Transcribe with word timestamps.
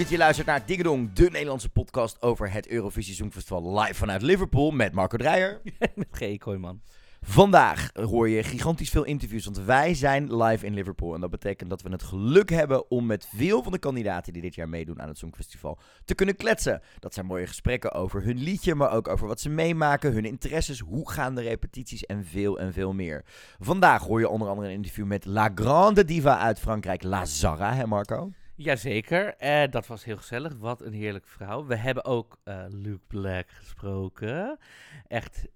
Dat 0.00 0.08
je 0.08 0.18
luistert 0.18 0.46
naar 0.46 0.66
Dingedong, 0.66 1.12
de 1.12 1.30
Nederlandse 1.30 1.68
podcast 1.68 2.22
over 2.22 2.52
het 2.52 2.68
Eurovisie 2.68 3.14
Songfestival 3.14 3.78
live 3.78 3.94
vanuit 3.94 4.22
Liverpool 4.22 4.70
met 4.70 4.92
Marco 4.92 5.16
Dreyer. 5.16 5.60
Met 5.94 6.06
G. 6.10 6.38
Kooijman. 6.38 6.80
Vandaag 7.20 7.90
hoor 7.92 8.28
je 8.28 8.42
gigantisch 8.42 8.90
veel 8.90 9.04
interviews, 9.04 9.44
want 9.44 9.58
wij 9.58 9.94
zijn 9.94 10.36
live 10.36 10.66
in 10.66 10.74
Liverpool. 10.74 11.14
En 11.14 11.20
dat 11.20 11.30
betekent 11.30 11.70
dat 11.70 11.82
we 11.82 11.90
het 11.90 12.02
geluk 12.02 12.50
hebben 12.50 12.90
om 12.90 13.06
met 13.06 13.28
veel 13.34 13.62
van 13.62 13.72
de 13.72 13.78
kandidaten 13.78 14.32
die 14.32 14.42
dit 14.42 14.54
jaar 14.54 14.68
meedoen 14.68 15.00
aan 15.02 15.08
het 15.08 15.18
Songfestival 15.18 15.78
te 16.04 16.14
kunnen 16.14 16.36
kletsen. 16.36 16.82
Dat 16.98 17.14
zijn 17.14 17.26
mooie 17.26 17.46
gesprekken 17.46 17.92
over 17.92 18.22
hun 18.22 18.38
liedje, 18.38 18.74
maar 18.74 18.92
ook 18.92 19.08
over 19.08 19.26
wat 19.26 19.40
ze 19.40 19.48
meemaken, 19.48 20.12
hun 20.12 20.24
interesses, 20.24 20.78
hoe 20.80 21.10
gaan 21.10 21.34
de 21.34 21.42
repetities 21.42 22.06
en 22.06 22.24
veel 22.24 22.58
en 22.58 22.72
veel 22.72 22.92
meer. 22.92 23.24
Vandaag 23.58 24.02
hoor 24.02 24.20
je 24.20 24.28
onder 24.28 24.48
andere 24.48 24.68
een 24.68 24.74
interview 24.74 25.06
met 25.06 25.24
La 25.24 25.50
Grande 25.54 26.04
Diva 26.04 26.38
uit 26.38 26.60
Frankrijk, 26.60 27.02
Lazara, 27.02 27.74
hè 27.74 27.86
Marco? 27.86 28.30
Jazeker, 28.62 29.34
eh, 29.36 29.70
dat 29.70 29.86
was 29.86 30.04
heel 30.04 30.16
gezellig. 30.16 30.54
Wat 30.58 30.80
een 30.80 30.92
heerlijke 30.92 31.28
vrouw. 31.28 31.66
We 31.66 31.76
hebben 31.76 32.04
ook 32.04 32.38
eh 32.44 32.64
Luke 32.68 33.04
Black 33.06 33.50
gesproken. 33.50 34.58
Echt, 35.06 35.48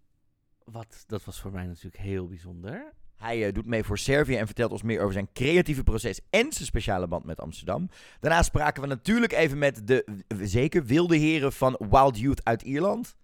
wat, 0.65 1.05
dat 1.07 1.25
was 1.25 1.41
voor 1.41 1.53
mij 1.53 1.67
natuurlijk 1.67 2.03
heel 2.03 2.29
bijzonder. 2.29 2.93
Hij 3.17 3.47
eh, 3.47 3.53
doet 3.53 3.67
mee 3.67 3.85
voor 3.85 3.99
Servië 3.99 4.37
en 4.37 4.47
vertelt 4.47 4.73
ons 4.73 4.83
meer 4.83 5.01
over 5.01 5.13
zijn 5.13 5.33
creatieve 5.33 5.83
proces 5.83 6.21
en 6.31 6.53
zijn 6.53 6.67
speciale 6.67 7.07
band 7.07 7.25
met 7.25 7.41
Amsterdam. 7.41 7.89
Daarna 8.21 8.43
spraken 8.43 8.83
we 8.83 8.89
natuurlijk 8.89 9.33
even 9.33 9.59
met 9.59 9.87
de 9.87 10.23
zeker 10.43 10.85
wilde 10.85 11.17
heren 11.17 11.53
van 11.53 11.77
Wild 11.91 12.19
Youth 12.19 12.45
uit 12.45 12.63
Ierland. 12.63 13.17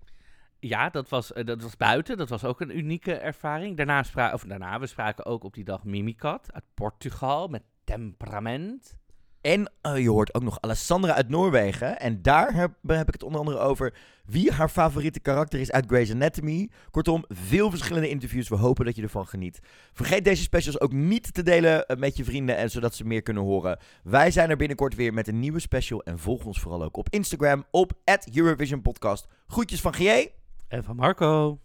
Ja, 0.59 0.91
dat 0.91 1.09
was, 1.09 1.33
eh, 1.33 1.45
dat 1.45 1.63
was 1.63 1.77
buiten. 1.77 2.17
Dat 2.17 2.29
was 2.29 2.45
ook 2.45 2.61
een 2.61 2.79
unieke 2.79 3.15
ervaring. 3.15 3.77
Daarna, 3.77 4.03
spra 4.03 4.33
of 4.33 4.43
daarna 4.43 4.81
we 4.81 4.87
spraken 4.87 5.25
ook 5.25 5.45
op 5.45 5.55
die 5.55 5.65
dag 5.65 5.85
Mimikat 5.85 6.53
uit 6.53 6.65
Portugal 6.75 7.49
met 7.49 7.63
temperament. 7.85 8.99
En 9.41 9.73
eh, 9.81 9.99
je 9.99 10.11
hoort 10.11 10.35
ook 10.35 10.43
nog 10.43 10.61
Alessandra 10.61 11.15
uit 11.15 11.29
Noorwegen. 11.29 12.01
En 12.01 12.23
daar 12.23 12.55
heb, 12.55 12.73
heb 12.87 13.07
ik 13.07 13.13
het 13.13 13.23
onder 13.23 13.41
andere 13.41 13.59
over 13.59 13.95
wie 14.25 14.53
haar 14.53 14.69
favoriete 14.69 15.21
karakter 15.21 15.61
is 15.61 15.73
uit 15.73 15.87
Grey's 15.87 16.11
Anatomy. 16.11 16.71
Kortom, 16.91 17.25
veel 17.29 17.71
verschillende 17.71 18.09
interviews. 18.09 18.49
We 18.49 18.57
hopen 18.57 18.85
dat 18.85 18.97
je 18.97 19.03
ervan 19.03 19.27
geniet. 19.27 19.61
Vergeet 19.93 20.25
deze 20.25 20.43
specials 20.43 20.81
ook 20.81 20.93
niet 20.93 21.35
te 21.35 21.43
delen 21.43 21.87
eh, 21.87 21.97
met 21.97 22.17
je 22.17 22.25
vrienden, 22.25 22.57
en 22.57 22.71
zodat 22.71 22.95
ze 22.95 23.05
meer 23.05 23.23
kunnen 23.23 23.43
horen. 23.43 23.79
Wij 24.03 24.31
zijn 24.31 24.51
er 24.51 24.57
binnenkort 24.57 24.95
weer 24.95 25.15
met 25.15 25.29
een 25.29 25.41
nieuwe 25.41 25.61
special. 25.61 26.03
En 26.03 26.19
volg 26.19 26.45
ons 26.45 26.61
vooral 26.61 26.83
ook 26.83 26.97
op 26.97 27.09
Instagram 27.11 27.65
op 27.71 27.93
Eurovision 28.35 28.83
Podcast. 28.83 29.27
Groetjes 29.47 29.81
van 29.81 29.95
GJ. 29.95 30.29
En 30.69 30.85
van 30.85 30.97
Marco. 30.97 31.59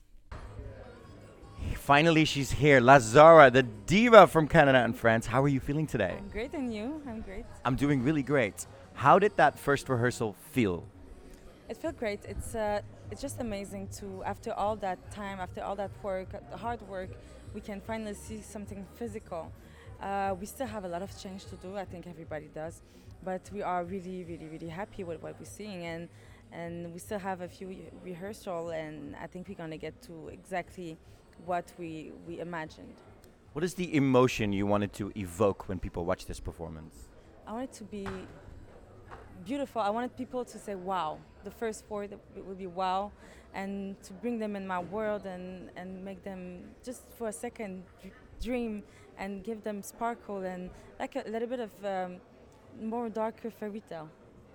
Finally, 1.74 2.26
she's 2.26 2.52
here. 2.52 2.80
La 2.80 2.98
Zarra, 2.98 3.52
the 3.52 3.64
diva 3.64 4.28
from 4.28 4.48
Canada 4.48 4.80
and 4.80 4.98
France. 4.98 5.26
How 5.26 5.44
are 5.44 5.48
you 5.48 5.60
feeling 5.60 5.88
today? 5.88 6.16
I'm 6.18 6.30
great, 6.30 6.54
and 6.54 6.74
you? 6.74 7.02
I'm 7.08 7.22
great. 7.22 7.46
I'm 7.64 7.76
doing 7.76 8.04
really 8.04 8.24
great. 8.24 8.66
How 8.94 9.20
did 9.20 9.36
that 9.38 9.60
first 9.60 9.88
rehearsal 9.90 10.36
feel? 10.52 10.84
It 11.70 11.78
felt 11.78 11.98
great. 11.98 12.22
It's 12.26 12.56
uh, 12.56 12.82
it's 13.12 13.22
just 13.22 13.40
amazing 13.40 13.88
to 14.00 14.24
after 14.24 14.54
all 14.54 14.76
that 14.78 15.00
time, 15.12 15.40
after 15.40 15.64
all 15.64 15.76
that 15.76 15.92
work, 16.04 16.30
hard 16.56 16.82
work, 16.88 17.10
we 17.54 17.62
can 17.62 17.82
finally 17.82 18.14
see 18.14 18.42
something 18.42 18.86
physical. 18.96 19.52
Uh, 20.02 20.36
we 20.40 20.46
still 20.46 20.68
have 20.68 20.86
a 20.86 20.88
lot 20.88 21.02
of 21.02 21.18
change 21.18 21.46
to 21.46 21.56
do. 21.56 21.78
I 21.78 21.86
think 21.86 22.08
everybody 22.08 22.50
does, 22.54 22.82
but 23.24 23.42
we 23.54 23.62
are 23.62 23.84
really, 23.84 24.24
really, 24.24 24.48
really 24.48 24.70
happy 24.70 25.04
with 25.04 25.22
what 25.22 25.40
we're 25.40 25.46
seeing, 25.46 25.86
and 25.86 26.10
and 26.52 26.94
we 26.94 27.00
still 27.00 27.20
have 27.20 27.42
a 27.42 27.48
few 27.48 27.76
rehearsal, 28.04 28.70
and 28.70 29.16
I 29.16 29.28
think 29.28 29.48
we're 29.50 29.56
gonna 29.56 29.78
get 29.78 30.02
to 30.04 30.30
exactly 30.30 30.98
what 31.46 31.72
we 31.78 32.12
we 32.28 32.40
imagined. 32.40 32.96
What 33.54 33.64
is 33.64 33.74
the 33.76 33.96
emotion 33.96 34.52
you 34.52 34.66
wanted 34.68 34.92
to 34.94 35.12
evoke 35.16 35.70
when 35.70 35.80
people 35.80 36.04
watch 36.06 36.26
this 36.26 36.40
performance? 36.40 36.94
I 37.48 37.54
want 37.54 37.64
it 37.64 37.74
to 37.74 37.84
be 37.86 38.06
beautiful. 39.46 39.82
I 39.82 39.90
wanted 39.90 40.16
people 40.18 40.44
to 40.44 40.58
say, 40.58 40.76
wow. 40.76 41.20
The 41.44 41.52
first 41.52 41.86
four 41.86 42.08
that 42.08 42.20
w- 42.30 42.48
would 42.48 42.58
be 42.58 42.68
wow. 42.68 43.12
And 43.54 44.02
to 44.04 44.14
bring 44.14 44.40
them 44.40 44.56
in 44.56 44.68
my 44.68 44.80
world 44.80 45.26
and, 45.26 45.70
and 45.78 46.04
make 46.04 46.24
them 46.24 46.64
just 46.84 47.04
for 47.18 47.30
a 47.30 47.34
second 47.34 47.84
dream 48.42 48.84
and 49.18 49.44
give 49.44 49.64
them 49.64 49.82
sparkle 49.82 50.40
and 50.44 50.70
like 51.00 51.16
a 51.16 51.24
little 51.30 51.48
bit 51.48 51.62
of 51.62 51.72
um, 51.86 52.18
more 52.82 53.08
darker 53.08 53.50
fairy 53.50 53.82
tale, 53.88 54.10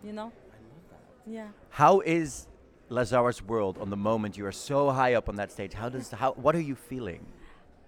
you 0.05 0.13
know? 0.13 0.31
Yeah. 1.27 1.49
How 1.71 2.01
is 2.01 2.49
La 2.93 3.05
Zarra's 3.05 3.41
world 3.41 3.79
on 3.79 3.89
the 3.89 3.97
moment 3.97 4.37
you 4.37 4.45
are 4.45 4.53
so 4.53 4.91
high 4.91 5.15
up 5.15 5.29
on 5.29 5.37
that 5.37 5.53
stage? 5.53 5.75
How 5.75 5.89
does 5.89 6.11
how 6.11 6.33
what 6.33 6.57
are 6.57 6.61
you 6.61 6.75
feeling? 6.75 7.25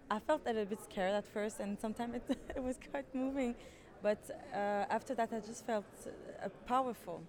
I 0.09 0.21
felt 0.21 0.43
a 0.47 0.51
little 0.51 0.65
bit 0.65 0.79
scared 0.85 1.15
at 1.15 1.27
first, 1.27 1.59
and 1.59 1.77
sometimes 1.81 2.15
it, 2.15 2.39
it 2.57 2.63
was 2.63 2.79
quite 2.89 3.13
moving. 3.13 3.57
But 4.01 4.21
uh, 4.55 4.97
after 4.97 5.17
that, 5.17 5.33
I 5.33 5.41
just 5.41 5.67
felt 5.67 5.85
uh, 6.07 6.49
powerful, 6.67 7.21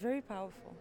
very 0.00 0.22
powerful. 0.22 0.74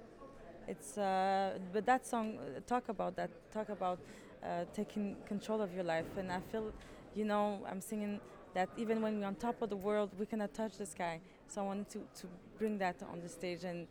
It's 0.65 0.97
uh, 0.97 1.59
but 1.73 1.85
that 1.87 2.07
song 2.07 2.37
uh, 2.37 2.61
talk 2.67 2.87
about 2.87 3.17
that, 3.17 3.29
talk 3.51 3.67
about 3.67 3.99
uh, 4.41 4.63
taking 4.73 5.17
control 5.27 5.59
of 5.59 5.73
your 5.73 5.83
life, 5.83 6.07
and 6.17 6.31
I 6.31 6.39
feel, 6.53 6.71
you 7.15 7.25
know, 7.25 7.59
I'm 7.69 7.81
singing 7.81 8.21
that 8.53 8.69
even 8.77 9.01
when 9.01 9.19
we're 9.19 9.27
on 9.27 9.35
top 9.35 9.61
of 9.61 9.69
the 9.69 9.75
world, 9.75 10.11
we 10.17 10.25
cannot 10.25 10.53
touch 10.53 10.77
the 10.77 10.85
sky. 10.85 11.19
So 11.47 11.63
I 11.63 11.65
wanted 11.65 11.89
to 11.89 11.99
to 12.21 12.27
bring 12.57 12.77
that 12.77 13.03
on 13.11 13.19
the 13.19 13.27
stage, 13.27 13.65
and 13.65 13.87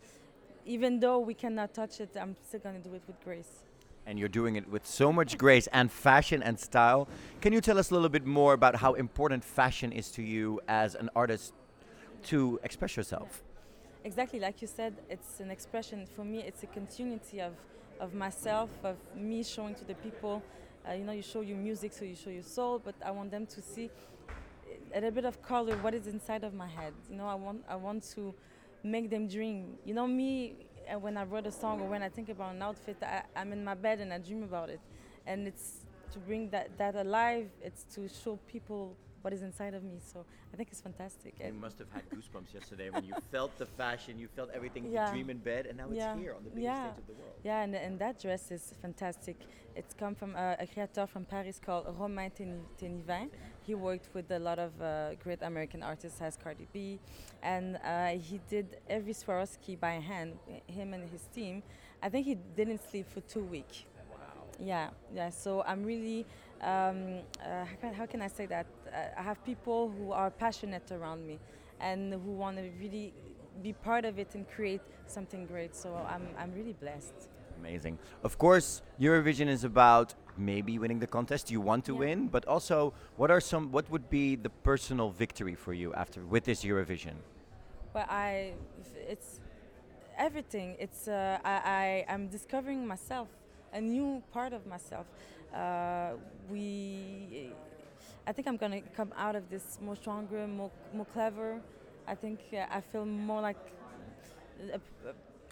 even 0.65 1.01
though 1.01 1.19
we 1.19 1.35
cannot 1.35 1.75
touch 1.75 2.01
it, 2.01 2.11
I'm 2.21 2.37
still 2.47 2.61
gonna 2.61 2.79
do 2.79 2.95
it 2.95 3.03
with 3.07 3.23
grace. 3.25 3.63
And 4.07 4.19
you're 4.19 4.29
doing 4.29 4.57
it 4.57 4.69
with 4.69 4.87
so 4.87 5.13
much 5.13 5.39
grace 5.39 5.69
and 5.69 5.91
fashion 5.91 6.43
and 6.43 6.59
style. 6.59 7.09
Can 7.41 7.53
you 7.53 7.61
tell 7.61 7.79
us 7.79 7.91
a 7.91 7.95
little 7.95 8.09
bit 8.09 8.27
more 8.27 8.53
about 8.53 8.77
how 8.77 8.95
important 8.95 9.45
fashion 9.45 9.93
is 9.93 10.11
to 10.13 10.23
you 10.23 10.61
as 10.69 10.95
an 10.97 11.09
artist 11.15 11.53
to 12.25 12.59
express 12.65 12.97
yourself? 12.97 13.43
Exactly, 14.05 14.41
like 14.41 14.61
you 14.61 14.67
said, 14.67 14.95
it's 15.09 15.39
an 15.39 15.51
expression. 15.51 16.07
For 16.17 16.25
me, 16.25 16.41
it's 16.41 16.65
a 16.65 16.67
continuity 16.67 17.41
of, 17.41 17.53
of 18.01 18.15
myself, 18.15 18.71
of 18.83 18.97
me 19.15 19.45
showing 19.45 19.77
to 19.77 19.85
the 19.85 19.95
people. 19.95 20.43
Uh, 20.89 20.95
you 20.95 21.05
know, 21.05 21.13
you 21.13 21.23
show 21.23 21.41
your 21.41 21.57
music, 21.57 21.93
so 21.93 22.05
you 22.05 22.17
show 22.17 22.31
your 22.31 22.43
soul, 22.43 22.81
but 22.85 22.97
I 23.05 23.13
want 23.13 23.31
them 23.31 23.47
to 23.47 23.63
see 23.63 23.89
a 24.93 24.97
little 24.97 25.13
bit 25.13 25.25
of 25.25 25.41
color, 25.43 25.77
what 25.77 25.95
is 25.95 26.09
inside 26.09 26.43
of 26.43 26.55
my 26.55 26.67
head. 26.67 26.93
You 27.09 27.17
know, 27.17 27.27
I 27.27 27.35
want, 27.37 27.63
I 27.69 27.77
want 27.77 28.03
to 28.17 28.35
make 28.83 29.11
them 29.11 29.29
dream. 29.29 29.77
You 29.85 29.95
know, 29.95 30.07
me, 30.07 30.57
uh, 30.93 30.99
when 30.99 31.17
I 31.17 31.25
wrote 31.25 31.47
a 31.47 31.53
song 31.53 31.81
or 31.81 31.89
when 31.89 32.03
I 32.03 32.09
think 32.09 32.29
about 32.29 32.55
an 32.55 32.63
outfit, 32.63 32.97
I, 33.03 33.23
I'm 33.37 33.53
in 33.53 33.65
my 33.65 33.75
bed 33.75 34.01
and 34.01 34.13
I 34.13 34.19
dream 34.19 34.43
about 34.43 34.71
it. 34.71 34.81
And 35.27 35.47
it's 35.47 35.85
to 36.13 36.19
bring 36.19 36.51
that, 36.51 36.77
that 36.79 36.95
alive, 36.97 37.49
it's 37.63 37.85
to 37.95 38.09
show 38.09 38.37
people 38.49 38.97
what 39.23 39.33
is 39.33 39.43
inside 39.43 39.73
of 39.73 39.85
me. 39.85 39.99
So 40.05 40.25
I 40.53 40.57
think 40.57 40.71
it's 40.73 40.81
fantastic. 40.81 41.35
You 41.39 41.47
And- 41.47 41.61
must 41.61 41.79
have 41.79 41.87
had 41.93 42.03
goosebumps 42.11 42.53
yesterday 42.53 42.91
when 42.91 43.05
you 43.05 43.15
felt 43.31 43.57
the 43.57 43.67
fashion, 43.67 44.19
you 44.19 44.27
felt 44.27 44.51
everything 44.53 44.91
Yeah. 44.91 45.07
you 45.07 45.13
dream 45.13 45.31
in 45.31 45.39
bed, 45.39 45.67
and 45.67 45.79
now 45.79 45.87
it's 45.87 45.97
Yeah. 45.97 46.17
here 46.17 46.35
on 46.35 46.43
the 46.43 46.51
biggest 46.51 46.65
Yeah. 46.65 46.91
stage 46.93 46.99
of 46.99 47.07
the 47.07 47.13
world. 47.15 47.35
Yeah, 47.45 47.63
and, 47.63 47.75
and 47.77 47.99
that 48.01 48.21
dress 48.21 48.51
is 48.51 48.75
fantastic. 48.83 49.37
It's 49.77 49.95
come 49.95 50.15
from 50.17 50.35
uh, 50.35 50.57
a 50.59 50.67
creator 50.67 51.07
from 51.07 51.25
Paris 51.25 51.61
called 51.65 51.87
Romain 51.99 52.31
Teni- 52.33 52.65
Tenivin. 52.79 53.31
He 53.67 53.75
worked 53.75 54.09
with 54.15 54.31
a 54.31 54.39
lot 54.39 54.59
of 54.59 54.73
uh, 54.81 55.15
great 55.23 55.43
American 55.43 55.83
artists, 55.83 56.21
as 56.21 56.37
Cardi 56.37 56.67
B, 56.73 56.99
and 57.43 57.77
uh, 57.77 58.09
he 58.09 58.41
did 58.49 58.79
every 58.91 59.15
Swarovski 59.15 59.79
by 59.79 59.93
hand. 59.93 60.39
Him 60.67 60.95
and 60.95 61.09
his 61.09 61.23
team. 61.35 61.63
I 62.03 62.09
think 62.09 62.27
he 62.27 62.37
didn't 62.57 62.81
sleep 62.91 63.09
for 63.09 63.21
two 63.21 63.45
weeks. 63.45 63.85
Wow. 64.11 64.19
Yeah, 64.59 64.91
yeah. 65.15 65.31
So 65.31 65.63
I'm 65.63 65.85
really, 65.85 66.27
um, 66.61 67.21
uh, 67.41 67.65
how, 67.65 67.77
can, 67.81 67.95
how 67.95 68.07
can 68.07 68.23
I 68.23 68.29
say 68.29 68.47
that? 68.47 68.67
Uh, 68.87 69.21
I 69.21 69.23
have 69.23 69.45
people 69.45 69.93
who 69.97 70.13
are 70.13 70.31
passionate 70.31 70.91
around 70.91 71.27
me, 71.27 71.39
and 71.81 72.13
who 72.13 72.33
want 72.33 72.57
to 72.57 72.71
really 72.81 73.13
be 73.63 73.73
part 73.73 74.05
of 74.05 74.19
it 74.19 74.35
and 74.35 74.49
create 74.49 74.81
something 75.07 75.47
great. 75.47 75.77
So 75.77 75.95
I'm, 76.09 76.27
I'm 76.39 76.53
really 76.53 76.73
blessed. 76.73 77.29
Amazing. 77.61 77.99
Of 78.25 78.39
course, 78.39 78.83
Eurovision 79.01 79.47
is 79.47 79.63
about 79.63 80.15
maybe 80.37 80.79
winning 80.79 80.99
the 81.01 81.07
contest 81.07 81.51
you 81.51 81.61
want 81.61 81.85
to 81.87 81.93
Yeah. 81.93 82.01
win, 82.01 82.29
but 82.29 82.45
also 82.47 82.93
what 83.17 83.31
are 83.31 83.41
some 83.41 83.71
what 83.73 83.91
would 83.91 84.09
be 84.11 84.37
the 84.37 84.51
personal 84.51 85.11
victory 85.11 85.55
for 85.55 85.73
you 85.75 85.93
after 85.95 86.21
with 86.25 86.45
this 86.45 86.65
Eurovision? 86.65 87.15
But 87.93 88.09
I, 88.11 88.55
it's 89.09 89.41
everything. 90.19 90.77
It's 90.79 91.09
uh, 91.09 91.39
I, 91.45 92.05
I 92.09 92.13
I'm 92.13 92.29
discovering 92.29 92.87
myself, 92.87 93.29
a 93.73 93.81
new 93.81 94.23
part 94.33 94.53
of 94.53 94.67
myself. 94.67 95.07
Uh, 95.55 96.13
we, 96.51 97.51
I 98.27 98.33
think 98.33 98.49
I'm 98.49 98.57
gonna 98.57 98.81
come 98.97 99.13
out 99.17 99.37
of 99.37 99.49
this 99.51 99.79
more 99.83 99.97
stronger, 99.97 100.47
more 100.47 100.71
more 100.95 101.07
clever. 101.13 101.61
I 102.07 102.15
think 102.15 102.41
uh, 102.53 102.67
I 102.71 102.81
feel 102.81 103.05
more 103.05 103.41
like 103.43 103.59
a- 104.73 104.81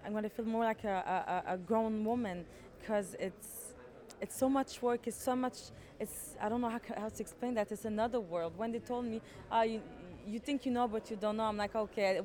I'm 0.04 0.12
gonna 0.14 0.30
feel 0.30 0.46
more 0.46 0.64
like 0.64 0.84
a, 0.84 1.42
a, 1.46 1.54
a 1.54 1.58
grown 1.58 2.04
woman 2.04 2.44
because 2.80 3.14
it's 3.18 3.69
it's 4.20 4.36
so 4.36 4.48
much 4.48 4.82
work. 4.82 5.06
It's 5.06 5.20
so 5.22 5.34
much. 5.34 5.56
It's 5.98 6.36
I 6.40 6.48
don't 6.48 6.60
know 6.60 6.68
how, 6.68 6.80
how 6.96 7.08
to 7.08 7.20
explain 7.20 7.54
that. 7.54 7.72
It's 7.72 7.84
another 7.84 8.20
world. 8.20 8.52
When 8.56 8.72
they 8.72 8.78
told 8.78 9.04
me, 9.06 9.20
uh, 9.50 9.62
you, 9.62 9.80
you 10.26 10.38
think 10.38 10.66
you 10.66 10.72
know 10.72 10.86
but 10.86 11.10
you 11.10 11.16
don't 11.16 11.36
know, 11.36 11.44
I'm 11.44 11.56
like 11.56 11.74
okay. 11.74 12.20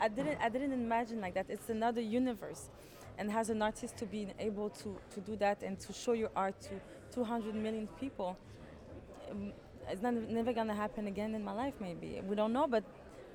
I 0.00 0.08
didn't 0.08 0.38
I 0.40 0.48
didn't 0.48 0.72
imagine 0.72 1.20
like 1.20 1.34
that. 1.34 1.46
It's 1.48 1.68
another 1.68 2.00
universe, 2.00 2.70
and 3.18 3.30
as 3.30 3.50
an 3.50 3.62
artist 3.62 3.96
to 3.98 4.06
be 4.06 4.26
able 4.38 4.70
to 4.70 4.96
to 5.14 5.20
do 5.20 5.36
that 5.36 5.62
and 5.62 5.78
to 5.80 5.92
show 5.92 6.12
your 6.12 6.30
art 6.34 6.60
to 6.62 6.80
200 7.14 7.54
million 7.54 7.86
people, 8.00 8.36
um, 9.30 9.52
it's 9.88 10.02
not, 10.02 10.14
never 10.14 10.52
gonna 10.52 10.74
happen 10.74 11.06
again 11.06 11.34
in 11.34 11.44
my 11.44 11.52
life. 11.52 11.74
Maybe 11.80 12.20
we 12.26 12.34
don't 12.34 12.52
know, 12.52 12.66
but 12.66 12.84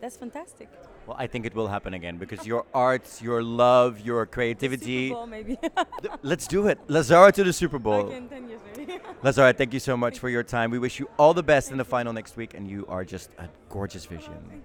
that's 0.01 0.17
fantastic. 0.17 0.69
Well, 1.05 1.15
I 1.17 1.27
think 1.27 1.45
it 1.45 1.55
will 1.55 1.67
happen 1.67 1.93
again 1.93 2.17
because 2.17 2.45
your 2.45 2.65
arts, 2.73 3.21
your 3.21 3.41
love, 3.41 4.01
your 4.01 4.25
creativity. 4.25 5.07
Super 5.07 5.15
Bowl, 5.15 5.27
maybe. 5.27 5.57
Let's 6.21 6.47
do 6.47 6.67
it. 6.67 6.79
La 6.87 6.99
Zarra 6.99 7.31
to 7.31 7.43
the 7.43 7.53
Super 7.53 7.79
Bowl. 7.79 8.07
okay, 8.07 8.17
in 8.17 8.27
10 8.27 8.49
years, 8.49 8.61
maybe. 8.75 8.99
La 9.23 9.31
Zarra, 9.31 9.55
thank 9.55 9.73
you 9.73 9.79
so 9.79 9.95
much 9.95 10.19
for 10.19 10.27
your 10.29 10.43
time. 10.43 10.69
We 10.69 10.79
wish 10.79 10.99
you 10.99 11.09
all 11.17 11.33
the 11.33 11.43
best 11.43 11.71
in 11.71 11.77
the 11.77 11.85
final 11.85 12.11
next 12.11 12.35
week, 12.35 12.53
and 12.55 12.69
you 12.69 12.85
are 12.89 13.05
just 13.05 13.29
a 13.37 13.47
gorgeous 13.69 14.05
vision. 14.05 14.63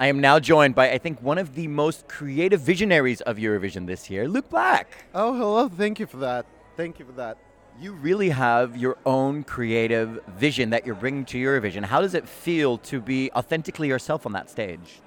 I 0.00 0.06
am 0.06 0.18
now 0.20 0.38
joined 0.40 0.74
by, 0.74 0.90
I 0.90 0.98
think, 0.98 1.20
one 1.22 1.36
of 1.36 1.54
the 1.54 1.68
most 1.68 2.08
creative 2.08 2.60
visionaries 2.60 3.20
of 3.20 3.36
Eurovision 3.36 3.86
this 3.86 4.08
year, 4.08 4.26
Luke 4.26 4.48
Black. 4.48 5.04
Oh, 5.14 5.34
hello. 5.36 5.68
Thank 5.68 6.00
you 6.00 6.06
for 6.06 6.16
that. 6.16 6.46
Thank 6.76 6.98
you 6.98 7.04
for 7.04 7.12
that. 7.12 7.36
You 7.80 7.92
really 7.92 8.28
have 8.28 8.76
your 8.76 8.98
own 9.06 9.42
creative 9.42 10.22
vision 10.36 10.68
that 10.68 10.84
you're 10.84 10.94
bringing 10.94 11.24
to 11.24 11.38
Eurovision. 11.38 11.82
How 11.82 12.02
does 12.02 12.12
it 12.12 12.28
feel 12.28 12.76
to 12.76 13.00
be 13.00 13.30
authentically 13.32 13.88
yourself 13.88 14.26
on 14.26 14.32
that 14.32 14.50
stage? 14.50 15.00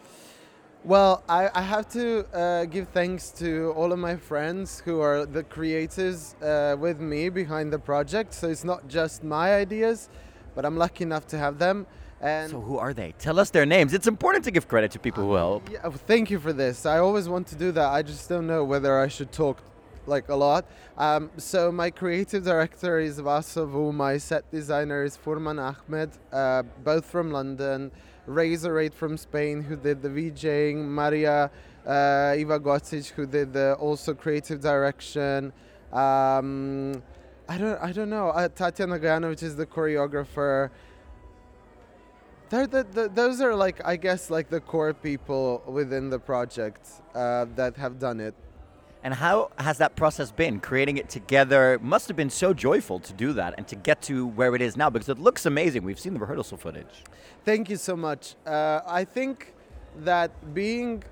Well, 0.83 1.23
I, 1.29 1.51
I 1.53 1.61
have 1.61 1.87
to 1.89 2.25
uh, 2.35 2.65
give 2.65 2.87
thanks 2.87 3.29
to 3.41 3.73
all 3.77 3.91
of 3.93 3.99
my 3.99 4.15
friends 4.15 4.81
who 4.83 5.01
are 5.01 5.27
the 5.27 5.43
creators 5.43 6.33
uh, 6.41 6.75
with 6.79 6.99
me 6.99 7.29
behind 7.29 7.71
the 7.71 7.77
project. 7.77 8.33
So 8.33 8.49
it's 8.49 8.63
not 8.63 8.87
just 8.87 9.23
my 9.23 9.53
ideas, 9.53 10.09
but 10.55 10.65
I'm 10.65 10.75
lucky 10.75 11.03
enough 11.03 11.27
to 11.27 11.37
have 11.37 11.59
them. 11.59 11.85
And 12.21 12.49
So, 12.49 12.59
who 12.59 12.79
are 12.79 12.93
they? 12.93 13.13
Tell 13.19 13.39
us 13.39 13.51
their 13.51 13.67
names. 13.67 13.93
It's 13.93 14.07
important 14.07 14.45
to 14.45 14.51
give 14.51 14.67
credit 14.67 14.89
to 14.93 14.99
people 14.99 15.23
who 15.23 15.35
help. 15.35 15.69
Yeah, 15.69 15.89
thank 15.91 16.31
you 16.31 16.39
for 16.39 16.53
this. 16.53 16.87
I 16.87 16.97
always 16.97 17.29
want 17.29 17.45
to 17.47 17.55
do 17.55 17.71
that. 17.73 17.89
I 17.89 18.01
just 18.01 18.27
don't 18.29 18.47
know 18.47 18.63
whether 18.63 18.99
I 18.99 19.09
should 19.09 19.31
talk 19.31 19.61
like 20.07 20.29
a 20.29 20.35
lot. 20.35 20.65
Um, 20.97 21.31
so 21.37 21.71
my 21.71 21.89
creative 21.89 22.43
director 22.43 22.99
is 22.99 23.19
Vasavu. 23.19 23.93
My 23.93 24.17
set 24.17 24.49
designer 24.51 25.03
is 25.03 25.17
Furman 25.17 25.59
Ahmed, 25.59 26.11
uh, 26.31 26.63
both 26.83 27.05
from 27.05 27.31
London. 27.31 27.91
Razor 28.25 28.79
Eight 28.79 28.93
from 28.93 29.17
Spain, 29.17 29.61
who 29.61 29.75
did 29.75 30.01
the 30.01 30.09
VJing. 30.09 30.85
Maria 30.85 31.51
uh, 31.85 32.35
Iva 32.37 32.59
Gocic, 32.59 33.09
who 33.11 33.25
did 33.25 33.53
the 33.53 33.73
also 33.75 34.13
creative 34.13 34.61
direction. 34.61 35.51
Um, 35.91 37.03
I 37.49 37.57
don't, 37.57 37.81
I 37.81 37.91
don't 37.91 38.09
know. 38.09 38.29
Uh, 38.29 38.47
Tatiana 38.47 38.97
Gajanovic 38.97 39.43
is 39.43 39.55
the 39.55 39.65
choreographer. 39.65 40.69
The, 42.49 42.85
the, 42.91 43.09
those 43.13 43.41
are 43.41 43.55
like 43.55 43.83
I 43.83 43.95
guess 43.95 44.29
like 44.29 44.49
the 44.49 44.61
core 44.61 44.93
people 44.93 45.63
within 45.65 46.11
the 46.11 46.19
project 46.19 46.87
uh, 47.15 47.47
that 47.55 47.75
have 47.77 47.97
done 47.97 48.19
it. 48.19 48.35
And 49.03 49.13
how 49.13 49.51
has 49.57 49.79
that 49.79 49.97
process 49.97 50.31
been? 50.31 50.61
Creating 50.61 50.97
it 50.97 51.09
together 51.09 51.77
must 51.81 52.07
have 52.07 52.15
been 52.15 52.29
so 52.29 52.53
joyful 52.53 52.99
to 52.99 53.11
do 53.11 53.33
that 53.33 53.53
and 53.57 53.67
to 53.67 53.75
get 53.75 54.01
to 54.03 54.27
where 54.27 54.55
it 54.55 54.61
is 54.61 54.77
now 54.77 54.89
because 54.89 55.09
it 55.09 55.19
looks 55.19 55.45
amazing. 55.45 55.83
We've 55.83 55.99
seen 55.99 56.13
the 56.13 56.21
rehearsal 56.21 56.57
footage. 56.57 57.03
Thank 57.43 57.69
you 57.69 57.75
so 57.75 57.97
much. 57.97 58.35
Uh, 58.45 58.79
I 58.87 59.03
think 59.03 59.53
that 59.97 60.53
being 60.53 61.03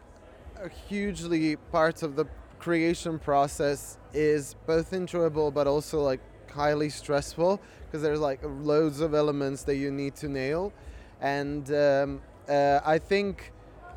hugely 0.88 1.57
part 1.57 2.01
of 2.01 2.15
the 2.15 2.25
creation 2.59 3.19
process 3.19 3.97
is 4.13 4.55
both 4.65 4.93
enjoyable 4.93 5.51
but 5.51 5.67
also 5.67 6.01
like 6.01 6.21
highly 6.49 6.89
stressful 6.89 7.59
because 7.85 8.01
there's 8.01 8.19
like 8.19 8.39
loads 8.43 9.01
of 9.01 9.13
elements 9.13 9.63
that 9.63 9.75
you 9.75 9.91
need 9.91 10.15
to 10.15 10.29
nail, 10.29 10.71
and 11.19 11.69
um, 11.73 12.21
uh, 12.47 12.79
I 12.85 12.97
think. 12.99 13.51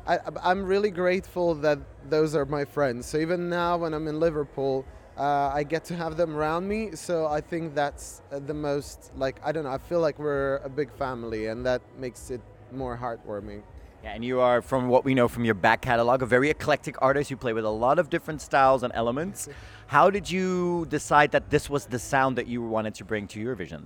I, 0.07 0.19
I'm 0.43 0.63
really 0.63 0.91
grateful 0.91 1.55
that 1.55 1.79
those 2.09 2.35
are 2.35 2.45
my 2.45 2.65
friends. 2.65 3.07
So 3.07 3.17
even 3.17 3.49
now, 3.49 3.77
when 3.77 3.93
I'm 3.93 4.07
in 4.07 4.19
Liverpool, 4.19 4.85
uh, 5.17 5.51
I 5.53 5.63
get 5.63 5.83
to 5.85 5.95
have 5.95 6.15
them 6.17 6.35
around 6.35 6.67
me. 6.67 6.95
So 6.95 7.25
I 7.25 7.41
think 7.41 7.73
that's 7.73 8.21
uh, 8.31 8.39
the 8.39 8.53
most 8.53 9.11
like 9.15 9.39
I 9.43 9.51
don't 9.51 9.63
know. 9.63 9.71
I 9.71 9.77
feel 9.77 10.01
like 10.01 10.19
we're 10.19 10.57
a 10.57 10.69
big 10.69 10.91
family, 10.91 11.47
and 11.47 11.65
that 11.65 11.81
makes 11.97 12.29
it 12.29 12.41
more 12.71 12.97
heartwarming. 12.97 13.63
Yeah, 14.03 14.11
and 14.11 14.23
you 14.23 14.39
are, 14.39 14.61
from 14.61 14.87
what 14.87 15.03
we 15.03 15.15
know 15.15 15.27
from 15.27 15.45
your 15.45 15.55
back 15.55 15.81
catalog, 15.81 16.21
a 16.21 16.27
very 16.27 16.51
eclectic 16.51 16.95
artist. 17.01 17.31
You 17.31 17.37
play 17.37 17.53
with 17.53 17.65
a 17.65 17.69
lot 17.69 17.97
of 17.97 18.11
different 18.11 18.39
styles 18.39 18.83
and 18.83 18.93
elements. 18.93 19.49
How 19.87 20.11
did 20.11 20.29
you 20.29 20.85
decide 20.89 21.31
that 21.31 21.49
this 21.49 21.71
was 21.71 21.87
the 21.87 21.97
sound 21.97 22.37
that 22.37 22.45
you 22.45 22.61
wanted 22.61 22.93
to 22.95 23.05
bring 23.05 23.27
to 23.29 23.43
Eurovision? 23.43 23.85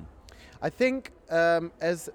I 0.62 0.70
think, 0.70 1.12
um, 1.30 1.72
as 1.80 2.10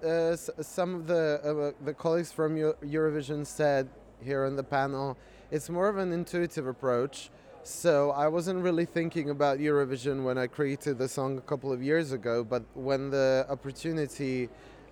some 0.61 0.93
of 0.93 1.07
the 1.07 1.73
uh, 1.73 1.83
the 1.83 1.95
colleagues 1.95 2.31
from 2.31 2.55
Eu- 2.55 2.75
Eurovision 2.83 3.43
said 3.43 3.89
here 4.23 4.45
on 4.45 4.55
the 4.55 4.63
panel, 4.63 5.17
it's 5.49 5.67
more 5.67 5.87
of 5.87 5.97
an 5.97 6.11
intuitive 6.11 6.67
approach. 6.67 7.31
So 7.63 8.11
I 8.11 8.27
wasn't 8.27 8.61
really 8.61 8.85
thinking 8.85 9.31
about 9.31 9.57
Eurovision 9.57 10.23
when 10.23 10.37
I 10.37 10.45
created 10.45 10.99
the 10.99 11.07
song 11.07 11.39
a 11.39 11.41
couple 11.41 11.73
of 11.73 11.81
years 11.81 12.11
ago, 12.11 12.43
but 12.43 12.61
when 12.75 13.09
the 13.09 13.47
opportunity 13.49 14.49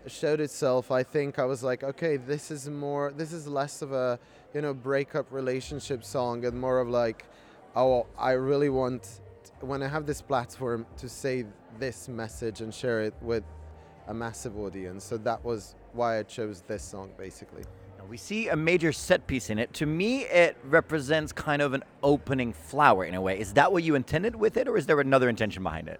showed 0.07 0.39
itself, 0.39 0.89
I 0.89 1.03
think 1.03 1.37
I 1.37 1.45
was 1.45 1.61
like, 1.61 1.83
okay, 1.83 2.17
this 2.17 2.49
is 2.49 2.67
more, 2.67 3.13
this 3.15 3.31
is 3.31 3.47
less 3.47 3.83
of 3.83 3.91
a 3.91 4.17
you 4.55 4.61
know 4.61 4.73
breakup 4.73 5.31
relationship 5.31 6.03
song 6.03 6.43
and 6.45 6.59
more 6.59 6.79
of 6.79 6.89
like, 6.89 7.25
oh, 7.75 8.07
I 8.17 8.31
really 8.31 8.69
want 8.69 9.19
when 9.59 9.83
I 9.83 9.87
have 9.87 10.07
this 10.07 10.23
platform 10.23 10.87
to 10.97 11.07
say 11.07 11.45
this 11.79 12.07
message 12.07 12.61
and 12.61 12.73
share 12.73 13.01
it 13.01 13.13
with 13.21 13.43
a 14.07 14.13
massive 14.13 14.57
audience. 14.57 15.03
So 15.03 15.17
that 15.17 15.43
was 15.43 15.75
why 15.93 16.19
I 16.19 16.23
chose 16.23 16.61
this 16.67 16.83
song 16.83 17.11
basically. 17.17 17.63
Now, 17.97 18.05
We 18.05 18.17
see 18.17 18.49
a 18.49 18.55
major 18.55 18.91
set 18.91 19.27
piece 19.27 19.49
in 19.49 19.59
it. 19.59 19.73
To 19.75 19.85
me, 19.85 20.23
it 20.23 20.57
represents 20.65 21.31
kind 21.31 21.61
of 21.61 21.73
an 21.73 21.83
opening 22.01 22.53
flower 22.53 23.05
in 23.05 23.13
a 23.13 23.21
way. 23.21 23.39
Is 23.39 23.53
that 23.53 23.71
what 23.71 23.83
you 23.83 23.95
intended 23.95 24.35
with 24.35 24.57
it, 24.57 24.67
or 24.67 24.77
is 24.77 24.85
there 24.85 24.99
another 24.99 25.29
intention 25.29 25.63
behind 25.63 25.87
it? 25.87 25.99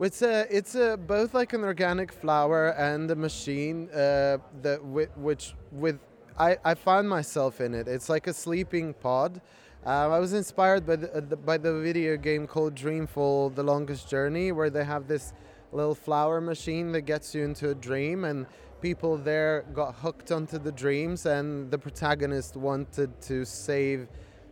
It's 0.00 0.22
a, 0.22 0.46
it's 0.50 0.74
a, 0.74 0.96
both 0.96 1.32
like 1.32 1.52
an 1.52 1.62
organic 1.62 2.10
flower 2.10 2.70
and 2.70 3.08
a 3.10 3.14
machine 3.14 3.88
uh, 3.90 4.38
that 4.62 4.80
wi- 4.80 5.08
which 5.16 5.54
with 5.70 6.00
I, 6.38 6.56
I 6.64 6.74
found 6.74 7.08
myself 7.08 7.60
in 7.60 7.74
it. 7.74 7.86
It's 7.86 8.08
like 8.08 8.26
a 8.26 8.32
sleeping 8.32 8.94
pod. 8.94 9.40
Uh, 9.84 10.08
I 10.10 10.20
was 10.20 10.32
inspired 10.32 10.86
by 10.86 10.94
the, 10.94 11.12
uh, 11.12 11.20
the 11.28 11.36
by 11.36 11.58
the 11.58 11.80
video 11.80 12.16
game 12.16 12.46
called 12.46 12.76
Dreamfall: 12.76 13.52
The 13.52 13.64
Longest 13.64 14.08
Journey, 14.08 14.52
where 14.52 14.70
they 14.70 14.84
have 14.84 15.08
this 15.08 15.32
little 15.72 15.96
flower 15.96 16.40
machine 16.40 16.92
that 16.92 17.00
gets 17.00 17.34
you 17.34 17.42
into 17.42 17.70
a 17.70 17.74
dream, 17.74 18.22
and 18.22 18.46
people 18.80 19.16
there 19.16 19.64
got 19.74 19.96
hooked 19.96 20.30
onto 20.30 20.58
the 20.58 20.70
dreams, 20.70 21.26
and 21.26 21.68
the 21.68 21.78
protagonist 21.78 22.56
wanted 22.56 23.20
to 23.22 23.44
save 23.44 24.06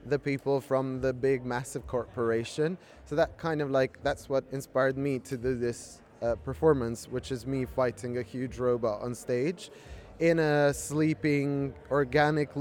the 0.05 0.19
people 0.19 0.61
from 0.61 1.01
the 1.01 1.13
big 1.13 1.45
massive 1.47 1.87
corporation. 1.87 2.77
So 3.05 3.15
that 3.15 3.39
kind 3.39 3.63
of 3.63 3.71
like 3.71 4.03
that's 4.03 4.29
what 4.29 4.43
inspired 4.51 4.99
me 4.99 5.21
to 5.21 5.37
do 5.37 5.57
this 5.57 6.03
uh, 6.23 6.35
performance 6.35 7.07
which 7.07 7.31
is 7.31 7.47
me 7.47 7.67
fighting 7.67 8.19
a 8.19 8.23
huge 8.23 8.59
robot 8.59 9.01
on 9.01 9.15
stage 9.15 9.71
in 10.19 10.39
a 10.39 10.75
sleeping 10.75 11.73
organic 11.91 12.57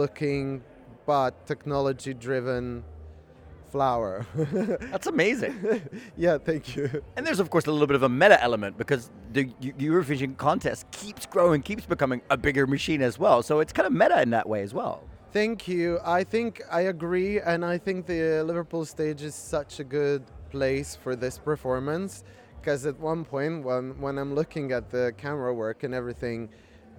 but 1.10 1.32
technology 1.48 2.14
driven 2.14 2.84
flower 3.72 4.26
That's 4.92 5.08
amazing. 5.08 5.54
yeah 6.26 6.38
thank 6.38 6.76
you 6.76 6.86
and 7.16 7.26
there's, 7.26 7.40
of 7.40 7.50
course, 7.50 7.66
a 7.68 7.72
little 7.72 7.88
bit 7.92 7.96
of 7.96 8.04
a 8.04 8.10
meta 8.22 8.42
element 8.42 8.78
because 8.78 9.10
the 9.34 9.46
Eurovision 9.88 10.38
contest 10.38 10.90
keeps 10.92 11.26
growing, 11.26 11.62
keeps 11.62 11.86
becoming 11.86 12.22
a 12.30 12.38
bigger 12.38 12.66
machine 12.66 13.02
as 13.02 13.20
well. 13.20 13.44
So 13.44 13.60
it's 13.60 13.74
kind 13.74 13.86
of 13.86 13.94
meta 13.94 14.22
in 14.22 14.30
that 14.38 14.48
way 14.48 14.62
as 14.68 14.74
well. 14.74 15.04
Thank 15.34 15.68
you. 15.68 16.00
I 16.20 16.24
think 16.24 16.62
I 16.72 16.82
agree, 16.96 17.40
and 17.52 17.66
I 17.66 17.78
think 17.78 18.06
the 18.06 18.42
Liverpool 18.52 18.86
stage 18.86 19.22
is 19.22 19.36
such 19.36 19.80
a 19.80 19.84
good 19.84 20.24
place 20.50 20.96
for 20.96 21.14
this 21.16 21.38
performance. 21.38 22.24
Because 22.60 22.86
at 22.86 22.98
one 23.00 23.22
point, 23.26 23.64
when 23.68 24.00
when 24.04 24.18
I'm 24.18 24.34
looking 24.34 24.72
at 24.72 24.90
the 24.90 25.06
camera 25.24 25.54
work 25.54 25.84
and 25.86 25.94
everything, 25.94 26.50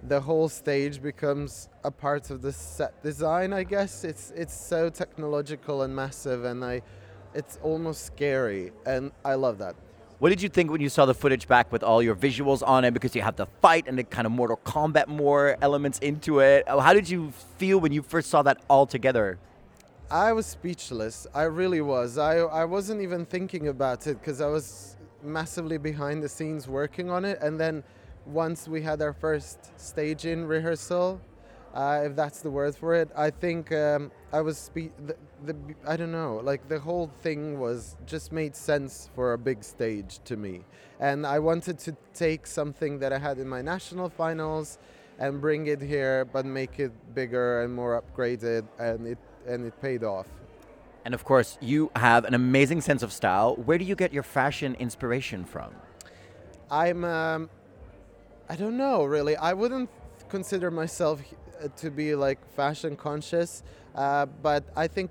the 0.07 0.19
whole 0.19 0.49
stage 0.49 1.01
becomes 1.01 1.69
a 1.83 1.91
part 1.91 2.29
of 2.29 2.41
the 2.41 2.51
set 2.51 3.01
design. 3.03 3.53
I 3.53 3.63
guess 3.63 4.03
it's 4.03 4.31
it's 4.35 4.53
so 4.53 4.89
technological 4.89 5.83
and 5.83 5.95
massive, 5.95 6.43
and 6.45 6.63
I, 6.65 6.81
it's 7.33 7.59
almost 7.61 8.05
scary, 8.05 8.71
and 8.85 9.11
I 9.23 9.35
love 9.35 9.57
that. 9.59 9.75
What 10.19 10.29
did 10.29 10.41
you 10.41 10.49
think 10.49 10.69
when 10.69 10.81
you 10.81 10.89
saw 10.89 11.07
the 11.07 11.15
footage 11.15 11.47
back 11.47 11.71
with 11.71 11.81
all 11.81 12.03
your 12.03 12.15
visuals 12.15 12.61
on 12.65 12.85
it? 12.85 12.91
Because 12.91 13.15
you 13.15 13.23
have 13.23 13.37
the 13.37 13.47
fight 13.59 13.85
and 13.87 13.97
the 13.97 14.03
kind 14.03 14.27
of 14.27 14.31
Mortal 14.31 14.59
Kombat 14.63 15.07
more 15.07 15.57
elements 15.63 15.97
into 15.97 16.39
it. 16.39 16.67
Uh, 16.67 16.79
How 16.79 16.93
did 16.93 17.09
you 17.09 17.31
feel 17.57 17.79
when 17.79 17.91
you 17.91 18.03
first 18.03 18.29
saw 18.29 18.43
that 18.43 18.59
all 18.69 18.85
together? 18.85 19.39
I 20.11 20.31
was 20.33 20.45
speechless. 20.45 21.25
I 21.33 21.43
really 21.43 21.81
was. 21.81 22.19
I, 22.19 22.37
I 22.37 22.65
wasn't 22.65 23.01
even 23.01 23.25
thinking 23.25 23.69
about 23.69 24.05
it 24.05 24.19
because 24.19 24.41
I 24.41 24.47
was 24.47 24.95
massively 25.23 25.79
behind 25.79 26.21
the 26.21 26.29
scenes 26.29 26.67
working 26.67 27.09
on 27.09 27.25
it. 27.25 27.39
And 27.41 27.59
then 27.59 27.83
once 28.25 28.67
we 28.67 28.81
had 28.81 29.01
our 29.01 29.13
first 29.13 29.71
staging 29.79 30.45
rehearsal, 30.45 31.21
uh, 31.73 32.03
if 32.05 32.15
that's 32.15 32.41
the 32.41 32.49
word 32.49 32.75
for 32.75 32.93
it, 32.95 33.09
I 33.15 33.29
think 33.29 33.71
um, 33.71 34.11
I 34.33 34.41
was 34.41 34.57
spe- 34.57 34.95
the, 35.05 35.15
the 35.45 35.55
I 35.87 35.95
don't 35.95 36.11
know, 36.11 36.41
like 36.43 36.67
the 36.67 36.79
whole 36.79 37.09
thing 37.21 37.59
was 37.59 37.95
just 38.05 38.31
made 38.31 38.55
sense 38.55 39.09
for 39.15 39.33
a 39.33 39.37
big 39.37 39.63
stage 39.63 40.19
to 40.25 40.35
me. 40.35 40.61
And 40.99 41.25
I 41.25 41.39
wanted 41.39 41.79
to 41.79 41.95
take 42.13 42.45
something 42.45 42.99
that 42.99 43.13
I 43.13 43.17
had 43.17 43.37
in 43.39 43.47
my 43.47 43.61
national 43.61 44.09
finals 44.09 44.79
and 45.17 45.39
bring 45.39 45.67
it 45.67 45.81
here, 45.81 46.25
but 46.25 46.45
make 46.45 46.79
it 46.79 46.91
bigger 47.15 47.61
and 47.61 47.73
more 47.73 48.01
upgraded, 48.01 48.65
and 48.79 49.07
it 49.07 49.17
and 49.47 49.65
it 49.65 49.81
paid 49.81 50.03
off. 50.03 50.27
And 51.05 51.13
of 51.13 51.23
course, 51.23 51.57
you 51.61 51.89
have 51.95 52.25
an 52.25 52.33
amazing 52.33 52.81
sense 52.81 53.01
of 53.01 53.11
style. 53.11 53.55
Where 53.55 53.77
do 53.77 53.85
you 53.85 53.95
get 53.95 54.13
your 54.13 54.23
fashion 54.23 54.75
inspiration 54.75 55.45
from? 55.45 55.73
I'm 56.69 57.03
um, 57.03 57.49
I 58.51 58.57
don't 58.57 58.75
know 58.75 59.05
really. 59.05 59.37
I 59.37 59.53
wouldn't 59.53 59.89
consider 60.27 60.69
myself 60.69 61.21
uh, 61.63 61.69
to 61.77 61.89
be 61.89 62.15
like 62.15 62.37
fashion 62.53 62.97
conscious, 62.97 63.63
uh, 63.95 64.25
but 64.25 64.65
I 64.75 64.87
think 64.87 65.09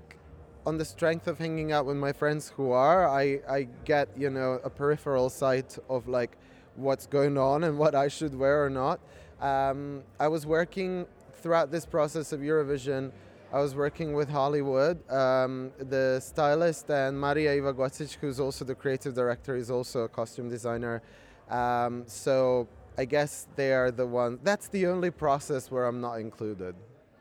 on 0.67 0.77
the 0.77 0.85
strength 0.85 1.25
of 1.25 1.39
hanging 1.39 1.71
out 1.71 1.87
with 1.87 1.97
my 1.97 2.13
friends 2.13 2.53
who 2.55 2.69
are, 2.69 3.09
I, 3.09 3.39
I 3.49 3.67
get 3.83 4.09
you 4.15 4.29
know 4.29 4.59
a 4.63 4.69
peripheral 4.69 5.27
sight 5.31 5.75
of 5.89 6.07
like 6.07 6.37
what's 6.75 7.07
going 7.07 7.35
on 7.35 7.63
and 7.63 7.79
what 7.79 7.95
I 7.95 8.09
should 8.09 8.35
wear 8.35 8.63
or 8.63 8.69
not. 8.69 8.99
Um, 9.41 10.03
I 10.19 10.27
was 10.27 10.45
working 10.45 11.07
throughout 11.41 11.71
this 11.71 11.83
process 11.83 12.31
of 12.33 12.41
Eurovision. 12.41 13.11
I 13.51 13.59
was 13.59 13.73
working 13.73 14.13
with 14.13 14.29
Hollywood. 14.29 14.97
Um, 15.11 15.71
the 15.79 16.19
stylist 16.19 16.91
and 16.91 17.19
Maria 17.19 17.59
Ivaguacic, 17.59 18.17
who's 18.21 18.39
also 18.39 18.65
the 18.65 18.75
creative 18.75 19.15
director, 19.15 19.55
is 19.55 19.71
also 19.71 20.01
a 20.01 20.09
costume 20.09 20.47
designer. 20.47 21.01
Um, 21.49 22.03
so 22.05 22.67
I 22.97 23.05
guess 23.05 23.47
they 23.55 23.73
are 23.73 23.91
the 23.91 24.05
one. 24.05 24.39
That's 24.43 24.67
the 24.67 24.87
only 24.87 25.11
process 25.11 25.71
where 25.71 25.85
I'm 25.85 26.01
not 26.01 26.15
included. 26.19 26.75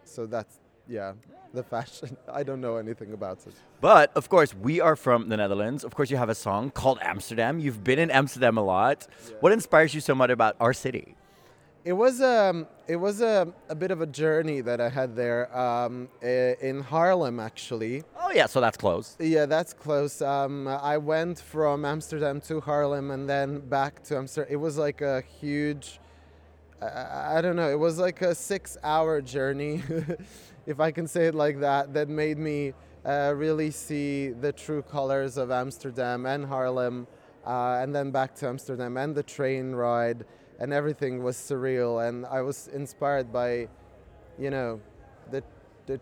So 0.04 0.26
that's 0.26 0.58
yeah, 0.88 1.12
the 1.54 1.62
fashion. 1.62 2.16
I 2.32 2.42
don't 2.42 2.60
know 2.60 2.76
anything 2.76 3.12
about 3.12 3.46
it. 3.46 3.54
But 3.80 4.12
of 4.14 4.28
course, 4.28 4.54
we 4.54 4.80
are 4.80 4.96
from 4.96 5.28
the 5.28 5.36
Netherlands. 5.36 5.84
Of 5.84 5.94
course, 5.94 6.10
you 6.10 6.16
have 6.16 6.28
a 6.28 6.34
song 6.34 6.70
called 6.70 6.98
Amsterdam. 7.00 7.60
You've 7.60 7.84
been 7.84 7.98
in 7.98 8.10
Amsterdam 8.10 8.58
a 8.58 8.62
lot. 8.62 9.06
What 9.40 9.52
inspires 9.52 9.94
you 9.94 10.00
so 10.00 10.14
much 10.14 10.30
about 10.30 10.56
our 10.60 10.72
city? 10.72 11.16
It 11.82 11.94
was 11.94 12.20
um, 12.20 12.66
it 12.87 12.96
was 12.96 13.22
a, 13.22 13.50
a 13.70 13.75
bit 13.75 13.90
of 13.90 14.02
a 14.02 14.06
journey 14.06 14.60
that 14.60 14.82
I 14.82 14.90
had 14.90 15.16
there 15.16 15.56
um, 15.56 16.08
in 16.20 16.84
Haarlem, 16.84 17.42
actually. 17.42 18.02
Oh 18.20 18.30
yeah, 18.32 18.44
so 18.46 18.60
that's 18.60 18.76
close. 18.76 19.16
Yeah, 19.18 19.46
that's 19.46 19.72
close. 19.72 20.20
Um, 20.20 20.68
I 20.68 20.99
went 20.99 21.40
from 21.40 21.87
Amsterdam 21.87 22.42
to 22.42 22.60
Haarlem 22.60 23.14
and 23.14 23.26
then 23.26 23.60
back 23.60 24.02
to 24.04 24.18
Amsterdam. 24.18 24.52
It 24.52 24.56
was 24.56 24.76
like 24.76 25.00
a 25.00 25.22
huge, 25.40 26.00
I, 26.82 27.38
I 27.38 27.40
don't 27.40 27.56
know, 27.56 27.70
it 27.70 27.78
was 27.78 27.99
like 27.99 28.20
a 28.20 28.34
six 28.34 28.76
hour 28.82 29.22
journey, 29.22 29.82
if 30.66 30.80
I 30.80 30.90
can 30.90 31.06
say 31.06 31.28
it 31.28 31.34
like 31.34 31.60
that, 31.60 31.94
that 31.94 32.10
made 32.10 32.37
me 32.37 32.75
uh, 33.06 33.32
really 33.34 33.70
see 33.70 34.28
the 34.28 34.52
true 34.52 34.82
colors 34.82 35.38
of 35.38 35.50
Amsterdam 35.50 36.26
and 36.26 36.44
Harlem, 36.44 37.06
uh, 37.46 37.78
and 37.80 37.94
then 37.94 38.10
back 38.10 38.34
to 38.37 38.49
Amsterdam 38.49 38.99
and 38.99 39.14
the 39.14 39.22
train 39.22 39.72
ride, 39.72 40.26
and 40.61 40.73
everything 40.73 41.23
was 41.23 41.37
surreal. 41.37 42.07
And 42.07 42.25
I 42.26 42.43
was 42.43 42.69
inspired 42.69 43.33
by, 43.33 43.69
you 44.38 44.50
know, 44.50 44.81
the, 45.31 45.43
the 45.87 46.00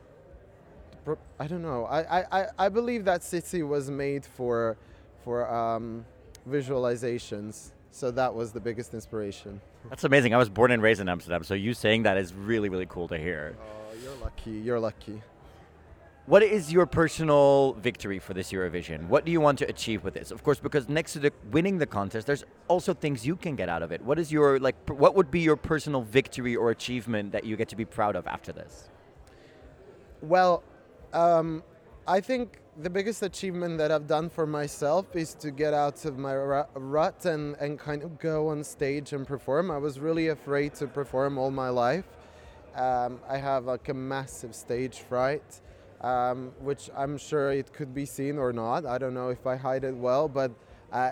I 1.41 1.47
don't 1.47 1.63
know. 1.63 1.85
I, 1.87 2.21
I, 2.21 2.41
I- 2.43 2.49
I 2.59 2.69
believe 2.69 3.05
that 3.07 3.23
city 3.23 3.63
was 3.63 3.91
made 3.91 4.25
for 4.27 4.77
for 5.25 5.49
um, 5.53 6.05
visualizations. 6.49 7.71
So 7.91 8.11
that 8.13 8.35
was 8.35 8.53
the 8.53 8.61
biggest 8.61 8.95
inspiration. 8.95 9.61
That's 9.89 10.05
amazing. 10.05 10.35
I 10.35 10.39
was 10.39 10.49
born 10.49 10.71
and 10.71 10.83
raised 10.83 11.01
in 11.01 11.09
Amsterdam, 11.09 11.43
so 11.43 11.55
you 11.55 11.73
saying 11.75 12.03
that 12.03 12.17
is 12.19 12.35
really, 12.35 12.69
really 12.69 12.87
cool 12.87 13.09
to 13.09 13.17
hear. 13.19 13.57
Oh, 13.59 13.95
you're 14.03 14.15
lucky. 14.17 14.51
You're 14.51 14.79
lucky. 14.81 15.23
What 16.29 16.43
is 16.43 16.71
your 16.71 16.85
personal 16.85 17.73
victory 17.81 18.19
for 18.19 18.35
this 18.35 18.53
Eurovision? 18.53 19.09
What 19.09 19.25
do 19.25 19.33
you 19.33 19.41
want 19.41 19.59
to 19.61 19.67
achieve 19.67 20.05
with 20.05 20.13
this? 20.13 20.31
Of 20.31 20.45
course, 20.45 20.61
because 20.61 20.87
next 20.87 21.15
to 21.15 21.21
the 21.21 21.33
winning 21.51 21.79
the 21.79 21.87
contest, 21.87 22.27
there's 22.27 22.45
also 22.69 22.93
things 22.93 23.27
you 23.27 23.35
can 23.35 23.57
get 23.57 23.71
out 23.71 23.83
of 23.83 23.93
it. 23.93 24.03
What 24.03 24.19
is 24.19 24.31
your 24.31 24.59
like? 24.59 24.77
What 24.91 25.15
would 25.15 25.31
be 25.31 25.41
your 25.41 25.57
personal 25.57 26.03
victory 26.03 26.55
or 26.55 26.71
achievement 26.71 27.33
that 27.33 27.45
you 27.45 27.57
get 27.57 27.71
to 27.71 27.77
be 27.77 27.87
proud 27.87 28.15
of 28.15 28.27
after 28.27 28.53
this? 28.53 28.91
Well, 30.21 30.63
um, 31.15 31.63
I 32.07 32.21
think 32.21 32.61
the 32.77 32.91
biggest 32.91 33.23
achievement 33.23 33.79
that 33.79 33.91
I've 33.91 34.07
done 34.07 34.29
for 34.29 34.47
myself 34.47 35.17
is 35.17 35.33
to 35.37 35.51
get 35.51 35.73
out 35.73 36.05
of 36.05 36.19
my 36.19 36.35
rut 36.35 37.25
and, 37.25 37.57
and 37.57 37.79
kind 37.79 38.03
of 38.03 38.19
go 38.19 38.49
on 38.49 38.63
stage 38.65 39.15
and 39.15 39.27
perform. 39.27 39.71
I 39.71 39.79
was 39.79 39.99
really 39.99 40.29
afraid 40.29 40.75
to 40.75 40.89
perform 40.89 41.39
all 41.39 41.51
my 41.51 41.71
life. 41.71 42.05
Um, 42.75 43.19
I 43.27 43.39
have 43.39 43.65
like 43.65 43.89
a 43.89 43.95
massive 43.95 44.55
stage 44.55 44.99
fright, 44.99 45.63
um, 46.01 46.53
which 46.61 46.91
I'm 46.97 47.19
sure 47.19 47.53
it 47.53 47.73
could 47.73 47.95
be 47.95 48.07
seen 48.07 48.39
or 48.39 48.53
not. 48.53 48.87
I 48.87 48.99
don't 48.99 49.15
know 49.15 49.29
if 49.29 49.47
I 49.47 49.57
hide 49.57 49.85
it 49.85 49.95
well, 49.95 50.29
but 50.29 50.53
uh, 50.93 51.11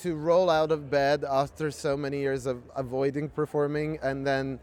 to 0.00 0.14
roll 0.14 0.50
out 0.50 0.70
of 0.70 0.90
bed 0.90 1.24
after 1.24 1.70
so 1.70 1.96
many 1.96 2.20
years 2.20 2.46
of 2.46 2.62
avoiding 2.76 3.28
performing 3.28 3.98
and 4.02 4.26
then 4.26 4.60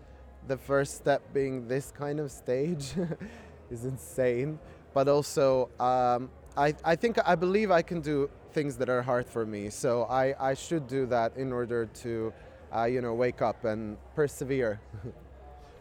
the 0.48 0.58
first 0.58 0.96
step 0.96 1.22
being 1.34 1.68
this 1.68 1.92
kind 1.92 2.20
of 2.20 2.32
stage 2.32 2.94
is 3.72 3.86
insane. 3.86 4.60
But 4.94 5.08
also 5.08 5.70
um, 5.80 6.30
I, 6.58 6.74
I 6.86 6.96
think 6.96 7.18
i 7.25 7.36
believe 7.36 7.70
i 7.70 7.82
can 7.82 8.00
do 8.00 8.30
things 8.54 8.77
that 8.77 8.88
are 8.89 9.01
hard 9.01 9.27
for 9.27 9.46
me. 9.46 9.70
So 9.70 10.04
i, 10.04 10.34
I 10.39 10.54
should 10.54 10.88
do 10.88 11.06
that 11.08 11.36
in 11.36 11.51
order 11.51 11.88
to 12.04 12.34
uh, 12.75 12.86
you 12.86 13.01
know 13.01 13.13
wake 13.13 13.42
up 13.42 13.65
and 13.65 13.98
persevere 14.15 14.80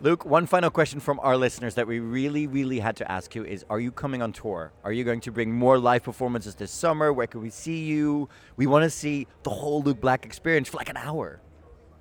Luke, 0.05 0.27
one 0.27 0.45
final 0.45 0.69
question 0.69 1.01
from 1.01 1.19
our 1.21 1.35
listeners 1.35 1.77
that 1.77 1.87
we 1.87 1.99
really, 1.99 2.47
really 2.47 2.79
had 2.79 2.95
to 2.97 3.11
ask 3.11 3.35
you 3.35 3.43
is: 3.43 3.65
Are 3.71 3.81
you 3.81 3.91
coming 3.91 4.21
on 4.21 4.35
tour? 4.35 4.71
Are 4.85 4.93
you 4.93 5.03
going 5.03 5.21
to 5.21 5.33
bring 5.33 5.51
more 5.51 5.79
live 5.79 6.03
performances 6.03 6.55
this 6.55 6.71
summer? 6.71 7.11
Where 7.11 7.27
can 7.27 7.41
we 7.41 7.49
see 7.49 7.85
you? 7.85 8.29
We 8.59 8.67
want 8.67 8.83
to 8.83 8.91
see 8.91 9.27
the 9.45 9.49
whole 9.49 9.81
Luke 9.83 10.03
Black 10.03 10.27
experience 10.27 10.69
for 10.69 10.77
like 10.77 10.91
an 10.91 10.99
hour. 10.99 11.41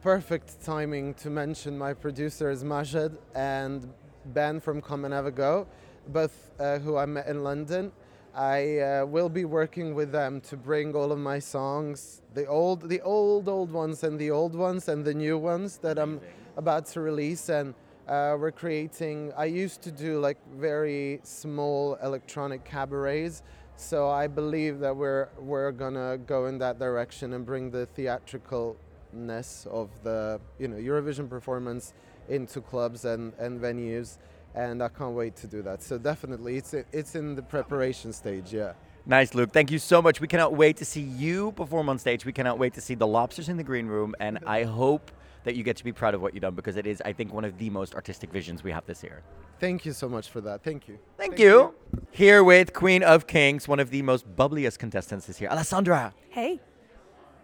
perfect 0.01 0.62
timing 0.65 1.13
to 1.13 1.29
mention 1.29 1.77
my 1.77 1.93
producers 1.93 2.62
Majed 2.62 3.17
and 3.36 3.88
Ben 4.33 4.60
from 4.60 4.81
Come 4.81 5.05
and 5.05 5.13
Have 5.13 5.25
a 5.25 5.31
Go, 5.31 5.65
both 6.10 6.51
uh, 6.60 6.79
who 6.79 6.98
I 6.98 7.05
met 7.05 7.27
in 7.27 7.41
London. 7.41 7.93
I 8.36 8.79
uh, 8.79 9.05
will 9.05 9.29
be 9.29 9.45
working 9.45 9.95
with 9.95 10.12
them 10.12 10.41
to 10.50 10.57
bring 10.57 10.93
all 10.93 11.13
of 11.13 11.19
my 11.19 11.39
songs, 11.39 12.22
the 12.33 12.48
old, 12.48 12.89
the 12.89 13.00
old, 13.00 13.48
old 13.48 13.72
ones, 13.72 14.03
and 14.03 14.19
the 14.19 14.29
old 14.29 14.55
ones, 14.55 14.89
and 14.89 15.05
the 15.05 15.13
new 15.13 15.38
ones 15.38 15.77
that 15.77 15.98
I'm 15.98 16.19
about 16.57 16.86
to 16.88 17.00
release. 17.00 17.48
And 17.48 17.74
uh, 18.07 18.36
we're 18.39 18.51
creating. 18.51 19.31
I 19.38 19.45
used 19.45 19.81
to 19.83 19.91
do 19.91 20.19
like 20.19 20.38
very 20.55 21.22
small 21.24 21.95
electronic 22.03 22.65
cabarets, 22.65 23.43
so 23.77 24.10
I 24.10 24.27
believe 24.27 24.79
that 24.79 24.95
we're 24.95 25.29
we're 25.39 25.72
gonna 25.72 26.17
go 26.17 26.48
in 26.48 26.57
that 26.60 26.79
direction 26.79 27.33
and 27.33 27.45
bring 27.45 27.72
the 27.72 27.88
theatricalness 27.98 29.67
of 29.67 29.89
the 30.03 30.39
you 30.60 30.67
know 30.67 30.77
Eurovision 30.77 31.29
performance 31.29 31.93
into 32.29 32.62
clubs 32.62 33.05
and, 33.05 33.33
and 33.39 33.60
venues, 33.60 34.17
and 34.55 34.83
I 34.83 34.89
can't 34.89 35.15
wait 35.15 35.36
to 35.38 35.48
do 35.48 35.62
that. 35.62 35.81
So 35.81 35.98
definitely, 35.98 36.57
it's 36.57 36.74
it's 36.74 37.15
in 37.15 37.36
the 37.36 37.43
preparation 37.43 38.12
stage. 38.12 38.53
Yeah. 38.53 38.74
Nice, 39.05 39.33
Luke. 39.33 39.51
Thank 39.51 39.69
you 39.69 39.79
so 39.79 40.01
much. 40.01 40.22
We 40.22 40.27
cannot 40.29 40.53
wait 40.53 40.77
to 40.77 40.86
see 40.86 41.01
you 41.01 41.51
perform 41.53 41.89
on 41.89 42.00
stage. 42.00 42.25
We 42.25 42.31
cannot 42.31 42.57
wait 42.57 42.74
to 42.75 42.81
see 42.81 42.95
the 42.95 43.07
lobsters 43.07 43.50
in 43.50 43.57
the 43.57 43.63
green 43.63 43.88
room, 43.88 44.15
and 44.19 44.39
I 44.45 44.63
hope 44.63 45.12
that 45.43 45.55
you 45.55 45.63
get 45.63 45.75
to 45.77 45.83
be 45.83 45.91
proud 45.91 46.13
of 46.13 46.21
what 46.21 46.33
you've 46.33 46.41
done 46.41 46.55
because 46.55 46.77
it 46.77 46.88
is, 46.88 47.01
I 47.05 47.13
think, 47.13 47.33
one 47.33 47.45
of 47.45 47.57
the 47.57 47.69
most 47.69 47.95
artistic 47.95 48.31
visions 48.31 48.63
we 48.63 48.71
have 48.71 48.85
this 48.85 49.03
year. 49.03 49.23
Thank 49.59 49.85
you 49.85 49.93
so 49.93 50.07
much 50.09 50.29
for 50.29 50.41
that. 50.41 50.63
Thank 50.63 50.88
you. 50.88 51.00
Thank, 51.17 51.39
you. 51.39 51.73
Here 52.12 52.43
with 52.43 52.73
Queen 52.73 53.03
of 53.03 53.27
Kings, 53.27 53.67
one 53.67 53.79
of 53.79 53.89
the 53.89 54.01
most 54.01 54.35
bubbliest 54.35 54.79
contestants 54.79 55.25
this 55.25 55.39
year, 55.41 55.50
Alessandra. 55.50 56.13
Hey, 56.29 56.59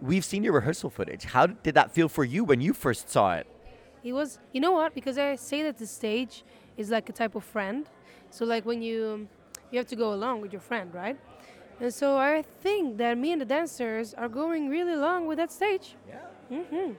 We've 0.02 0.24
seen 0.24 0.46
your 0.46 0.54
rehearsal 0.54 0.90
footage. 0.90 1.26
How 1.26 1.48
did 1.48 1.76
that 1.76 1.92
feel 1.92 2.08
for 2.08 2.24
you 2.24 2.46
when 2.46 2.62
you 2.62 2.74
first 2.74 3.10
saw 3.10 3.36
it? 3.36 3.48
it 4.02 4.14
was. 4.14 4.40
You 4.54 4.62
know 4.62 4.72
what? 4.72 4.96
Because 4.96 5.18
I 5.18 5.36
say 5.36 5.62
that 5.64 5.78
the 5.78 5.86
stage 5.86 6.46
is 6.78 6.90
like 6.90 7.10
a 7.10 7.12
type 7.12 7.36
of 7.36 7.44
friend. 7.44 7.86
So 8.30 8.46
like 8.46 8.66
when 8.66 8.82
you 8.82 9.28
you 9.72 9.78
have 9.78 9.88
to 9.88 9.98
go 9.98 10.14
along 10.14 10.40
with 10.42 10.54
your 10.54 10.62
friend, 10.62 10.94
right? 10.94 11.18
And 11.82 11.94
so 11.94 12.18
I 12.18 12.42
think 12.42 12.98
that 12.98 13.18
me 13.18 13.34
and 13.34 13.42
the 13.42 13.46
dancers 13.46 14.14
are 14.14 14.30
going 14.30 14.70
really 14.70 14.94
along 14.94 15.28
with 15.28 15.38
that 15.38 15.52
stage. 15.52 15.96
Yeah. 16.08 16.62
hmm 16.62 16.94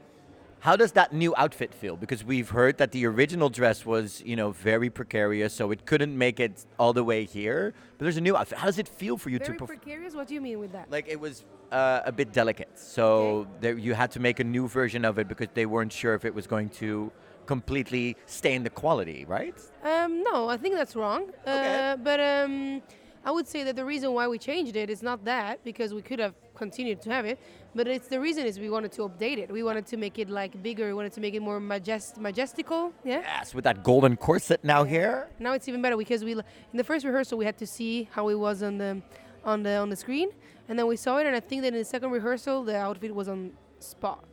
How 0.61 0.77
does 0.77 0.93
that 0.93 1.15
new 1.15 1.35
outfit 1.39 1.73
feel? 1.73 1.97
Because 1.97 2.23
we've 2.23 2.51
heard 2.51 2.77
that 2.79 2.93
the 2.93 3.07
original 3.07 3.49
dress 3.49 3.87
was, 3.87 4.23
you 4.27 4.37
know, 4.37 4.51
very 4.51 4.91
precarious, 4.91 5.55
so 5.55 5.71
it 5.71 5.87
couldn't 5.87 6.17
make 6.17 6.39
it 6.39 6.67
all 6.79 6.93
the 6.93 7.03
way 7.03 7.25
here. 7.25 7.73
But 7.97 8.05
there's 8.05 8.19
a 8.19 8.21
new 8.21 8.37
outfit. 8.37 8.59
How 8.59 8.67
does 8.67 8.79
it 8.79 8.87
feel 8.87 9.17
for 9.17 9.31
you 9.31 9.39
Very 9.39 9.53
to 9.55 9.59
perform? 9.59 9.79
precarious. 9.79 10.15
What 10.15 10.29
do 10.29 10.35
you 10.35 10.43
mean 10.43 10.59
with 10.59 10.73
that? 10.73 10.91
Like 10.91 11.09
it 11.09 11.19
was 11.19 11.45
uh, 11.73 12.03
a 12.05 12.13
bit 12.13 12.33
delicate, 12.33 12.79
so 12.79 13.47
there, 13.63 13.79
you 13.79 13.95
had 13.95 14.11
to 14.11 14.21
make 14.21 14.39
a 14.39 14.45
new 14.45 14.69
version 14.69 15.07
of 15.07 15.19
it 15.19 15.29
because 15.29 15.49
they 15.55 15.65
weren't 15.65 15.93
sure 15.95 16.15
if 16.15 16.27
it 16.27 16.35
was 16.35 16.47
going 16.47 16.69
to 16.71 17.11
completely 17.47 18.17
stain 18.27 18.63
the 18.63 18.71
quality, 18.71 19.25
right? 19.25 19.59
Um, 19.83 20.23
no, 20.23 20.51
I 20.51 20.59
think 20.59 20.75
that's 20.75 20.95
wrong. 20.95 21.31
Okay. 21.43 21.93
Uh, 21.93 21.97
but 21.97 22.21
um, 22.21 22.83
I 23.25 23.31
would 23.31 23.49
say 23.49 23.65
that 23.65 23.77
the 23.77 23.85
reason 23.85 24.13
why 24.13 24.29
we 24.29 24.39
changed 24.39 24.77
it 24.77 24.91
is 24.91 25.03
not 25.03 25.25
that 25.25 25.65
because 25.65 25.95
we 25.95 26.03
could 26.03 26.19
have 26.19 26.35
continued 26.55 27.01
to 27.03 27.11
have 27.11 27.25
it, 27.25 27.39
but 27.75 27.87
it's 27.87 28.09
the 28.09 28.21
reason 28.21 28.47
is 28.47 28.59
we 28.59 28.71
wanted 28.71 28.93
to 28.93 29.03
update 29.03 29.39
it. 29.39 29.51
We 29.51 29.63
wanted 29.63 29.87
to 29.87 29.97
make 29.97 30.19
it 30.19 30.29
like 30.29 30.63
bigger. 30.63 30.87
We 30.87 30.95
wanted 30.95 31.13
to 31.13 31.21
make 31.21 31.35
it 31.35 31.41
more 31.41 31.61
majest- 31.61 32.19
majestical. 32.19 32.93
Yeah. 33.05 33.21
Yes, 33.21 33.55
with 33.55 33.65
that 33.65 33.83
golden 33.83 34.17
corset 34.17 34.65
now 34.65 34.85
here. 34.85 35.29
Now 35.39 35.53
it's 35.53 35.69
even 35.69 35.81
better 35.83 35.97
because 35.97 36.25
we 36.25 36.33
in 36.33 36.43
the 36.75 36.85
first 36.85 37.05
rehearsal 37.05 37.39
we 37.39 37.45
had 37.45 37.59
to 37.59 37.67
see 37.67 38.09
how 38.13 38.29
it 38.29 38.35
was 38.35 38.63
on 38.63 38.79
the 38.79 39.03
on 39.45 39.63
the 39.63 39.77
on 39.77 39.89
the 39.89 39.97
screen, 39.97 40.31
and 40.69 40.79
then 40.79 40.87
we 40.87 40.97
saw 40.97 41.19
it, 41.19 41.27
and 41.27 41.35
I 41.35 41.41
think 41.41 41.63
that 41.63 41.69
in 41.69 41.75
the 41.79 41.85
second 41.85 42.11
rehearsal 42.11 42.65
the 42.65 42.77
outfit 42.77 43.15
was 43.15 43.29
on 43.29 43.53
spot. 43.79 44.25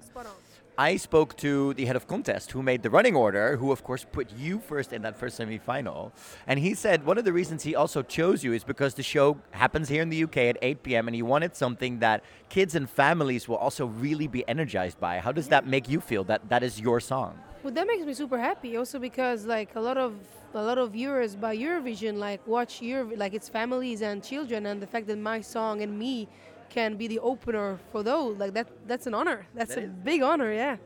Spot 0.00 0.26
on. 0.26 0.32
I 0.76 0.96
spoke 0.96 1.36
to 1.36 1.72
the 1.74 1.84
head 1.84 1.94
of 1.94 2.08
contest 2.08 2.50
who 2.50 2.60
made 2.60 2.82
the 2.82 2.90
running 2.90 3.14
order, 3.14 3.56
who 3.56 3.70
of 3.70 3.84
course 3.84 4.04
put 4.10 4.32
you 4.36 4.58
first 4.58 4.92
in 4.92 5.02
that 5.02 5.16
first 5.16 5.36
semi-final. 5.36 6.12
And 6.48 6.58
he 6.58 6.74
said 6.74 7.06
one 7.06 7.16
of 7.16 7.24
the 7.24 7.32
reasons 7.32 7.62
he 7.62 7.76
also 7.76 8.02
chose 8.02 8.42
you 8.42 8.52
is 8.52 8.64
because 8.64 8.94
the 8.94 9.02
show 9.04 9.38
happens 9.52 9.88
here 9.88 10.02
in 10.02 10.08
the 10.08 10.24
UK 10.24 10.36
at 10.38 10.58
8 10.60 10.82
p.m. 10.82 11.06
and 11.06 11.14
he 11.14 11.22
wanted 11.22 11.54
something 11.54 12.00
that 12.00 12.24
kids 12.48 12.74
and 12.74 12.90
families 12.90 13.46
will 13.46 13.56
also 13.56 13.86
really 13.86 14.26
be 14.26 14.46
energized 14.48 14.98
by. 14.98 15.20
How 15.20 15.30
does 15.30 15.46
that 15.48 15.64
make 15.64 15.88
you 15.88 16.00
feel 16.00 16.24
that 16.24 16.48
that 16.48 16.64
is 16.64 16.80
your 16.80 16.98
song? 16.98 17.38
Well, 17.62 17.72
that 17.72 17.86
makes 17.86 18.04
me 18.04 18.12
super 18.12 18.40
happy. 18.40 18.76
Also 18.76 18.98
because 18.98 19.46
like 19.46 19.76
a 19.76 19.80
lot 19.80 19.96
of 19.96 20.14
a 20.54 20.62
lot 20.62 20.78
of 20.78 20.92
viewers 20.92 21.34
by 21.36 21.56
Eurovision 21.56 22.16
like 22.16 22.44
watch 22.46 22.82
Euro 22.82 23.16
like 23.16 23.32
it's 23.32 23.48
families 23.48 24.02
and 24.02 24.22
children, 24.22 24.66
and 24.66 24.82
the 24.82 24.86
fact 24.86 25.06
that 25.06 25.18
my 25.18 25.40
song 25.40 25.82
and 25.82 25.98
me 25.98 26.28
can 26.74 26.96
be 26.96 27.06
the 27.14 27.20
opener 27.20 27.78
for 27.92 28.02
those 28.10 28.36
like 28.42 28.52
that 28.58 28.66
that's 28.90 29.06
an 29.10 29.14
honor. 29.14 29.38
That's 29.54 29.74
That 29.74 29.84
a 29.84 29.86
is. 29.86 29.92
big 30.10 30.20
honor. 30.22 30.50
Yeah. 30.52 30.76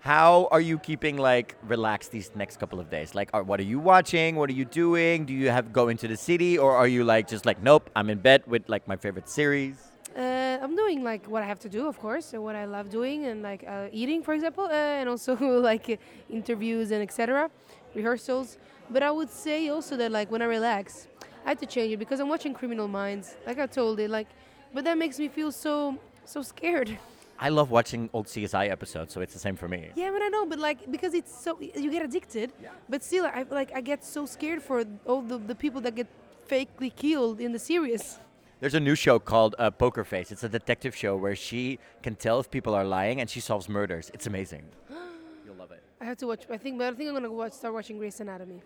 How 0.00 0.48
are 0.54 0.60
you 0.70 0.78
keeping 0.88 1.16
like 1.30 1.48
relaxed 1.74 2.10
these 2.16 2.30
next 2.42 2.54
couple 2.60 2.78
of 2.82 2.86
days? 2.96 3.08
Like, 3.14 3.28
are, 3.34 3.42
what 3.50 3.58
are 3.60 3.68
you 3.74 3.80
watching? 3.92 4.30
What 4.36 4.48
are 4.50 4.58
you 4.62 4.64
doing? 4.84 5.26
Do 5.30 5.34
you 5.42 5.48
have 5.56 5.64
go 5.80 5.84
into 5.88 6.06
the 6.12 6.16
city, 6.16 6.52
or 6.64 6.70
are 6.80 6.88
you 6.96 7.02
like 7.14 7.24
just 7.34 7.44
like, 7.44 7.58
nope, 7.70 7.90
I'm 7.96 8.08
in 8.14 8.18
bed 8.28 8.40
with 8.46 8.62
like 8.74 8.84
my 8.92 8.96
favorite 9.04 9.28
series? 9.28 9.76
Uh, 10.16 10.64
I'm 10.64 10.74
doing 10.82 10.98
like 11.10 11.22
what 11.32 11.42
I 11.42 11.46
have 11.52 11.60
to 11.66 11.68
do, 11.68 11.82
of 11.92 11.96
course, 11.98 12.26
and 12.34 12.42
what 12.46 12.56
I 12.56 12.64
love 12.76 12.86
doing, 12.88 13.18
and 13.28 13.42
like 13.50 13.62
uh, 13.74 13.88
eating, 14.00 14.22
for 14.22 14.32
example, 14.38 14.64
uh, 14.64 15.00
and 15.00 15.06
also 15.12 15.32
like 15.70 15.86
interviews 16.30 16.86
and 16.94 17.02
etc. 17.02 17.50
Rehearsals. 17.94 18.48
But 18.94 19.02
I 19.02 19.10
would 19.10 19.30
say 19.30 19.68
also 19.68 19.96
that 19.96 20.10
like 20.18 20.30
when 20.30 20.40
I 20.40 20.48
relax, 20.58 21.08
I 21.44 21.50
have 21.50 21.58
to 21.64 21.66
change 21.66 21.90
it 21.92 21.98
because 21.98 22.20
I'm 22.20 22.28
watching 22.34 22.54
Criminal 22.54 22.88
Minds, 22.88 23.36
like 23.46 23.58
I 23.58 23.66
told 23.66 23.98
it, 24.00 24.08
like, 24.18 24.28
but 24.76 24.84
that 24.84 24.98
makes 24.98 25.18
me 25.18 25.28
feel 25.28 25.50
so 25.50 25.98
so 26.26 26.42
scared. 26.42 26.98
I 27.38 27.48
love 27.48 27.70
watching 27.70 28.10
old 28.12 28.26
CSI 28.26 28.70
episodes, 28.70 29.12
so 29.14 29.20
it's 29.22 29.32
the 29.32 29.38
same 29.46 29.56
for 29.56 29.68
me. 29.68 29.90
Yeah, 29.94 30.10
but 30.10 30.22
I 30.22 30.28
know, 30.28 30.44
but 30.44 30.58
like 30.58 30.78
because 30.90 31.14
it's 31.14 31.32
so 31.44 31.58
you 31.60 31.90
get 31.90 32.02
addicted. 32.02 32.52
Yeah. 32.62 32.68
But 32.92 33.02
still, 33.02 33.24
I 33.24 33.46
like 33.50 33.70
I 33.74 33.80
get 33.80 34.04
so 34.04 34.26
scared 34.26 34.62
for 34.62 34.84
all 35.06 35.22
the, 35.22 35.38
the 35.38 35.54
people 35.54 35.80
that 35.80 35.94
get 35.94 36.08
fakely 36.50 36.94
killed 36.94 37.40
in 37.40 37.52
the 37.52 37.58
series. 37.58 38.18
There's 38.60 38.74
a 38.74 38.80
new 38.88 38.94
show 38.94 39.18
called 39.18 39.54
uh, 39.58 39.70
Poker 39.70 40.04
Face. 40.04 40.30
It's 40.30 40.44
a 40.44 40.48
detective 40.48 40.94
show 40.94 41.16
where 41.16 41.36
she 41.36 41.78
can 42.02 42.14
tell 42.14 42.38
if 42.40 42.50
people 42.50 42.74
are 42.74 42.84
lying 42.84 43.20
and 43.20 43.28
she 43.28 43.40
solves 43.40 43.68
murders. 43.68 44.10
It's 44.14 44.26
amazing. 44.26 44.64
You'll 45.44 45.56
love 45.56 45.72
it. 45.72 45.82
I 46.02 46.04
have 46.04 46.18
to 46.18 46.26
watch. 46.26 46.42
I 46.50 46.58
think, 46.58 46.76
but 46.78 46.92
I 46.92 46.96
think 46.96 47.08
I'm 47.08 47.14
gonna 47.14 47.32
watch, 47.32 47.52
start 47.52 47.72
watching 47.72 47.96
Grey's 47.96 48.20
Anatomy. 48.20 48.60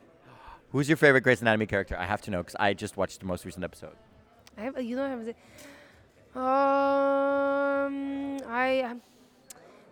Who's 0.73 0.88
your 0.88 0.97
favorite 0.97 1.23
Grey's 1.23 1.40
Anatomy 1.40 1.67
character? 1.67 1.97
I 1.97 2.07
have 2.07 2.23
to 2.23 2.31
know 2.33 2.40
because 2.43 2.57
I 2.59 2.75
just 2.75 2.97
watched 2.97 3.21
the 3.21 3.26
most 3.26 3.45
recent 3.45 3.64
episode. 3.64 3.97
I 4.59 4.62
have, 4.62 4.83
you 4.83 4.97
know, 4.97 5.05
I 5.05 5.11
have. 5.11 5.35
Um, 6.35 6.43
I, 8.47 8.95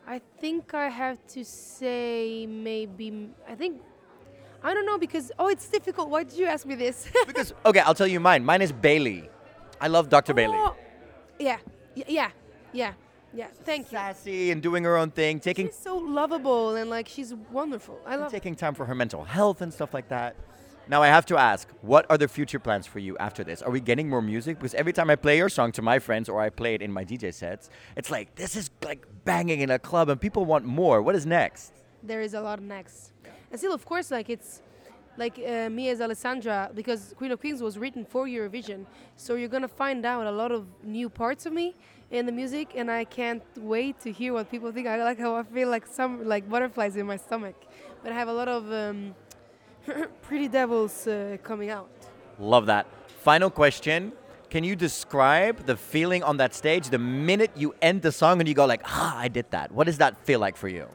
I 0.07 0.21
think 0.39 0.73
I 0.73 0.89
have 0.89 1.19
to 1.29 1.45
say 1.45 2.47
maybe. 2.47 3.31
I 3.49 3.57
think, 3.57 3.83
I 4.63 4.73
don't 4.73 4.87
know 4.87 4.99
because 4.99 5.33
oh, 5.39 5.49
it's 5.49 5.69
difficult. 5.69 6.09
Why 6.11 6.23
did 6.23 6.39
you 6.39 6.47
ask 6.47 6.65
me 6.65 6.77
this? 6.77 7.09
Because 7.27 7.53
okay, 7.67 7.81
I'll 7.81 7.95
tell 7.95 8.07
you 8.07 8.21
mine. 8.21 8.45
Mine 8.45 8.63
is 8.63 8.71
Bailey. 8.71 9.29
I 9.81 9.89
love 9.89 10.09
Dr. 10.09 10.33
Bailey. 10.33 10.57
Oh, 10.57 10.77
yeah, 11.41 11.59
yeah, 11.95 12.31
yeah, 12.73 12.93
yeah. 13.35 13.49
Thank 13.65 13.91
you. 13.91 13.99
Sassy 13.99 14.53
and 14.53 14.63
doing 14.63 14.85
her 14.85 14.97
own 14.97 15.11
thing, 15.11 15.41
taking 15.41 15.67
She's 15.67 15.77
so 15.77 15.97
lovable 15.97 16.77
and 16.77 16.89
like 16.89 17.09
she's 17.09 17.35
wonderful. 17.51 17.99
I 18.07 18.15
love. 18.15 18.31
taking 18.31 18.55
time 18.55 18.75
for 18.75 18.87
her 18.87 18.95
mental 18.95 19.25
health 19.25 19.61
and 19.61 19.75
stuff 19.75 19.93
like 19.93 20.09
that. 20.09 20.37
Now 20.89 21.03
I 21.03 21.09
have 21.09 21.27
to 21.27 21.37
ask, 21.37 21.69
what 21.83 22.07
are 22.11 22.17
the 22.17 22.29
future 22.29 22.59
plans 22.59 22.87
for 22.87 22.99
you 22.99 23.17
after 23.19 23.45
this? 23.45 23.61
Are 23.63 23.71
we 23.71 23.81
getting 23.81 24.09
more 24.09 24.23
music? 24.23 24.59
Because 24.59 24.75
every 24.75 24.93
time 24.93 25.11
I 25.11 25.17
play 25.17 25.37
your 25.37 25.49
song 25.49 25.73
to 25.73 25.83
my 25.83 25.99
friends 25.99 26.29
or 26.29 26.41
I 26.41 26.49
play 26.49 26.75
it 26.75 26.83
in 26.83 26.91
my 26.91 27.05
DJ 27.05 27.33
sets, 27.35 27.69
it's 27.97 28.11
like 28.11 28.35
this 28.37 28.57
is 28.57 28.71
like 28.85 29.07
banging 29.25 29.61
in 29.61 29.71
a 29.71 29.79
club 29.79 30.09
and 30.09 30.21
people 30.21 30.45
want 30.47 30.65
more. 30.65 31.03
What 31.03 31.15
is 31.15 31.27
next? 31.27 31.73
there 32.03 32.21
is 32.21 32.35
a 32.35 32.41
lot 32.41 32.61
next. 32.61 33.13
And 33.51 33.59
still, 33.59 33.73
of 33.73 33.85
course, 33.85 34.11
like 34.11 34.31
it's 34.31 34.63
like 35.17 35.39
uh, 35.39 35.69
me 35.69 35.89
as 35.89 36.01
Alessandra, 36.01 36.71
because 36.75 37.15
Queen 37.17 37.33
of 37.33 37.43
Kings 37.43 37.61
was 37.61 37.77
written 37.79 38.05
for 38.05 38.27
Eurovision. 38.27 38.87
So 39.17 39.35
you're 39.35 39.49
gonna 39.49 39.69
find 39.69 40.05
out 40.07 40.27
a 40.27 40.31
lot 40.31 40.53
of 40.53 40.67
new 40.83 41.09
parts 41.09 41.47
of 41.47 41.53
me 41.53 41.75
in 42.11 42.27
the 42.27 42.33
music, 42.33 42.73
and 42.75 42.91
I 42.91 43.05
can't 43.05 43.43
wait 43.57 44.01
to 44.01 44.13
hear 44.13 44.33
what 44.33 44.51
people 44.51 44.71
think. 44.71 44.87
I 44.87 45.03
like 45.03 45.19
how 45.19 45.35
I 45.37 45.43
feel 45.43 45.69
like 45.69 45.87
some 45.87 46.27
like 46.27 46.49
butterflies 46.49 46.97
in 46.97 47.07
my 47.07 47.17
stomach, 47.17 47.57
but 48.03 48.13
I 48.13 48.15
have 48.15 48.29
a 48.29 48.33
lot 48.33 48.49
of 48.49 48.73
um, 48.73 49.15
pretty 50.23 50.49
devils 50.49 51.07
uh, 51.07 51.37
coming 51.43 51.71
out. 51.71 51.89
Love 52.39 52.67
that. 52.67 52.87
Final 53.23 53.51
question. 53.51 54.13
Can 54.51 54.65
you 54.65 54.77
describe 54.77 55.67
the 55.67 55.77
feeling 55.77 56.23
on 56.23 56.39
that 56.39 56.55
stage 56.55 56.89
the 56.89 56.99
minute 56.99 57.51
you 57.55 57.75
end 57.83 58.03
the 58.03 58.13
song 58.13 58.41
and 58.41 58.49
you 58.49 58.55
go 58.55 58.65
like, 58.65 58.81
ah, 58.87 59.19
I 59.19 59.29
did 59.29 59.51
that? 59.51 59.73
What 59.73 59.85
does 59.85 59.99
that 59.99 60.25
feel 60.25 60.41
like 60.41 60.57
for 60.57 60.69
you? 60.69 60.87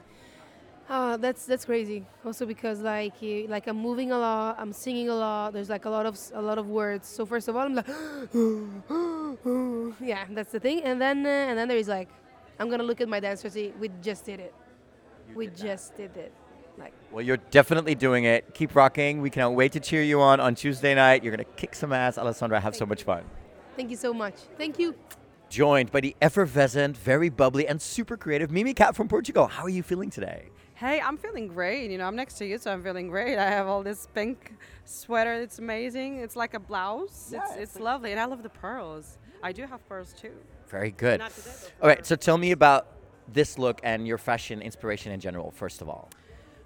Ah, 0.90 1.18
that's 1.18 1.46
that's 1.46 1.66
crazy. 1.66 2.06
Also 2.26 2.46
because 2.46 2.82
like 2.82 3.22
you, 3.22 3.48
like 3.48 3.68
I'm 3.68 3.78
moving 3.78 4.12
a 4.12 4.18
lot, 4.18 4.56
I'm 4.60 4.74
singing 4.74 5.10
a 5.10 5.16
lot. 5.16 5.54
There's 5.54 5.70
like 5.70 5.86
a 5.86 5.90
lot 5.90 6.06
of 6.06 6.18
a 6.34 6.42
lot 6.42 6.58
of 6.58 6.68
words. 6.68 7.08
So 7.08 7.26
first 7.26 7.48
of 7.48 7.56
all, 7.56 7.64
I'm 7.64 7.76
like, 7.76 7.88
yeah, 10.02 10.26
that's 10.30 10.52
the 10.52 10.60
thing. 10.60 10.84
And 10.84 11.02
then 11.02 11.26
uh, 11.26 11.30
and 11.30 11.58
then 11.58 11.68
there 11.68 11.78
is 11.78 11.88
like, 11.88 12.10
I'm 12.60 12.70
gonna 12.70 12.84
look 12.84 13.02
at 13.02 13.08
my 13.08 13.20
dancers. 13.20 13.54
See, 13.54 13.74
we 13.80 13.90
just 14.02 14.26
did 14.26 14.40
it. 14.40 14.54
we 15.36 15.48
just 15.48 15.96
did 15.96 16.16
it. 16.18 16.34
Like 16.78 16.94
Well, 17.12 17.24
you're 17.24 17.38
definitely 17.38 17.96
doing 17.96 18.24
it. 18.26 18.54
Keep 18.54 18.76
rocking. 18.76 19.22
We 19.22 19.30
cannot 19.30 19.54
wait 19.56 19.72
to 19.74 19.80
cheer 19.80 20.04
you 20.04 20.22
on 20.22 20.40
on 20.40 20.56
Tuesday 20.56 20.96
night. 20.96 21.24
You're 21.24 21.36
going 21.36 21.46
to 21.46 21.52
kick 21.56 21.76
some 21.76 21.94
ass, 21.94 22.18
Alessandra. 22.18 22.60
Have 22.60 22.76
so 22.76 22.86
much 22.86 23.04
fun. 23.04 23.24
thank 23.76 23.90
you 23.90 23.98
so 23.98 24.14
much. 24.14 24.36
Thank 24.58 24.80
you. 24.80 24.96
Joined 25.50 25.92
by 25.92 26.02
the 26.02 26.16
effervescent, 26.22 26.98
very 26.98 27.30
bubbly, 27.30 27.68
and 27.68 27.80
super 27.80 28.18
creative 28.18 28.50
Mimicat 28.50 28.96
from 28.96 29.08
Portugal. 29.08 29.46
How 29.48 29.64
are 29.64 29.70
you 29.70 29.84
feeling 29.84 30.10
today? 30.10 30.50
Hey, 30.74 31.00
I'm 31.00 31.18
feeling 31.18 31.48
great. 31.48 31.92
You 31.92 32.00
know, 32.00 32.06
I'm 32.06 32.16
next 32.16 32.40
to 32.40 32.46
you, 32.46 32.58
so 32.58 32.72
I'm 32.72 32.82
feeling 32.82 33.08
great. 33.08 33.38
I 33.38 33.50
have 33.50 33.68
all 33.68 33.84
this 33.84 34.08
pink 34.16 34.56
sweater. 34.86 35.34
It's 35.34 35.60
amazing. 35.60 36.18
It's 36.18 36.36
like 36.36 36.56
a 36.56 36.60
blouse. 36.60 37.30
Yeah, 37.32 37.42
it's 37.44 37.52
it's 37.52 37.62
it's 37.76 37.80
lovely, 37.80 38.12
and 38.12 38.20
I 38.20 38.26
love 38.26 38.42
the 38.42 38.50
pearls. 38.50 39.20
I 39.44 39.52
do 39.52 39.68
have 39.68 39.88
pearls 39.88 40.14
too. 40.20 40.32
Very 40.68 40.92
good. 40.92 41.20
Not 41.20 41.36
today, 41.36 41.52
All 41.82 41.88
right, 41.88 42.04
so 42.06 42.16
tell 42.16 42.38
me 42.38 42.52
about 42.52 42.88
this 43.32 43.60
look 43.60 43.80
and 43.84 44.08
your 44.08 44.18
fashion 44.18 44.62
inspiration 44.62 45.12
in 45.12 45.20
general, 45.20 45.52
first 45.52 45.82
of 45.82 45.90
all. 45.90 46.10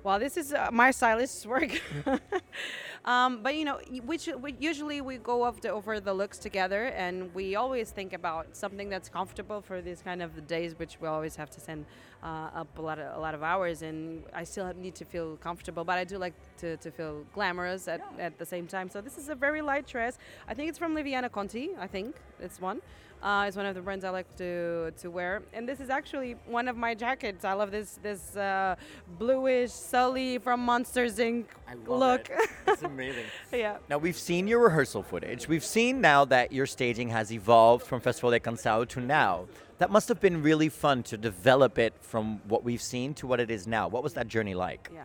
Well, 0.07 0.19
this 0.19 0.37
is 0.37 0.53
uh, 0.53 0.69
my 0.71 0.91
stylist's 0.91 1.45
work. 1.45 1.69
um, 3.05 3.43
but 3.43 3.55
you 3.55 3.65
know, 3.65 3.81
which 4.05 4.29
we, 4.39 4.55
usually 4.57 5.01
we 5.01 5.17
go 5.17 5.43
off 5.43 5.59
the, 5.59 5.69
over 5.69 5.99
the 5.99 6.13
looks 6.13 6.37
together, 6.37 6.85
and 6.95 7.35
we 7.35 7.57
always 7.57 7.91
think 7.91 8.13
about 8.13 8.55
something 8.55 8.87
that's 8.87 9.09
comfortable 9.09 9.59
for 9.59 9.81
these 9.81 10.01
kind 10.01 10.21
of 10.21 10.47
days, 10.47 10.79
which 10.79 10.95
we 11.01 11.09
always 11.09 11.35
have 11.35 11.49
to 11.49 11.59
send 11.59 11.85
uh, 12.23 12.61
up 12.61 12.69
a 12.77 12.81
lot 12.81 12.99
of 12.99 13.17
a 13.17 13.19
lot 13.19 13.35
of 13.35 13.43
hours. 13.43 13.81
And 13.81 14.23
I 14.33 14.45
still 14.45 14.65
have- 14.65 14.77
need 14.77 14.95
to 14.95 15.03
feel 15.03 15.35
comfortable, 15.47 15.83
but 15.83 15.97
I 15.97 16.05
do 16.05 16.17
like 16.17 16.35
to, 16.59 16.77
to 16.77 16.89
feel 16.89 17.25
glamorous 17.33 17.89
at, 17.89 17.99
at 18.17 18.39
the 18.39 18.45
same 18.45 18.65
time. 18.65 18.89
So 18.89 19.01
this 19.01 19.17
is 19.17 19.27
a 19.27 19.35
very 19.35 19.61
light 19.61 19.87
dress. 19.87 20.17
I 20.47 20.53
think 20.53 20.69
it's 20.69 20.79
from 20.79 20.95
Liviana 20.95 21.29
Conti. 21.29 21.71
I 21.77 21.87
think 21.87 22.15
it's 22.39 22.61
one. 22.61 22.79
Uh, 23.21 23.45
it's 23.47 23.57
one 23.57 23.65
of 23.65 23.73
the 23.73 23.81
brands 23.81 24.05
I 24.05 24.09
like 24.11 24.35
to 24.37 24.91
to 25.01 25.09
wear, 25.09 25.41
and 25.53 25.67
this 25.67 25.79
is 25.79 25.89
actually 25.89 26.35
one 26.45 26.67
of 26.67 26.77
my 26.77 26.93
jackets. 26.93 27.43
I 27.43 27.53
love 27.53 27.71
this 27.71 27.99
this 28.03 28.35
uh, 28.35 28.75
bluish 29.17 29.71
Sully 29.71 30.37
from 30.37 30.59
Monsters 30.59 31.17
Inc. 31.17 31.45
look. 31.87 32.29
It's 32.67 32.83
amazing. 32.93 33.25
yeah. 33.51 33.77
Now, 33.89 33.97
we've 33.97 34.17
seen 34.17 34.47
your 34.47 34.59
rehearsal 34.59 35.01
footage. 35.01 35.47
We've 35.47 35.65
seen 35.65 35.99
now 35.99 36.25
that 36.25 36.51
your 36.51 36.67
staging 36.67 37.09
has 37.09 37.31
evolved 37.31 37.85
from 37.85 38.01
Festival 38.01 38.29
da 38.31 38.39
Canção 38.39 38.87
to 38.89 38.99
now. 39.01 39.47
That 39.79 39.91
must 39.91 40.07
have 40.09 40.19
been 40.19 40.41
really 40.41 40.69
fun 40.69 41.03
to 41.03 41.17
develop 41.17 41.77
it 41.77 41.93
from 42.01 42.41
what 42.47 42.63
we've 42.63 42.81
seen 42.81 43.13
to 43.15 43.27
what 43.27 43.39
it 43.39 43.51
is 43.51 43.67
now. 43.67 43.87
What 43.87 44.03
was 44.03 44.13
that 44.13 44.27
journey 44.27 44.55
like? 44.55 44.89
Yeah. 44.93 45.03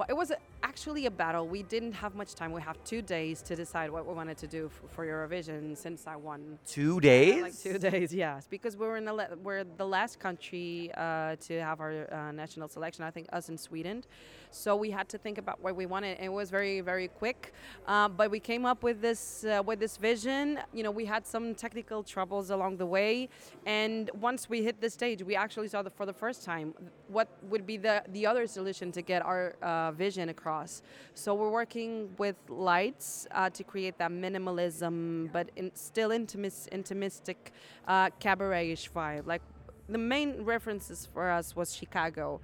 Well, 0.00 0.06
it 0.08 0.16
was 0.16 0.32
actually 0.62 1.04
a 1.04 1.10
battle. 1.10 1.46
We 1.46 1.62
didn't 1.62 1.92
have 1.92 2.14
much 2.14 2.34
time. 2.34 2.52
We 2.52 2.62
have 2.62 2.82
two 2.84 3.02
days 3.02 3.42
to 3.42 3.54
decide 3.54 3.90
what 3.90 4.06
we 4.06 4.14
wanted 4.14 4.38
to 4.38 4.46
do 4.46 4.70
f- 4.72 4.90
for 4.92 5.04
Eurovision 5.04 5.76
since 5.76 6.06
I 6.06 6.16
won. 6.16 6.58
Two 6.66 7.00
days? 7.00 7.42
Like 7.42 7.58
two 7.58 7.78
days, 7.78 8.14
yes, 8.14 8.46
because 8.48 8.78
we 8.78 8.86
were 8.86 8.96
in 8.96 9.04
the 9.04 9.12
la- 9.12 9.34
we're 9.42 9.62
the 9.62 9.84
last 9.86 10.18
country 10.18 10.90
uh, 10.96 11.36
to 11.46 11.60
have 11.60 11.80
our 11.80 12.10
uh, 12.10 12.32
national 12.32 12.68
selection. 12.68 13.04
I 13.04 13.10
think 13.10 13.26
us 13.30 13.50
in 13.50 13.58
Sweden, 13.58 14.02
so 14.50 14.76
we 14.76 14.90
had 14.90 15.08
to 15.08 15.18
think 15.18 15.38
about 15.38 15.60
what 15.62 15.76
we 15.76 15.86
wanted. 15.86 16.16
And 16.18 16.26
it 16.26 16.32
was 16.32 16.50
very 16.50 16.80
very 16.80 17.08
quick, 17.08 17.52
uh, 17.86 18.08
but 18.08 18.30
we 18.30 18.40
came 18.40 18.64
up 18.64 18.82
with 18.82 19.00
this 19.00 19.44
uh, 19.44 19.62
with 19.64 19.78
this 19.80 19.96
vision. 19.96 20.60
You 20.72 20.82
know, 20.82 20.90
we 20.90 21.04
had 21.04 21.26
some 21.26 21.54
technical 21.54 22.02
troubles 22.02 22.50
along 22.50 22.76
the 22.78 22.86
way, 22.86 23.28
and 23.66 24.10
once 24.20 24.48
we 24.48 24.62
hit 24.62 24.80
the 24.80 24.90
stage, 24.90 25.22
we 25.22 25.36
actually 25.36 25.68
saw 25.68 25.82
the, 25.82 25.90
for 25.90 26.06
the 26.06 26.12
first 26.12 26.44
time 26.44 26.74
what 27.08 27.28
would 27.50 27.66
be 27.66 27.76
the 27.76 28.02
the 28.08 28.26
other 28.26 28.46
solution 28.46 28.92
to 28.92 29.02
get 29.02 29.24
our 29.24 29.56
uh, 29.62 29.92
vision 29.92 30.28
across. 30.28 30.82
So 31.14 31.34
we're 31.34 31.50
working 31.50 32.10
with 32.18 32.36
lights 32.48 33.26
uh, 33.32 33.50
to 33.50 33.64
create 33.64 33.98
that 33.98 34.10
minimalism, 34.10 35.32
but 35.32 35.50
in, 35.56 35.70
still 35.74 36.10
intimis- 36.10 36.68
intimistic, 36.68 37.52
uh, 37.86 38.10
cabaret-ish 38.20 38.90
vibe. 38.92 39.26
Like 39.26 39.42
the 39.88 39.98
main 39.98 40.42
references 40.44 41.06
for 41.12 41.30
us 41.30 41.56
was 41.56 41.74
Chicago. 41.74 42.40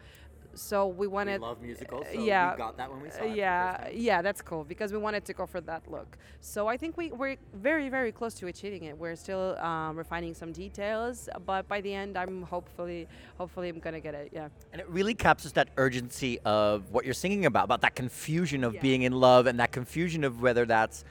So 0.57 0.87
we 0.87 1.07
wanted. 1.07 1.41
love 1.41 1.61
musicals, 1.63 2.07
so 2.13 2.19
we 2.19 2.27
yeah, 2.27 2.57
got 2.57 2.77
that 2.77 2.91
when 2.91 3.01
we 3.03 3.11
saw 3.11 3.23
it 3.25 3.37
Yeah, 3.37 3.89
yeah, 3.93 4.23
that's 4.23 4.43
cool 4.43 4.65
because 4.65 4.93
we 4.93 4.99
wanted 4.99 5.25
to 5.27 5.33
go 5.33 5.47
for 5.47 5.61
that 5.63 5.91
look. 5.91 6.17
So 6.41 6.67
I 6.67 6.77
think 6.77 6.97
we 6.97 7.13
we're 7.13 7.37
very 7.55 7.89
very 7.89 8.13
close 8.13 8.35
to 8.35 8.47
achieving 8.47 8.85
it. 8.85 8.97
We're 8.97 9.17
still 9.17 9.57
um, 9.59 9.97
refining 9.97 10.35
some 10.35 10.53
details, 10.53 11.29
but 11.45 11.69
by 11.69 11.81
the 11.81 11.93
end, 11.93 12.17
I'm 12.17 12.43
hopefully 12.43 13.07
hopefully 13.39 13.69
I'm 13.69 13.79
gonna 13.79 14.01
get 14.01 14.15
it. 14.15 14.31
Yeah. 14.33 14.49
And 14.73 14.81
it 14.81 14.89
really 14.89 15.15
captures 15.15 15.53
that 15.53 15.69
urgency 15.77 16.39
of 16.45 16.91
what 16.93 17.05
you're 17.05 17.15
singing 17.15 17.47
about, 17.47 17.65
about 17.65 17.81
that 17.83 17.95
confusion 17.95 18.65
of 18.65 18.75
Yeah. 18.75 18.83
being 18.83 19.03
in 19.03 19.13
love 19.13 19.47
and 19.47 19.59
that 19.61 19.73
confusion 19.73 20.25
of 20.25 20.41
whether 20.43 20.65
that's, 20.67 21.05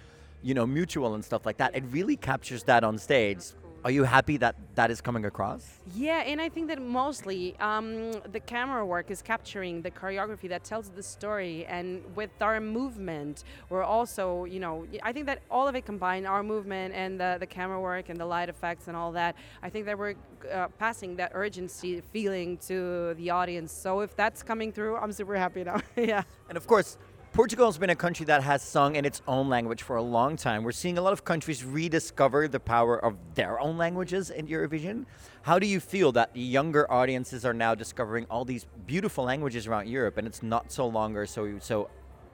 you 0.44 0.54
know, 0.54 0.66
mutual 0.66 1.16
and 1.16 1.24
stuff 1.24 1.46
like 1.46 1.58
that. 1.58 1.76
It 1.76 1.84
really 1.92 2.16
captures 2.16 2.64
that 2.64 2.84
on 2.84 2.98
stage. 2.98 3.44
Are 3.86 3.92
you 3.92 4.04
happy 4.04 4.38
that 4.38 4.56
that 4.74 4.90
is 4.90 5.00
coming 5.00 5.26
across? 5.26 5.80
Yeah, 5.94 6.24
and 6.26 6.42
I 6.42 6.50
think 6.50 6.70
that 6.70 6.82
mostly 6.82 7.56
um, 7.60 8.14
the 8.32 8.40
camera 8.40 8.84
work 8.84 9.12
is 9.12 9.22
capturing 9.22 9.84
the 9.84 9.92
choreography 9.92 10.50
that 10.50 10.64
tells 10.64 10.90
the 10.90 11.04
story, 11.04 11.68
and 11.68 12.04
with 12.16 12.32
our 12.42 12.60
movement, 12.60 13.44
we're 13.70 13.84
also, 13.84 14.46
you 14.46 14.60
know, 14.60 14.88
I 15.04 15.14
think 15.14 15.28
that 15.28 15.44
all 15.52 15.68
of 15.68 15.76
it 15.76 15.86
combined, 15.86 16.26
our 16.26 16.42
movement 16.42 16.96
and 16.96 17.20
the, 17.20 17.38
the 17.40 17.46
camera 17.46 17.80
work 17.80 18.10
and 18.10 18.20
the 18.20 18.26
light 18.26 18.50
effects 18.50 18.88
and 18.88 18.98
all 18.98 19.12
that, 19.12 19.36
I 19.62 19.70
think 19.70 19.86
that 19.86 20.00
we're 20.00 20.16
uh, 20.52 20.70
passing 20.80 21.16
that 21.18 21.34
urgency 21.36 22.02
feeling 22.12 22.58
to 22.70 23.14
the 23.14 23.30
audience. 23.30 23.72
So 23.72 24.00
if 24.00 24.16
that's 24.16 24.42
coming 24.42 24.72
through, 24.72 24.96
I'm 24.98 25.12
super 25.12 25.36
happy 25.36 25.64
now. 25.64 25.80
yeah. 25.96 26.24
And 26.50 26.58
of 26.58 26.66
course, 26.66 26.98
Portugal 27.36 27.66
has 27.66 27.78
been 27.78 27.90
a 27.90 27.96
country 27.98 28.26
that 28.28 28.42
has 28.44 28.62
sung 28.62 28.96
in 28.96 29.04
its 29.04 29.22
own 29.28 29.50
language 29.50 29.82
for 29.82 29.98
a 29.98 30.02
long 30.02 30.38
time. 30.38 30.64
We're 30.64 30.72
seeing 30.72 30.98
a 30.98 31.02
lot 31.02 31.12
of 31.12 31.26
countries 31.26 31.66
rediscover 31.66 32.48
the 32.48 32.62
power 32.62 32.98
of 33.04 33.18
their 33.34 33.60
own 33.60 33.78
languages 33.78 34.30
in 34.30 34.48
Eurovision. 34.48 35.06
How 35.42 35.60
do 35.60 35.68
you 35.68 35.82
feel 35.82 36.14
that 36.14 36.34
the 36.34 36.40
younger 36.40 36.90
audiences 36.90 37.44
are 37.44 37.54
now 37.54 37.76
discovering 37.76 38.26
all 38.30 38.46
these 38.46 38.66
beautiful 38.88 39.26
languages 39.26 39.68
around 39.68 39.90
Europe, 39.90 40.16
and 40.16 40.26
it's 40.26 40.42
not 40.42 40.72
so 40.72 40.88
longer 40.88 41.26
so 41.26 41.60
so 41.60 41.90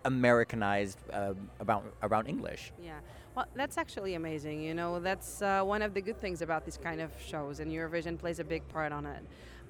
Americanized 0.05 0.99
um, 1.11 1.49
about 1.59 1.83
around 2.03 2.27
English? 2.27 2.71
Yeah. 2.79 2.99
Well, 3.35 3.47
that's 3.55 3.79
actually 3.79 4.13
amazing. 4.13 4.61
You 4.61 4.75
know, 4.75 4.99
that's 4.99 5.41
uh, 5.41 5.63
one 5.63 5.81
of 5.81 5.95
the 5.95 6.01
good 6.01 6.21
things 6.21 6.43
about 6.43 6.63
these 6.63 6.77
kind 6.77 7.01
of 7.01 7.11
shows, 7.25 7.59
and 7.59 7.71
Eurovision 7.71 8.19
plays 8.19 8.37
a 8.37 8.43
big 8.43 8.67
part 8.67 8.91
on 8.91 9.07
it. 9.07 9.23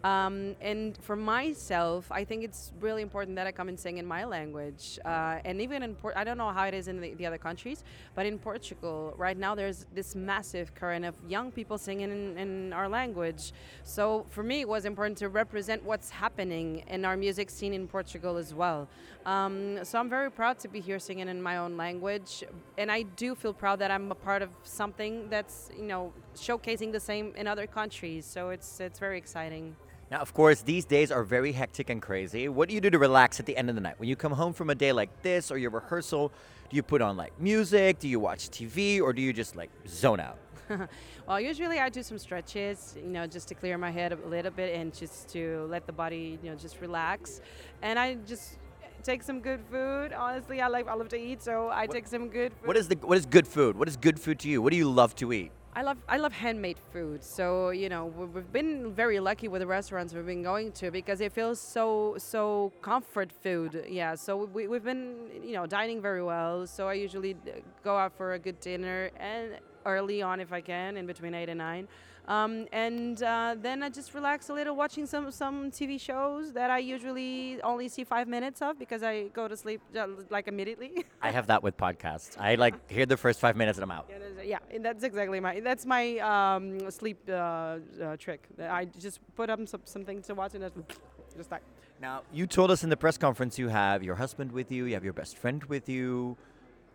Um, 0.04 0.56
and 0.62 0.98
for 0.98 1.16
myself, 1.16 2.12
I 2.12 2.24
think 2.24 2.44
it's 2.44 2.72
really 2.80 3.02
important 3.02 3.36
that 3.36 3.46
I 3.46 3.52
come 3.52 3.70
and 3.70 3.80
sing 3.80 3.98
in 3.98 4.06
my 4.06 4.24
language. 4.24 4.98
Uh, 5.06 5.40
and 5.46 5.62
even 5.62 5.84
in 5.84 5.96
Port, 5.96 6.16
I 6.18 6.24
don't 6.24 6.38
know 6.38 6.50
how 6.50 6.66
it 6.66 6.74
is 6.74 6.88
in 6.88 7.00
the, 7.00 7.14
the 7.14 7.26
other 7.26 7.38
countries, 7.38 7.84
but 8.16 8.26
in 8.26 8.40
Portugal 8.40 9.14
right 9.18 9.38
now 9.38 9.54
there's 9.54 9.86
this 9.94 10.16
massive 10.16 10.74
current 10.74 11.06
of 11.06 11.16
young 11.28 11.52
people 11.52 11.78
singing 11.78 12.12
in, 12.12 12.38
in 12.38 12.74
our 12.74 12.90
language. 12.90 13.54
So 13.84 14.26
for 14.30 14.44
me, 14.44 14.62
it 14.62 14.68
was 14.68 14.86
important 14.86 15.18
to 15.20 15.30
represent 15.30 15.84
what's 15.84 16.10
happening 16.10 16.84
in 16.88 17.06
our 17.06 17.16
music 17.16 17.50
scene 17.50 17.74
in 17.74 17.88
Portugal 17.88 18.38
as 18.38 18.54
well. 18.54 18.88
Um, 19.26 19.86
so 19.86 20.00
I'm 20.00 20.10
very 20.10 20.32
proud 20.32 20.58
to 20.60 20.68
be 20.68 20.80
here 20.80 20.98
singing 20.98 21.28
in 21.28 21.42
my 21.42 21.58
own 21.58 21.78
language, 21.78 22.44
and 22.78 22.92
I 22.92 23.04
do 23.04 23.36
feel 23.36 23.54
proud 23.54 23.78
that 23.80 23.92
I'm 23.92 24.12
a 24.12 24.16
part 24.16 24.42
of 24.42 24.50
something 24.64 25.30
that's 25.30 25.70
you 25.78 25.86
know 25.86 26.12
showcasing 26.36 26.92
the 26.92 27.00
same 27.00 27.34
in 27.36 27.46
other 27.46 27.68
countries. 27.68 28.26
So 28.26 28.50
it's 28.50 28.80
it's 28.80 28.98
very 28.98 29.20
exciting. 29.20 29.76
Now, 30.12 30.19
of 30.19 30.34
course, 30.34 30.62
these 30.62 30.84
days 30.84 31.10
are 31.10 31.24
very 31.24 31.54
hectic 31.54 31.89
and 31.89 32.02
crazy. 32.02 32.50
What 32.50 32.67
do 32.67 32.76
you 32.76 32.82
do 32.82 32.89
to 32.89 33.00
relax 33.00 33.39
at 33.39 33.45
the 33.45 33.56
end 33.56 33.69
of 33.69 33.76
the 33.76 33.82
night? 33.82 33.97
When 33.97 34.10
you 34.10 34.17
come 34.17 34.34
home 34.34 34.52
from 34.52 34.69
a 34.69 34.76
day 34.76 34.91
like 34.91 35.21
this 35.21 35.50
or 35.52 35.58
your 35.58 35.71
rehearsal, 35.71 36.34
do 36.69 36.76
you 36.76 36.84
put 36.84 37.02
on 37.02 37.15
like 37.15 37.39
music? 37.39 38.00
Do 38.00 38.10
you 38.10 38.19
watch 38.19 38.50
TV? 38.50 39.02
Or 39.02 39.13
do 39.13 39.21
you 39.21 39.32
just 39.32 39.56
like 39.56 39.69
zone 39.88 40.19
out? 40.19 40.38
Well, 41.28 41.39
usually 41.39 41.80
I 41.80 41.88
do 41.88 42.04
some 42.04 42.17
stretches, 42.17 42.95
you 42.97 43.10
know, 43.10 43.26
just 43.26 43.47
to 43.50 43.56
clear 43.56 43.78
my 43.78 43.91
head 43.91 44.12
a 44.12 44.17
little 44.28 44.52
bit 44.52 44.76
and 44.76 44.93
just 44.93 45.30
to 45.30 45.65
let 45.69 45.86
the 45.86 45.93
body, 45.93 46.39
you 46.43 46.50
know, 46.50 46.58
just 46.58 46.82
relax. 46.82 47.39
And 47.82 47.97
I 47.97 48.15
just 48.28 48.58
take 49.04 49.24
some 49.24 49.39
good 49.39 49.62
food. 49.71 50.12
Honestly, 50.12 50.60
I 50.60 50.67
like 50.67 50.88
I 50.89 50.93
love 50.93 51.08
to 51.10 51.17
eat, 51.17 51.41
so 51.41 51.69
I 51.71 51.88
take 51.88 52.08
some 52.08 52.28
good 52.28 52.52
food. 52.54 52.67
What 52.67 52.76
is 52.76 52.88
the 52.89 52.95
what 52.95 53.17
is 53.17 53.26
good 53.26 53.47
food? 53.47 53.78
What 53.78 53.88
is 53.88 53.95
good 53.95 54.19
food 54.19 54.39
to 54.39 54.50
you? 54.50 54.62
What 54.62 54.71
do 54.71 54.78
you 54.78 54.89
love 54.89 55.15
to 55.17 55.32
eat? 55.32 55.52
I 55.74 55.84
love 55.84 55.98
I 56.10 56.18
love 56.18 56.34
handmade 56.34 56.78
food. 56.92 57.24
So 57.24 57.70
you 57.70 57.88
know 57.88 58.06
we- 58.08 58.26
we've 58.26 58.52
been 58.52 58.94
very 58.94 59.20
lucky 59.22 59.48
with 59.48 59.62
the 59.62 59.68
restaurants 59.68 60.14
we've 60.14 60.26
been 60.26 60.44
going 60.44 60.74
to 60.74 60.92
because 60.92 61.22
it 61.22 61.32
feels 61.32 61.62
so 61.62 62.16
so 62.18 62.74
comfort 62.82 63.32
food. 63.32 63.86
Yeah. 63.88 64.16
So 64.16 64.46
we, 64.46 64.68
we've 64.68 64.84
been 64.84 65.16
you 65.42 65.54
know 65.54 65.66
dining 65.66 66.02
very 66.02 66.24
well. 66.24 66.68
So 66.68 66.90
I 66.90 66.94
usually 66.96 67.38
go 67.84 67.98
out 67.98 68.12
for 68.18 68.34
a 68.34 68.40
good 68.40 68.60
dinner 68.60 69.12
and 69.18 69.60
early 69.86 70.22
on 70.22 70.39
if 70.39 70.52
I 70.54 70.62
can, 70.62 70.98
in 70.98 71.06
between 71.06 71.34
eight 71.34 71.50
and 71.50 71.58
nine. 71.58 71.88
Um, 72.28 72.67
and 72.72 73.22
uh, 73.24 73.56
then 73.60 73.82
I 73.82 73.89
just 73.89 74.13
relax 74.13 74.50
a 74.50 74.54
little 74.54 74.76
watching 74.76 75.08
some 75.08 75.32
some 75.32 75.72
TV 75.72 76.00
shows 76.00 76.54
that 76.54 76.70
I 76.70 76.78
usually 76.78 77.60
only 77.63 77.88
see 77.89 78.04
five 78.04 78.28
minutes 78.28 78.62
of 78.62 78.78
because 78.78 79.02
I 79.02 79.30
go 79.30 79.48
to 79.48 79.58
sleep 79.58 79.82
uh, 79.98 80.06
like 80.30 80.48
immediately. 80.48 81.04
I 81.22 81.32
have 81.32 81.48
that 81.48 81.63
with 81.63 81.76
podcasts. 81.78 82.39
I 82.39 82.56
like 82.56 82.76
hear 82.91 83.08
the 83.08 83.17
first 83.17 83.39
five 83.39 83.56
minutes 83.56 83.80
and 83.80 83.84
I'm 83.84 83.91
out. 83.91 84.06
Yeah, 84.08 84.20
that's- 84.20 84.46
yeah, 84.48 84.60
and 84.76 84.86
that's 84.86 85.04
exactly 85.04 85.39
my 85.39 85.60
that's 85.62 85.86
my 85.86 86.20
um, 86.20 86.91
sleep 86.91 87.17
uh, 87.28 87.34
uh, 87.34 88.17
trick. 88.17 88.48
I 88.60 88.86
just 89.00 89.20
put 89.36 89.50
up 89.50 89.60
some 89.67 89.82
something 89.86 90.22
to 90.22 90.36
watch 90.36 90.54
and 90.54 90.63
just 90.88 91.02
just 91.36 91.52
like 91.52 91.63
Now, 92.00 92.22
you 92.32 92.46
told 92.46 92.70
us 92.72 92.84
in 92.84 92.89
the 92.89 92.98
press 92.98 93.17
conference 93.17 93.58
you 93.58 93.70
have 93.70 94.04
your 94.04 94.15
husband 94.15 94.52
with 94.52 94.72
you, 94.72 94.86
you 94.86 94.94
have 94.94 95.04
your 95.04 95.13
best 95.13 95.38
friend 95.38 95.63
with 95.65 95.89
you. 95.89 96.38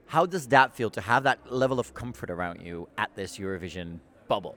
How 0.07 0.25
does 0.25 0.47
that 0.49 0.73
feel 0.73 0.90
to 0.90 1.01
have 1.01 1.25
that 1.25 1.53
level 1.53 1.81
of 1.81 1.92
comfort 1.92 2.31
around 2.31 2.61
you 2.62 2.88
at 2.97 3.14
this 3.16 3.38
Eurovision 3.38 3.99
bubble? 4.29 4.57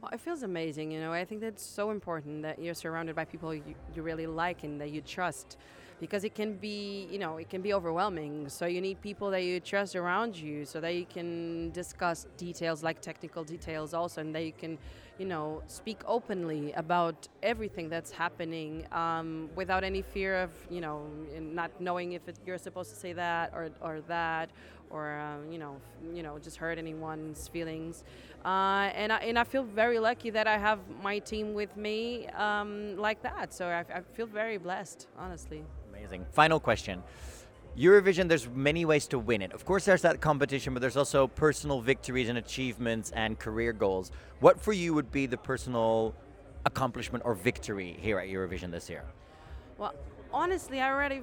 Well, 0.00 0.10
it 0.12 0.20
feels 0.20 0.42
amazing, 0.42 0.90
you 0.90 1.00
know. 1.00 1.12
I 1.12 1.24
think 1.24 1.42
that's 1.42 1.64
so 1.64 1.90
important 1.90 2.42
that 2.42 2.58
you're 2.58 2.74
surrounded 2.74 3.14
by 3.14 3.26
people 3.26 3.54
you, 3.54 3.62
you 3.94 4.02
really 4.02 4.26
like 4.26 4.64
and 4.64 4.80
that 4.80 4.90
you 4.90 5.02
trust 5.02 5.58
because 6.00 6.24
it 6.24 6.34
can 6.34 6.54
be, 6.54 7.08
you 7.10 7.18
know, 7.18 7.36
it 7.36 7.48
can 7.48 7.62
be 7.62 7.72
overwhelming. 7.72 8.48
So 8.48 8.66
you 8.66 8.80
need 8.80 9.00
people 9.00 9.30
that 9.30 9.42
you 9.42 9.60
trust 9.60 9.96
around 9.96 10.36
you 10.36 10.64
so 10.64 10.80
that 10.80 10.94
you 10.94 11.06
can 11.06 11.70
discuss 11.70 12.26
details 12.36 12.82
like 12.82 13.00
technical 13.00 13.44
details 13.44 13.94
also 13.94 14.20
and 14.20 14.34
that 14.34 14.44
you 14.44 14.52
can, 14.52 14.78
you 15.18 15.26
know, 15.26 15.62
speak 15.66 16.00
openly 16.06 16.72
about 16.72 17.28
everything 17.42 17.88
that's 17.88 18.10
happening 18.10 18.86
um, 18.92 19.48
without 19.54 19.84
any 19.84 20.02
fear 20.02 20.42
of, 20.42 20.50
you 20.70 20.80
know, 20.80 21.06
not 21.40 21.70
knowing 21.80 22.12
if 22.12 22.28
it, 22.28 22.38
you're 22.46 22.58
supposed 22.58 22.90
to 22.90 22.96
say 22.96 23.12
that 23.12 23.52
or, 23.54 23.70
or 23.80 24.00
that 24.08 24.50
or 24.90 25.18
um, 25.18 25.50
you 25.50 25.58
know, 25.58 25.76
you 26.14 26.22
know, 26.22 26.38
just 26.38 26.56
hurt 26.56 26.78
anyone's 26.78 27.48
feelings. 27.48 28.04
Uh, 28.44 28.90
and 28.94 29.12
I, 29.12 29.16
and 29.18 29.38
I 29.38 29.44
feel 29.44 29.64
very 29.64 29.98
lucky 29.98 30.30
that 30.30 30.46
I 30.46 30.58
have 30.58 30.78
my 31.02 31.18
team 31.18 31.54
with 31.54 31.76
me 31.76 32.28
um, 32.28 32.96
like 32.96 33.22
that. 33.22 33.52
So 33.52 33.66
I, 33.66 33.80
I 33.92 34.00
feel 34.12 34.26
very 34.26 34.58
blessed, 34.58 35.08
honestly. 35.18 35.64
Amazing. 36.14 36.32
Final 36.32 36.60
question. 36.60 37.02
Eurovision, 37.76 38.28
there's 38.28 38.48
many 38.48 38.84
ways 38.84 39.08
to 39.08 39.18
win 39.18 39.42
it. 39.42 39.52
Of 39.52 39.64
course, 39.64 39.84
there's 39.84 40.02
that 40.02 40.20
competition, 40.20 40.74
but 40.74 40.80
there's 40.80 40.96
also 40.96 41.26
personal 41.26 41.80
victories 41.80 42.28
and 42.28 42.38
achievements 42.38 43.10
and 43.10 43.36
career 43.36 43.72
goals. 43.72 44.12
What 44.38 44.60
for 44.60 44.72
you 44.72 44.94
would 44.94 45.10
be 45.10 45.26
the 45.26 45.36
personal 45.36 46.14
accomplishment 46.66 47.24
or 47.26 47.34
victory 47.34 47.96
here 48.00 48.20
at 48.20 48.28
Eurovision 48.28 48.70
this 48.70 48.88
year? 48.88 49.02
Well, 49.76 49.92
honestly, 50.32 50.80
I 50.80 50.92
already 50.92 51.22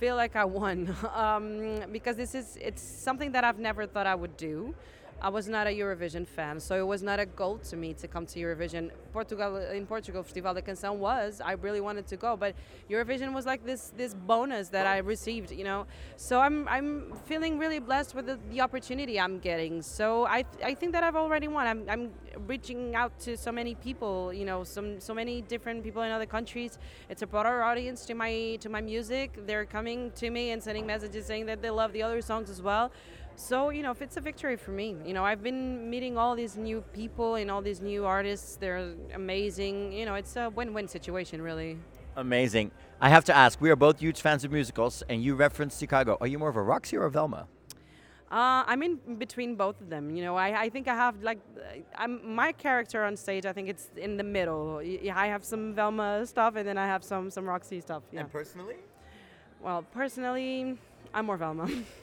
feel 0.00 0.16
like 0.16 0.34
I 0.34 0.44
won 0.44 0.94
um, 1.14 1.84
because 1.92 2.16
this 2.16 2.34
is 2.34 2.58
it's 2.60 2.82
something 2.82 3.30
that 3.32 3.44
I've 3.44 3.60
never 3.60 3.86
thought 3.86 4.08
I 4.08 4.16
would 4.16 4.36
do. 4.36 4.74
I 5.20 5.28
was 5.28 5.48
not 5.48 5.66
a 5.66 5.70
Eurovision 5.70 6.26
fan, 6.26 6.58
so 6.58 6.74
it 6.76 6.86
was 6.86 7.02
not 7.02 7.20
a 7.20 7.26
goal 7.26 7.58
to 7.58 7.76
me 7.76 7.94
to 7.94 8.08
come 8.08 8.26
to 8.26 8.40
Eurovision. 8.40 8.90
Portugal 9.12 9.56
in 9.56 9.86
Portugal, 9.86 10.22
Festival 10.22 10.54
da 10.54 10.60
Canção 10.60 10.96
was. 10.96 11.40
I 11.40 11.52
really 11.52 11.80
wanted 11.80 12.06
to 12.08 12.16
go, 12.16 12.36
but 12.36 12.54
Eurovision 12.90 13.32
was 13.32 13.46
like 13.46 13.64
this 13.64 13.92
this 13.96 14.14
bonus 14.14 14.68
that 14.70 14.86
I 14.86 14.98
received, 14.98 15.52
you 15.52 15.62
know. 15.62 15.86
So 16.16 16.40
I'm 16.40 16.66
I'm 16.66 17.12
feeling 17.26 17.58
really 17.58 17.78
blessed 17.78 18.16
with 18.16 18.26
the, 18.26 18.38
the 18.50 18.60
opportunity 18.60 19.20
I'm 19.20 19.38
getting. 19.38 19.82
So 19.82 20.26
I 20.26 20.44
I 20.64 20.74
think 20.74 20.92
that 20.92 21.04
I've 21.04 21.16
already 21.16 21.46
won. 21.46 21.66
I'm 21.66 21.84
I'm 21.88 22.10
reaching 22.48 22.96
out 22.96 23.16
to 23.20 23.36
so 23.36 23.52
many 23.52 23.76
people, 23.76 24.32
you 24.32 24.44
know, 24.44 24.64
some 24.64 24.98
so 24.98 25.14
many 25.14 25.42
different 25.42 25.84
people 25.84 26.02
in 26.02 26.10
other 26.10 26.26
countries. 26.26 26.78
It's 27.08 27.22
a 27.22 27.26
broader 27.26 27.62
audience 27.62 28.04
to 28.06 28.14
my 28.14 28.58
to 28.60 28.68
my 28.68 28.80
music. 28.80 29.38
They're 29.46 29.66
coming 29.66 30.10
to 30.16 30.30
me 30.30 30.50
and 30.50 30.60
sending 30.60 30.84
messages 30.86 31.26
saying 31.26 31.46
that 31.46 31.62
they 31.62 31.70
love 31.70 31.92
the 31.92 32.02
other 32.02 32.22
songs 32.22 32.50
as 32.50 32.60
well. 32.60 32.90
So 33.36 33.70
you 33.70 33.82
know, 33.82 33.90
if 33.90 34.02
it's 34.02 34.16
a 34.16 34.20
victory 34.20 34.56
for 34.56 34.70
me, 34.70 34.96
you 35.04 35.14
know, 35.14 35.24
I've 35.24 35.42
been 35.42 35.88
meeting 35.90 36.16
all 36.16 36.34
these 36.34 36.56
new 36.56 36.82
people 36.92 37.36
and 37.36 37.50
all 37.50 37.62
these 37.62 37.80
new 37.80 38.04
artists. 38.04 38.56
They're 38.56 38.94
amazing. 39.14 39.92
You 39.92 40.06
know, 40.06 40.14
it's 40.14 40.36
a 40.36 40.50
win-win 40.50 40.88
situation, 40.88 41.42
really. 41.42 41.78
Amazing. 42.16 42.70
I 43.00 43.08
have 43.08 43.24
to 43.24 43.36
ask, 43.36 43.60
we 43.60 43.70
are 43.70 43.76
both 43.76 44.00
huge 44.00 44.20
fans 44.20 44.44
of 44.44 44.52
musicals, 44.52 45.02
and 45.08 45.22
you 45.24 45.34
referenced 45.34 45.80
Chicago. 45.80 46.18
Are 46.20 46.26
you 46.26 46.38
more 46.38 46.50
of 46.50 46.56
a 46.56 46.62
Roxy 46.62 46.96
or 46.96 47.06
a 47.06 47.10
Velma? 47.10 47.48
Uh, 48.30 48.64
I'm 48.66 48.82
in 48.82 48.96
between 49.18 49.56
both 49.56 49.78
of 49.80 49.90
them. 49.90 50.14
You 50.14 50.22
know, 50.22 50.36
I, 50.36 50.62
I 50.62 50.68
think 50.70 50.88
I 50.88 50.94
have 50.94 51.22
like, 51.22 51.38
uh, 51.56 51.80
I'm 51.96 52.34
my 52.34 52.52
character 52.52 53.04
on 53.04 53.14
stage. 53.14 53.44
I 53.44 53.52
think 53.52 53.68
it's 53.68 53.90
in 53.96 54.16
the 54.16 54.24
middle. 54.24 54.78
I 54.78 55.26
have 55.26 55.44
some 55.44 55.74
Velma 55.74 56.24
stuff, 56.26 56.56
and 56.56 56.66
then 56.66 56.78
I 56.78 56.86
have 56.86 57.04
some 57.04 57.30
some 57.30 57.44
Roxy 57.44 57.80
stuff. 57.80 58.02
Yeah. 58.10 58.22
personally? 58.24 58.76
Well, 59.60 59.82
personally, 59.92 60.78
I'm 61.12 61.26
more 61.26 61.36
Velma. 61.36 61.68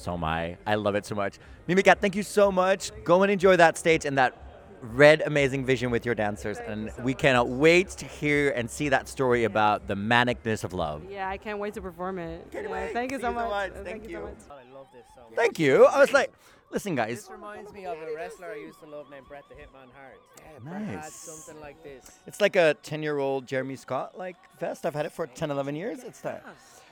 So 0.00 0.14
am 0.14 0.24
I. 0.24 0.56
I 0.66 0.74
love 0.76 0.94
it 0.94 1.04
so 1.06 1.14
much. 1.14 1.38
Mimicat, 1.68 1.98
thank 2.00 2.16
you 2.16 2.22
so 2.22 2.50
much. 2.50 2.90
Go 3.04 3.22
and 3.22 3.30
enjoy 3.30 3.56
that 3.56 3.76
stage 3.76 4.04
and 4.06 4.16
that 4.18 4.34
red 4.82 5.20
amazing 5.26 5.66
vision 5.66 5.90
with 5.90 6.06
your 6.06 6.14
dancers, 6.14 6.56
and 6.58 6.90
we 7.04 7.12
cannot 7.12 7.48
wait 7.50 7.90
to 7.90 8.06
hear 8.06 8.50
and 8.52 8.70
see 8.70 8.88
that 8.88 9.08
story 9.08 9.44
about 9.44 9.86
the 9.86 9.94
manicness 9.94 10.64
of 10.64 10.72
love. 10.72 11.02
Yeah, 11.10 11.28
I 11.28 11.36
can't 11.36 11.58
wait 11.58 11.74
to 11.74 11.82
perform 11.82 12.18
it. 12.18 12.50
Can't 12.50 12.64
Yeah, 12.66 12.72
wait. 12.72 12.92
Thank 12.94 13.12
you 13.12 13.18
so 13.20 13.28
you 13.28 13.34
so 13.34 13.40
much. 13.48 13.50
much. 13.74 13.84
Thank 13.84 14.04
you 14.04 14.08
so 14.08 14.18
you. 14.18 14.24
much. 14.24 14.34
I 14.50 14.74
love 14.74 14.86
this 14.94 15.04
so 15.14 15.20
much. 15.20 15.36
Thank 15.36 15.58
you. 15.58 15.84
I 15.84 15.98
was 16.00 16.14
like, 16.14 16.32
listen, 16.70 16.94
guys. 16.94 17.16
This 17.20 17.30
reminds 17.30 17.70
me 17.74 17.84
of 17.84 17.98
a 17.98 18.14
wrestler 18.16 18.52
I 18.52 18.56
used 18.56 18.80
to 18.80 18.86
love 18.86 19.10
named 19.10 19.28
Bret 19.28 19.44
the 19.50 19.54
Hitman 19.54 19.92
Hart. 19.94 20.18
Yeah, 20.38 20.58
Bret 20.60 20.80
had 20.82 20.94
Nice. 20.96 21.12
something 21.12 21.60
like 21.60 21.82
this. 21.84 22.10
It's 22.26 22.40
like 22.40 22.56
a 22.56 22.72
10 22.82 23.02
year 23.02 23.18
old 23.18 23.46
Jeremy 23.46 23.76
Scott 23.76 24.16
like 24.16 24.36
vest. 24.58 24.86
I've 24.86 24.94
had 24.94 25.04
it 25.04 25.12
for 25.12 25.26
10, 25.26 25.50
11 25.50 25.76
years. 25.76 26.02
It's 26.04 26.22
that. 26.22 26.42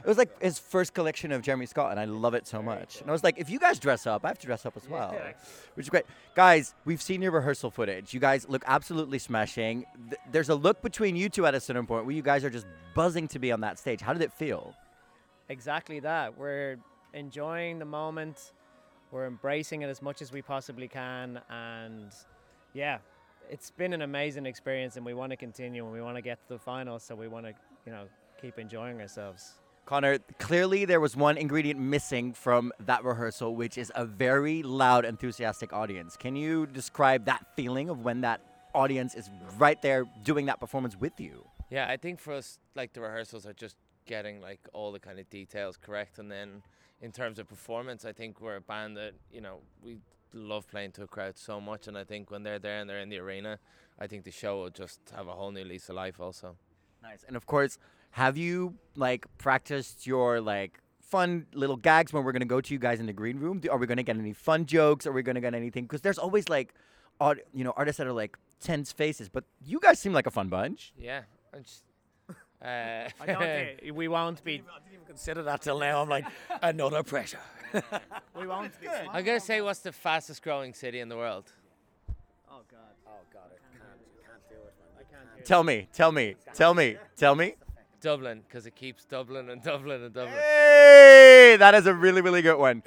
It 0.01 0.07
was 0.07 0.17
like 0.17 0.41
his 0.41 0.59
first 0.59 0.95
collection 0.95 1.33
of 1.33 1.43
Jeremy 1.43 1.67
Scott, 1.67 1.91
and 1.91 1.99
I 1.99 2.05
love 2.05 2.35
it 2.35 2.47
so 2.47 2.63
much. 2.63 3.01
And 3.01 3.11
I 3.11 3.13
was 3.13 3.25
like, 3.25 3.39
if 3.39 3.51
you 3.51 3.59
guys 3.59 3.79
dress 3.79 4.07
up, 4.07 4.25
I 4.25 4.29
have 4.29 4.39
to 4.39 4.47
dress 4.47 4.65
up 4.65 4.77
as 4.77 4.89
well, 4.89 5.11
which 5.75 5.87
is 5.87 5.91
great. 5.91 6.05
Guys, 6.35 6.75
we've 6.85 7.03
seen 7.03 7.21
your 7.21 7.33
rehearsal 7.33 7.71
footage. 7.71 8.15
You 8.15 8.21
guys 8.21 8.49
look 8.49 8.63
absolutely 8.67 9.19
smashing. 9.19 9.85
Th- 10.09 10.21
There's 10.31 10.49
a 10.51 10.55
look 10.55 10.83
between 10.83 11.17
you 11.17 11.29
two 11.29 11.47
at 11.47 11.55
a 11.55 11.61
certain 11.61 11.85
point 11.87 12.07
where 12.07 12.15
you 12.15 12.23
guys 12.23 12.45
are 12.45 12.51
just 12.51 12.67
buzzing 12.95 13.27
to 13.29 13.39
be 13.41 13.51
on 13.51 13.61
that 13.63 13.79
stage. 13.79 14.01
How 14.01 14.13
did 14.13 14.23
it 14.23 14.33
feel? 14.33 14.73
Exactly 15.49 15.99
that. 16.01 16.39
We're 16.39 16.77
enjoying 17.13 17.79
the 17.79 17.85
moment. 17.85 18.53
We're 19.11 19.27
embracing 19.27 19.83
it 19.83 19.89
as 19.89 20.01
much 20.03 20.23
as 20.23 20.31
we 20.33 20.43
possibly 20.43 20.87
can, 20.87 21.41
and 21.51 22.13
yeah, 22.75 22.99
it's 23.51 23.71
been 23.71 23.95
an 23.95 24.03
amazing 24.03 24.45
experience, 24.45 24.97
and 24.97 25.05
we 25.07 25.15
want 25.15 25.31
to 25.31 25.37
continue, 25.37 25.83
and 25.85 25.93
we 25.93 26.03
want 26.03 26.17
to 26.17 26.23
get 26.23 26.41
to 26.43 26.49
the 26.55 26.59
final, 26.59 26.99
so 26.99 27.15
we 27.15 27.27
want 27.27 27.47
to, 27.47 27.55
you 27.87 27.93
know, 27.93 28.05
keep 28.41 28.59
enjoying 28.59 29.01
ourselves. 29.01 29.55
Connor, 29.89 30.19
clearly 30.39 30.85
there 30.85 31.01
was 31.01 31.17
one 31.17 31.39
ingredient 31.39 31.81
missing 31.81 32.35
from 32.35 32.73
that 32.81 33.05
rehearsal, 33.05 33.57
which 33.57 33.79
is 33.79 33.91
a 33.95 34.05
very 34.05 34.63
loud, 34.63 35.07
enthusiastic 35.07 35.73
audience. 35.73 36.15
Can 36.15 36.37
you 36.37 36.67
describe 36.67 37.25
that 37.25 37.47
feeling 37.57 37.89
of 37.89 38.05
when 38.05 38.21
that 38.21 38.43
audience 38.75 39.15
is 39.15 39.31
right 39.57 39.81
there 39.81 40.05
doing 40.25 40.45
that 40.45 40.61
performance 40.61 40.95
with 40.95 41.19
you? 41.19 41.43
Yeah, 41.71 41.89
I 41.89 41.97
think 41.97 42.21
for 42.21 42.35
us, 42.35 42.59
like 42.75 42.93
the 42.93 43.01
rehearsals 43.01 43.47
are 43.47 43.55
just 43.55 43.77
getting 44.05 44.43
like 44.43 44.61
all 44.75 44.93
the 44.93 45.01
kind 45.01 45.19
of 45.19 45.31
details 45.31 45.79
correct, 45.79 46.19
and 46.19 46.31
then 46.31 46.63
in 47.01 47.11
terms 47.11 47.39
of 47.39 47.49
performance, 47.49 48.05
I 48.05 48.13
think 48.13 48.43
we're 48.43 48.57
a 48.57 48.61
band 48.61 48.95
that 48.99 49.15
you 49.33 49.41
know 49.41 49.61
we 49.83 50.01
love 50.35 50.69
playing 50.69 50.93
to 50.93 51.05
a 51.05 51.07
crowd 51.07 51.39
so 51.39 51.63
much, 51.63 51.89
and 51.89 51.97
I 51.97 52.05
think 52.05 52.31
when 52.31 52.43
they're 52.43 52.59
there 52.59 52.79
and 52.79 52.91
they're 52.91 53.01
in 53.01 53.09
the 53.09 53.21
arena, 53.21 53.59
I 53.99 54.07
think 54.07 54.25
the 54.25 54.33
show 54.33 54.61
will 54.61 54.71
just 54.71 55.01
have 55.17 55.29
a 55.29 55.33
whole 55.33 55.51
new 55.51 55.65
lease 55.65 55.89
of 55.89 55.95
life. 55.95 56.21
Also, 56.21 56.57
Nice. 57.03 57.25
And 57.27 57.37
of 57.37 57.47
course, 57.47 57.79
have 58.11 58.37
you 58.37 58.75
like 58.95 59.27
practiced 59.39 60.07
your 60.07 60.41
like 60.41 60.81
fun 61.01 61.47
little 61.55 61.77
gags 61.77 62.13
when 62.13 62.25
we're 62.25 62.33
gonna 62.33 62.45
go 62.45 62.61
to 62.61 62.73
you 62.75 62.79
guys 62.79 63.01
in 63.01 63.07
the 63.07 63.13
green 63.13 63.39
room? 63.39 63.61
Are 63.71 63.79
we 63.79 63.87
gonna 63.87 64.03
get 64.03 64.17
any 64.17 64.33
fun 64.33 64.67
jokes? 64.67 65.07
Are 65.07 65.13
we 65.13 65.23
gonna 65.23 65.41
get 65.41 65.55
anything? 65.55 65.85
Because 65.85 66.01
there's 66.03 66.19
always 66.19 66.49
like, 66.49 66.75
odd, 67.21 67.41
you 67.53 67.65
know, 67.65 67.73
artists 67.77 67.99
that 67.99 68.07
are 68.07 68.13
like 68.13 68.37
tense 68.61 68.93
faces, 68.93 69.29
but 69.29 69.45
you 69.65 69.81
guys 69.81 69.99
seem 69.99 70.13
like 70.13 70.27
a 70.27 70.31
fun 70.31 70.49
bunch. 70.49 70.93
yeah, 70.99 71.23
I 71.55 71.59
just, 71.59 71.83
uh, 72.31 72.65
I 72.65 73.27
don't 73.27 73.39
think 73.41 73.81
we 73.95 74.09
won't 74.09 74.43
be. 74.45 74.55
I 74.55 74.57
didn't 74.57 74.95
even 74.95 75.07
consider 75.07 75.43
that 75.45 75.63
till 75.63 75.79
now. 75.79 76.03
I'm 76.03 76.09
like, 76.09 76.27
another 76.63 77.03
pressure. 77.03 77.41
We 78.39 78.47
won't 78.47 78.79
be. 78.81 78.89
I'm 78.89 79.25
gonna 79.25 79.41
say 79.41 79.61
what's 79.61 79.81
the 79.81 79.93
fastest 79.93 80.43
growing 80.43 80.75
city 80.75 81.01
in 81.01 81.09
the 81.09 81.17
world? 81.17 81.53
Oh 82.51 82.61
God. 82.71 82.79
Oh 83.07 83.11
God, 83.33 83.43
I 83.47 83.79
can't, 83.79 83.83
can't 84.27 84.49
do 84.49 84.57
it, 84.57 84.75
man. 84.79 84.89
I 84.99 85.35
can't 85.35 85.47
Tell 85.47 85.63
me, 85.65 85.89
tell 85.93 86.13
me, 86.13 86.35
tell 86.55 86.75
me, 86.75 86.97
tell 87.17 87.35
me. 87.35 87.55
Dublin, 88.01 88.43
because 88.47 88.67
it 88.67 88.75
keeps 88.75 89.05
Dublin 89.05 89.51
and 89.51 89.63
Dublin 89.63 90.03
and 90.03 90.15
Dublin. 90.15 90.35
Hey, 90.35 91.57
that 91.59 91.75
is 91.75 91.87
a 91.87 91.95
really, 91.95 92.21
really 92.21 92.43
good 92.43 92.59
one. 92.59 92.83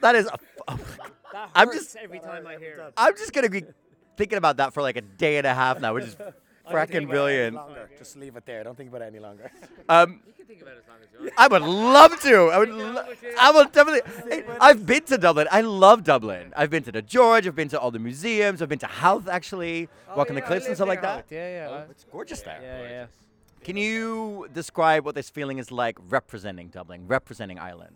That 0.00 0.14
is. 0.14 0.26
A, 0.26 0.38
That 1.32 1.50
I'm 1.54 1.70
just- 1.72 1.94
every 1.96 2.18
time 2.18 2.46
I 2.46 2.56
hear 2.56 2.78
it. 2.80 2.92
I'm 2.96 3.14
just 3.16 3.32
gonna 3.32 3.48
be 3.50 3.62
thinking 4.16 4.38
about 4.38 4.56
that 4.56 4.72
for 4.74 4.82
like 4.82 4.96
a 4.96 5.00
day 5.02 5.38
and 5.38 5.46
a 5.46 5.54
half 5.54 5.80
now, 5.80 5.94
which 5.94 6.04
is 6.04 6.16
fracking 6.70 7.06
brilliant. 7.08 7.56
Just 7.98 8.16
leave 8.16 8.34
it 8.36 8.44
there. 8.46 8.64
Don't 8.64 8.76
think 8.76 8.88
about 8.88 9.02
it 9.02 9.06
any 9.06 9.20
longer. 9.20 9.50
Um, 9.88 10.20
You 10.26 10.32
can 10.32 10.46
think 10.46 10.62
about 10.62 10.74
it 10.74 10.82
as 10.84 10.88
long 10.88 10.98
as 11.02 11.08
you 11.12 11.18
want. 11.20 11.34
I 11.38 11.46
would 11.48 11.62
love 11.62 12.20
to. 12.20 12.34
I 12.54 12.58
would. 12.58 12.70
Lo- 12.70 13.04
I 13.40 13.50
will 13.52 13.64
definitely. 13.66 14.02
Hey, 14.28 14.44
I've 14.60 14.84
been 14.86 15.02
to 15.04 15.18
Dublin. 15.18 15.46
I 15.52 15.60
love 15.60 16.02
Dublin. 16.04 16.52
I've 16.56 16.70
been 16.70 16.82
to 16.84 16.92
the 16.92 17.02
George. 17.02 17.46
I've 17.46 17.54
been 17.56 17.68
to 17.68 17.78
all 17.78 17.90
the 17.92 17.98
museums. 18.00 18.60
I've 18.62 18.68
been 18.68 18.78
to 18.80 18.86
Howth 18.86 19.28
actually, 19.28 19.88
walking 20.16 20.34
the 20.34 20.42
cliffs 20.42 20.66
and 20.66 20.74
stuff 20.76 20.88
like 20.88 21.02
that. 21.02 21.26
Yeah, 21.30 21.68
yeah. 21.70 21.84
It's 21.90 22.04
gorgeous 22.10 22.40
there. 22.42 22.58
yeah, 22.62 22.82
yeah. 22.82 23.06
Can 23.62 23.76
you 23.76 24.48
describe 24.54 25.04
what 25.04 25.14
this 25.14 25.28
feeling 25.28 25.58
is 25.58 25.70
like 25.70 25.98
representing 26.08 26.68
Dublin, 26.68 27.06
representing 27.06 27.58
Ireland? 27.58 27.94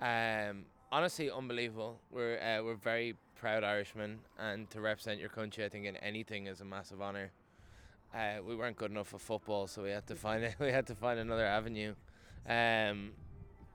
Um, 0.00 0.66
honestly, 0.92 1.30
unbelievable. 1.30 1.98
We're 2.10 2.38
uh, 2.38 2.62
we're 2.62 2.74
very 2.74 3.14
proud 3.34 3.64
Irishmen, 3.64 4.18
and 4.38 4.68
to 4.70 4.80
represent 4.80 5.18
your 5.18 5.30
country, 5.30 5.64
I 5.64 5.70
think 5.70 5.86
in 5.86 5.96
anything 5.96 6.46
is 6.46 6.60
a 6.60 6.66
massive 6.66 7.00
honour. 7.00 7.30
Uh, 8.14 8.42
we 8.46 8.54
weren't 8.54 8.76
good 8.76 8.90
enough 8.90 9.08
for 9.08 9.18
football, 9.18 9.66
so 9.66 9.82
we 9.82 9.90
had 9.90 10.06
to 10.06 10.16
find. 10.16 10.54
We 10.60 10.70
had 10.70 10.86
to 10.88 10.94
find 10.94 11.18
another 11.18 11.46
avenue. 11.46 11.94
Um, 12.46 13.12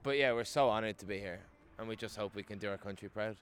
but 0.04 0.16
yeah, 0.16 0.32
we're 0.32 0.44
so 0.44 0.70
honoured 0.70 0.98
to 0.98 1.06
be 1.06 1.18
here, 1.18 1.40
and 1.76 1.88
we 1.88 1.96
just 1.96 2.16
hope 2.16 2.36
we 2.36 2.44
can 2.44 2.58
do 2.58 2.68
our 2.68 2.78
country 2.78 3.08
proud. 3.08 3.36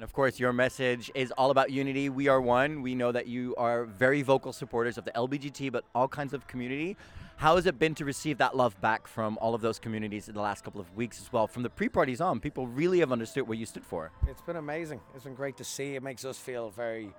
And 0.00 0.04
of 0.04 0.14
course, 0.14 0.40
your 0.40 0.52
message 0.52 1.10
is 1.14 1.30
all 1.32 1.50
about 1.50 1.70
unity. 1.70 2.08
We 2.08 2.28
are 2.28 2.40
one. 2.40 2.80
We 2.80 2.94
know 2.94 3.12
that 3.12 3.26
you 3.26 3.54
are 3.56 3.84
very 3.84 4.22
vocal 4.22 4.52
supporters 4.52 4.96
of 4.96 5.04
the 5.04 5.10
LBGT, 5.10 5.70
but 5.70 5.84
all 5.94 6.08
kinds 6.08 6.32
of 6.32 6.46
community. 6.46 6.96
How 7.36 7.56
has 7.56 7.66
it 7.66 7.78
been 7.78 7.94
to 7.96 8.04
receive 8.06 8.38
that 8.38 8.56
love 8.56 8.80
back 8.80 9.06
from 9.06 9.36
all 9.42 9.54
of 9.54 9.60
those 9.60 9.78
communities 9.78 10.28
in 10.28 10.34
the 10.34 10.40
last 10.40 10.64
couple 10.64 10.80
of 10.80 10.94
weeks 10.96 11.20
as 11.20 11.32
well? 11.32 11.46
From 11.46 11.62
the 11.62 11.70
pre-parties 11.70 12.20
on, 12.20 12.40
people 12.40 12.66
really 12.66 13.00
have 13.00 13.12
understood 13.12 13.46
what 13.46 13.58
you 13.58 13.66
stood 13.66 13.84
for. 13.84 14.10
It's 14.26 14.40
been 14.40 14.56
amazing. 14.56 15.00
It's 15.14 15.24
been 15.24 15.34
great 15.34 15.56
to 15.58 15.64
see. 15.64 15.96
It 15.96 16.02
makes 16.02 16.24
us 16.24 16.38
feel 16.38 16.70
very, 16.70 17.12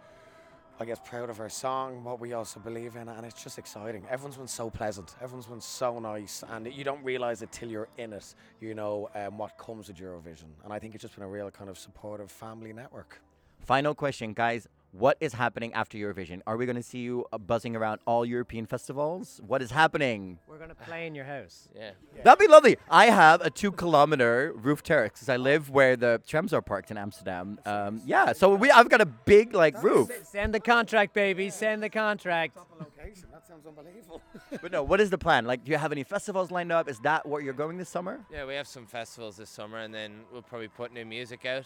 I 0.81 0.85
guess, 0.85 0.99
proud 1.05 1.29
of 1.29 1.39
our 1.39 1.47
song, 1.47 2.03
what 2.03 2.19
we 2.19 2.33
also 2.33 2.59
believe 2.59 2.95
in, 2.95 3.07
and 3.07 3.23
it's 3.23 3.43
just 3.43 3.59
exciting. 3.59 4.03
Everyone's 4.09 4.37
been 4.37 4.47
so 4.47 4.71
pleasant. 4.71 5.13
Everyone's 5.21 5.45
been 5.45 5.61
so 5.61 5.99
nice, 5.99 6.43
and 6.49 6.65
you 6.73 6.83
don't 6.83 7.03
realize 7.03 7.43
it 7.43 7.51
till 7.51 7.69
you're 7.69 7.87
in 7.99 8.13
it. 8.13 8.33
You 8.59 8.73
know 8.73 9.07
um, 9.13 9.37
what 9.37 9.59
comes 9.59 9.89
with 9.89 9.97
Eurovision, 9.97 10.49
and 10.63 10.73
I 10.73 10.79
think 10.79 10.95
it's 10.95 11.03
just 11.03 11.13
been 11.13 11.23
a 11.23 11.27
real 11.27 11.51
kind 11.51 11.69
of 11.69 11.77
supportive 11.77 12.31
family 12.31 12.73
network. 12.73 13.21
Final 13.59 13.93
question, 13.93 14.33
guys. 14.33 14.67
What 14.93 15.15
is 15.21 15.33
happening 15.33 15.73
after 15.73 15.97
Eurovision? 15.97 16.41
Are 16.45 16.57
we 16.57 16.65
going 16.65 16.75
to 16.75 16.83
see 16.83 16.99
you 16.99 17.25
uh, 17.31 17.37
buzzing 17.37 17.77
around 17.77 18.01
all 18.05 18.25
European 18.25 18.65
festivals? 18.65 19.39
What 19.45 19.61
is 19.61 19.71
happening? 19.71 20.37
We're 20.49 20.57
gonna 20.57 20.75
play 20.75 21.07
in 21.07 21.15
your 21.15 21.25
house. 21.25 21.69
Yeah. 21.81 21.91
That'd 22.23 22.39
be 22.39 22.47
lovely. 22.47 22.77
I 22.89 23.05
have 23.05 23.41
a 23.41 23.49
two 23.49 23.71
kilometer 23.71 24.51
roof 24.53 24.83
terrace 24.83 25.11
because 25.13 25.29
I 25.29 25.37
live 25.37 25.69
where 25.69 25.95
the 25.95 26.21
trams 26.27 26.53
are 26.53 26.61
parked 26.61 26.91
in 26.91 26.97
Amsterdam. 26.97 27.57
Um, 27.65 28.01
yeah, 28.05 28.33
so 28.33 28.53
we 28.53 28.69
I've 28.69 28.89
got 28.89 28.99
a 29.01 29.05
big 29.05 29.53
like 29.55 29.81
roof. 29.81 30.11
Send 30.23 30.53
the 30.53 30.59
contract, 30.59 31.13
baby. 31.13 31.49
Send 31.49 31.81
the 31.81 31.89
contract. 31.89 32.57
location. 32.79 33.29
That 33.31 33.47
sounds 33.47 33.65
unbelievable. 33.65 34.21
But 34.61 34.71
no, 34.73 34.83
what 34.83 34.99
is 34.99 35.09
the 35.09 35.17
plan? 35.17 35.45
Like, 35.45 35.63
do 35.63 35.71
you 35.71 35.77
have 35.77 35.91
any 35.93 36.03
festivals 36.03 36.51
lined 36.51 36.71
up? 36.71 36.89
Is 36.89 36.99
that 36.99 37.25
where 37.25 37.41
you're 37.41 37.53
going 37.53 37.77
this 37.77 37.89
summer? 37.89 38.19
Yeah, 38.31 38.45
we 38.45 38.53
have 38.55 38.67
some 38.67 38.85
festivals 38.85 39.37
this 39.37 39.49
summer, 39.49 39.77
and 39.77 39.93
then 39.93 40.11
we'll 40.31 40.41
probably 40.41 40.67
put 40.67 40.93
new 40.93 41.05
music 41.05 41.45
out. 41.45 41.65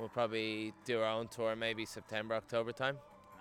We'll 0.00 0.08
probably 0.08 0.72
do 0.86 1.00
our 1.02 1.10
own 1.10 1.28
tour, 1.28 1.54
maybe 1.54 1.84
September, 1.84 2.34
October 2.34 2.72
time. 2.72 2.96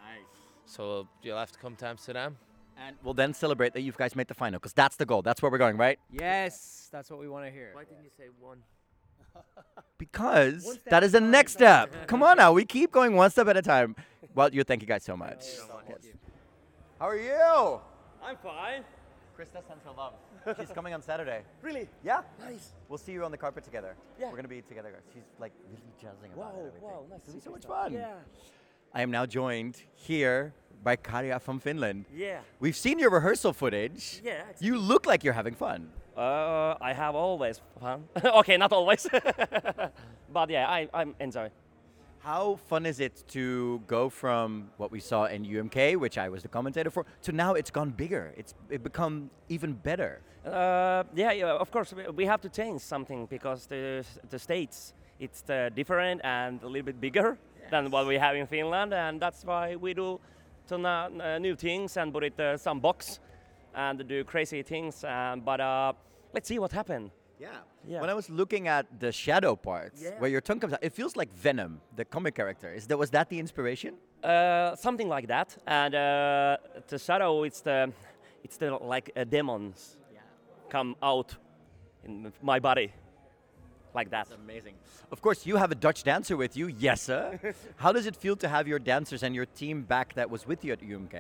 Nice. 0.06 0.26
So 0.66 0.84
we'll, 0.88 1.08
you'll 1.24 1.38
have 1.38 1.52
to 1.54 1.58
come 1.60 1.76
to 1.78 1.88
Amsterdam. 1.88 2.38
And 2.78 2.96
we'll 3.02 3.14
then 3.14 3.34
celebrate 3.34 3.74
that 3.74 3.82
you 3.82 3.94
guys 3.94 4.16
made 4.16 4.28
the 4.28 4.34
final 4.34 4.60
because 4.60 4.74
that's 4.74 4.98
the 4.98 5.06
goal. 5.06 5.22
That's 5.22 5.42
where 5.42 5.50
we're 5.50 5.58
going, 5.58 5.78
right? 5.78 6.00
Yes, 6.12 6.90
that's 6.92 7.10
what 7.10 7.20
we 7.20 7.30
want 7.30 7.46
to 7.46 7.52
hear. 7.52 7.72
Why 7.74 7.86
didn't 7.86 8.04
you 8.04 8.12
say 8.18 8.26
one? 8.40 8.60
Because 9.98 10.64
One 10.66 10.78
that 10.90 11.04
is 11.04 11.12
the 11.12 11.18
at 11.18 11.24
a 11.24 11.26
time. 11.26 11.32
next 11.32 11.52
step. 11.54 12.08
Come 12.08 12.24
on 12.24 12.38
now, 12.38 12.54
we 12.54 12.64
keep 12.64 12.90
going 12.92 13.16
one 13.18 13.30
step 13.32 13.48
at 13.50 13.58
a 13.58 13.62
time. 13.62 13.98
Well, 14.34 14.50
you 14.54 14.64
thank 14.64 14.82
you 14.82 14.88
guys 14.88 15.04
so 15.04 15.18
much. 15.18 15.40
Yes. 15.42 16.06
How 17.00 17.10
are 17.10 17.18
you? 17.18 17.82
I'm 18.24 18.38
fine. 18.38 18.84
Krista 19.38 19.62
sends 19.68 19.84
her 19.84 19.92
love. 19.98 20.14
She's 20.60 20.70
coming 20.72 20.94
on 20.94 21.02
Saturday. 21.02 21.42
Really? 21.62 21.88
Yeah. 22.04 22.22
Nice. 22.40 22.74
We'll 22.88 22.98
see 22.98 23.12
you 23.12 23.24
on 23.26 23.32
the 23.32 23.38
carpet 23.38 23.64
together. 23.64 23.96
Yeah. 24.20 24.30
We're 24.30 24.36
gonna 24.38 24.48
be 24.48 24.62
together. 24.62 24.92
She's 25.14 25.24
like 25.40 25.52
really 25.70 25.82
jazzing 26.02 26.32
about 26.34 26.54
it. 26.56 26.56
Wow, 26.56 26.60
and 26.60 26.68
everything. 26.68 26.82
wow, 26.90 27.06
nice 27.10 27.20
It's 27.20 27.26
to 27.28 27.32
gonna 27.32 27.40
be 27.40 27.44
so 27.46 27.52
much 27.52 27.66
fun. 27.66 27.94
Yeah. 27.94 28.14
I 28.94 29.02
am 29.02 29.12
now 29.12 29.26
joined 29.26 29.76
here 29.96 30.54
by 30.84 30.96
Käärijä 30.96 31.40
from 31.42 31.60
Finland. 31.60 32.06
Yeah. 32.14 32.40
We've 32.60 32.76
seen 32.78 33.00
your 33.00 33.12
rehearsal 33.12 33.54
footage. 33.54 34.22
Yeah. 34.24 34.44
You 34.60 34.78
look 34.78 35.06
like 35.06 35.24
you're 35.24 35.36
having 35.36 35.56
fun. 35.56 35.92
Uh, 36.18 36.76
I 36.82 36.94
have 36.94 37.16
always 37.16 37.62
fun. 37.80 38.04
okay, 38.40 38.58
not 38.58 38.74
always. 38.74 39.08
but 40.34 40.50
yeah, 40.50 40.68
I, 40.68 40.90
I'm 40.94 41.16
enjoy. 41.20 41.50
How 42.30 42.60
fun 42.68 42.86
is 42.86 43.00
it 43.00 43.24
to 43.30 43.82
go 43.88 44.08
from 44.08 44.70
what 44.78 44.92
we 44.92 45.00
saw 45.00 45.26
in 45.26 45.44
UMK, 45.44 45.98
which 45.98 46.20
I 46.20 46.30
was 46.30 46.44
the 46.44 46.48
commentator 46.48 46.92
for, 46.92 47.04
to 47.24 47.32
now 47.32 47.56
it's 47.56 47.72
gone 47.72 47.90
bigger. 47.90 48.36
It's 48.38 48.54
it 48.70 48.84
become 48.84 49.32
even 49.48 49.74
better. 49.74 50.22
Uh, 50.46 51.06
yeah, 51.16 51.32
yeah, 51.32 51.64
of 51.64 51.72
course, 51.72 51.92
we- 52.16 52.28
have 52.28 52.42
to 52.42 52.50
change 52.50 52.82
something 52.82 53.26
because 53.26 53.66
the, 53.66 54.06
the 54.30 54.38
states, 54.38 54.94
it's 55.20 55.44
uh, 55.50 55.70
different 55.76 56.22
and 56.24 56.62
a 56.62 56.68
little 56.68 56.86
bit 56.86 57.02
bigger 57.02 57.36
than 57.72 57.90
what 57.90 58.06
we 58.06 58.20
have 58.20 58.36
in 58.36 58.46
Finland. 58.46 58.94
And 58.94 59.20
that's 59.20 59.44
why 59.44 59.76
we 59.76 59.96
do 59.96 60.20
some 60.68 60.86
uh, 60.86 61.10
uh, 61.10 61.40
new 61.40 61.56
things 61.56 61.98
and 61.98 62.14
put 62.14 62.24
it 62.24 62.40
uh, 62.40 62.58
some 62.58 62.80
box 62.80 63.20
and 63.74 64.08
do 64.08 64.24
crazy 64.24 64.62
things. 64.62 65.04
Um, 65.04 65.42
but 65.42 65.60
uh, 65.60 65.94
let's 66.32 66.48
see 66.48 66.60
what 66.60 66.72
happens. 66.72 67.19
Yeah. 67.40 67.48
Yeah. 67.88 68.02
When 68.02 68.10
I 68.10 68.14
was 68.14 68.30
looking 68.30 68.68
at 68.68 68.86
the 69.00 69.12
shadow 69.12 69.56
parts, 69.56 70.02
Yeah. 70.04 70.20
where 70.20 70.30
your 70.30 70.42
tongue 70.42 70.60
comes 70.60 70.74
out, 70.74 70.80
it 70.84 70.94
feels 70.94 71.16
like 71.16 71.34
Venom, 71.34 71.80
the 71.96 72.06
comic 72.06 72.36
character. 72.36 72.74
Is 72.74 72.88
that 72.88 72.98
was 72.98 73.10
that 73.12 73.30
the 73.30 73.40
inspiration? 73.40 73.96
Uh, 74.24 74.76
something 74.76 75.08
like 75.08 75.28
that. 75.28 75.58
And 75.66 75.96
uh, 75.96 76.58
the 76.88 77.00
shadow, 77.00 77.44
it's 77.44 77.62
the, 77.62 77.92
it's 78.44 78.58
the 78.58 78.72
like 78.76 79.12
uh, 79.16 79.24
demons 79.24 79.98
come 80.70 80.96
out 81.02 81.36
in 82.04 82.32
my 82.42 82.60
body, 82.60 82.92
like 83.96 84.10
that. 84.12 84.28
Amazing. 84.44 84.76
Of 85.12 85.22
course, 85.22 85.46
you 85.46 85.56
have 85.58 85.72
a 85.72 85.76
Dutch 85.76 86.04
dancer 86.04 86.36
with 86.38 86.56
you, 86.58 86.72
Jesse. 86.72 87.40
How 87.78 87.92
does 87.94 88.06
it 88.06 88.16
feel 88.16 88.36
to 88.38 88.48
have 88.50 88.68
your 88.68 88.80
dancers 88.80 89.24
and 89.24 89.34
your 89.34 89.46
team 89.46 89.84
back 89.84 90.14
that 90.16 90.30
was 90.30 90.46
with 90.46 90.64
you 90.66 90.74
at 90.74 90.82
UMK? 90.82 91.16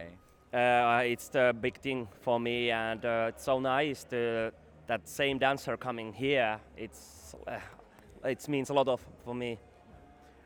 Uh, 0.54 1.02
it's 1.06 1.30
the 1.30 1.56
big 1.62 1.78
thing 1.80 2.08
for 2.22 2.40
me, 2.40 2.72
and 2.72 3.06
uh, 3.06 3.26
it's 3.30 3.44
so 3.44 3.60
nice 3.60 4.04
to, 4.06 4.52
that 4.90 5.08
same 5.08 5.38
dancer 5.38 5.78
coming 5.78 6.12
here. 6.12 6.60
It's 6.76 7.36
uh, 7.48 7.60
it 8.26 8.48
means 8.50 8.70
a 8.70 8.74
lot 8.74 8.88
of 8.88 9.00
for 9.24 9.36
me. 9.36 9.60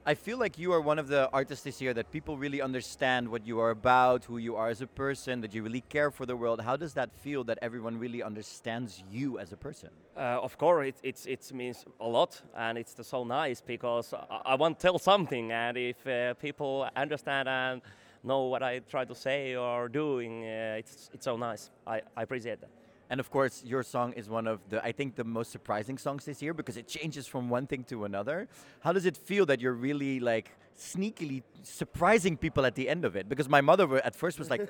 I 0.06 0.16
feel 0.16 0.38
like 0.38 0.60
you 0.60 0.74
are 0.74 0.82
one 0.82 1.00
of 1.00 1.08
the 1.08 1.30
artists 1.32 1.64
this 1.64 1.82
year 1.82 1.94
that 1.94 2.12
people 2.12 2.38
really 2.38 2.62
understand 2.62 3.30
what 3.30 3.48
you 3.48 3.62
are 3.62 3.70
about, 3.70 4.26
who 4.26 4.38
you 4.38 4.58
are 4.58 4.68
as 4.68 4.82
a 4.82 4.88
person, 4.88 5.40
that 5.40 5.54
you 5.54 5.64
really 5.64 5.80
care 5.80 6.12
for 6.12 6.26
the 6.26 6.36
world. 6.36 6.60
How 6.60 6.76
does 6.76 6.94
that 6.96 7.10
feel 7.16 7.46
that 7.46 7.58
everyone 7.62 7.98
really 7.98 8.22
understands 8.22 9.02
you 9.10 9.40
as 9.40 9.54
a 9.54 9.56
person? 9.56 9.92
Uh, 10.18 10.48
of 10.48 10.58
course, 10.58 10.88
it 10.90 10.96
it's, 11.04 11.26
it 11.26 11.54
means 11.54 11.86
a 12.02 12.08
lot, 12.08 12.42
and 12.58 12.78
it's 12.78 12.96
so 13.08 13.24
nice 13.24 13.62
because 13.62 14.14
I, 14.14 14.54
I 14.54 14.56
want 14.56 14.78
to 14.78 14.82
tell 14.88 15.00
something, 15.00 15.54
and 15.54 15.78
if 15.78 16.06
uh, 16.06 16.34
people 16.34 16.86
understand 16.98 17.48
and 17.48 17.82
know 18.24 18.42
what 18.52 18.62
I 18.62 18.80
try 18.80 19.06
to 19.06 19.16
say 19.16 19.56
or 19.56 19.88
doing, 19.88 20.44
uh, 20.44 20.80
it's 20.80 21.10
it's 21.14 21.24
so 21.24 21.38
nice. 21.38 21.72
I, 21.88 22.02
I 22.18 22.24
appreciate 22.24 22.60
that. 22.60 22.83
And 23.10 23.20
of 23.20 23.30
course, 23.30 23.64
your 23.66 23.84
song 23.84 24.14
is 24.14 24.30
one 24.30 24.48
of 24.48 24.60
the, 24.70 24.84
I 24.84 24.92
think, 24.92 25.16
the 25.16 25.24
most 25.24 25.52
surprising 25.52 25.98
songs 25.98 26.26
this 26.26 26.42
year 26.42 26.54
because 26.54 26.78
it 26.78 26.88
changes 26.88 27.28
from 27.28 27.50
one 27.50 27.68
thing 27.68 27.84
to 27.86 28.06
another. 28.06 28.48
How 28.80 28.94
does 28.94 29.06
it 29.06 29.18
feel 29.18 29.46
that 29.48 29.60
you're 29.62 29.74
really 29.74 30.20
like 30.20 30.52
sneakily 30.76 31.44
surprising 31.62 32.38
people 32.38 32.66
at 32.66 32.76
the 32.76 32.90
end 32.90 33.06
of 33.06 33.16
it? 33.16 33.30
Because 33.30 33.48
my 33.48 33.62
mother 33.62 33.98
at 34.04 34.16
first 34.16 34.40
was 34.40 34.50
like, 34.50 34.62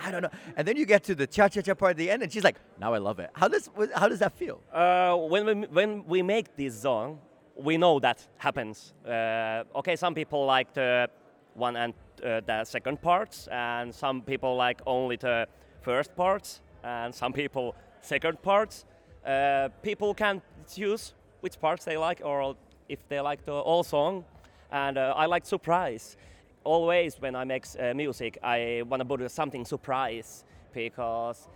I 0.00 0.10
don't 0.10 0.22
know, 0.22 0.30
and 0.56 0.66
then 0.66 0.76
you 0.76 0.86
get 0.86 1.04
to 1.04 1.14
the 1.14 1.26
cha 1.26 1.48
cha 1.48 1.60
cha 1.60 1.74
part 1.74 1.90
at 1.90 1.96
the 1.96 2.10
end, 2.10 2.22
and 2.22 2.32
she's 2.32 2.44
like, 2.44 2.56
now 2.78 2.94
I 2.94 2.98
love 2.98 3.18
it. 3.18 3.30
How 3.34 3.48
does 3.48 3.68
how 3.94 4.08
does 4.08 4.20
that 4.20 4.32
feel? 4.32 4.60
Uh, 4.72 5.16
when 5.16 5.44
we 5.46 5.52
when 5.66 6.04
we 6.06 6.22
make 6.22 6.56
this 6.56 6.80
song, 6.80 7.18
we 7.56 7.76
know 7.76 8.00
that 8.00 8.26
happens. 8.38 8.94
Uh, 9.06 9.64
okay, 9.76 9.96
some 9.96 10.14
people 10.14 10.46
like 10.46 10.72
the 10.72 11.08
one 11.54 11.76
and 11.76 11.94
uh, 12.24 12.40
the 12.46 12.64
second 12.64 13.00
parts, 13.02 13.48
and 13.50 13.94
some 13.94 14.22
people 14.22 14.56
like 14.56 14.80
only 14.86 15.16
the 15.16 15.46
first 15.82 16.16
parts, 16.16 16.60
and 16.84 17.14
some 17.14 17.32
people 17.32 17.74
second 18.00 18.40
parts. 18.42 18.84
Uh, 19.26 19.68
people 19.82 20.14
can 20.14 20.42
choose 20.72 21.14
which 21.40 21.58
parts 21.60 21.84
they 21.84 21.96
like, 21.96 22.20
or 22.24 22.54
if 22.88 22.98
they 23.08 23.20
like 23.20 23.44
the 23.44 23.52
whole 23.52 23.82
song. 23.82 24.24
And 24.70 24.98
uh, 24.98 25.14
I 25.16 25.26
like 25.26 25.46
surprise. 25.46 26.16
Always 26.64 27.20
when 27.20 27.34
I 27.34 27.44
make 27.44 27.64
uh, 27.78 27.94
music, 27.94 28.38
I 28.42 28.82
want 28.88 29.00
to 29.00 29.04
put 29.04 29.30
something 29.30 29.64
surprise 29.64 30.44
because 30.72 31.48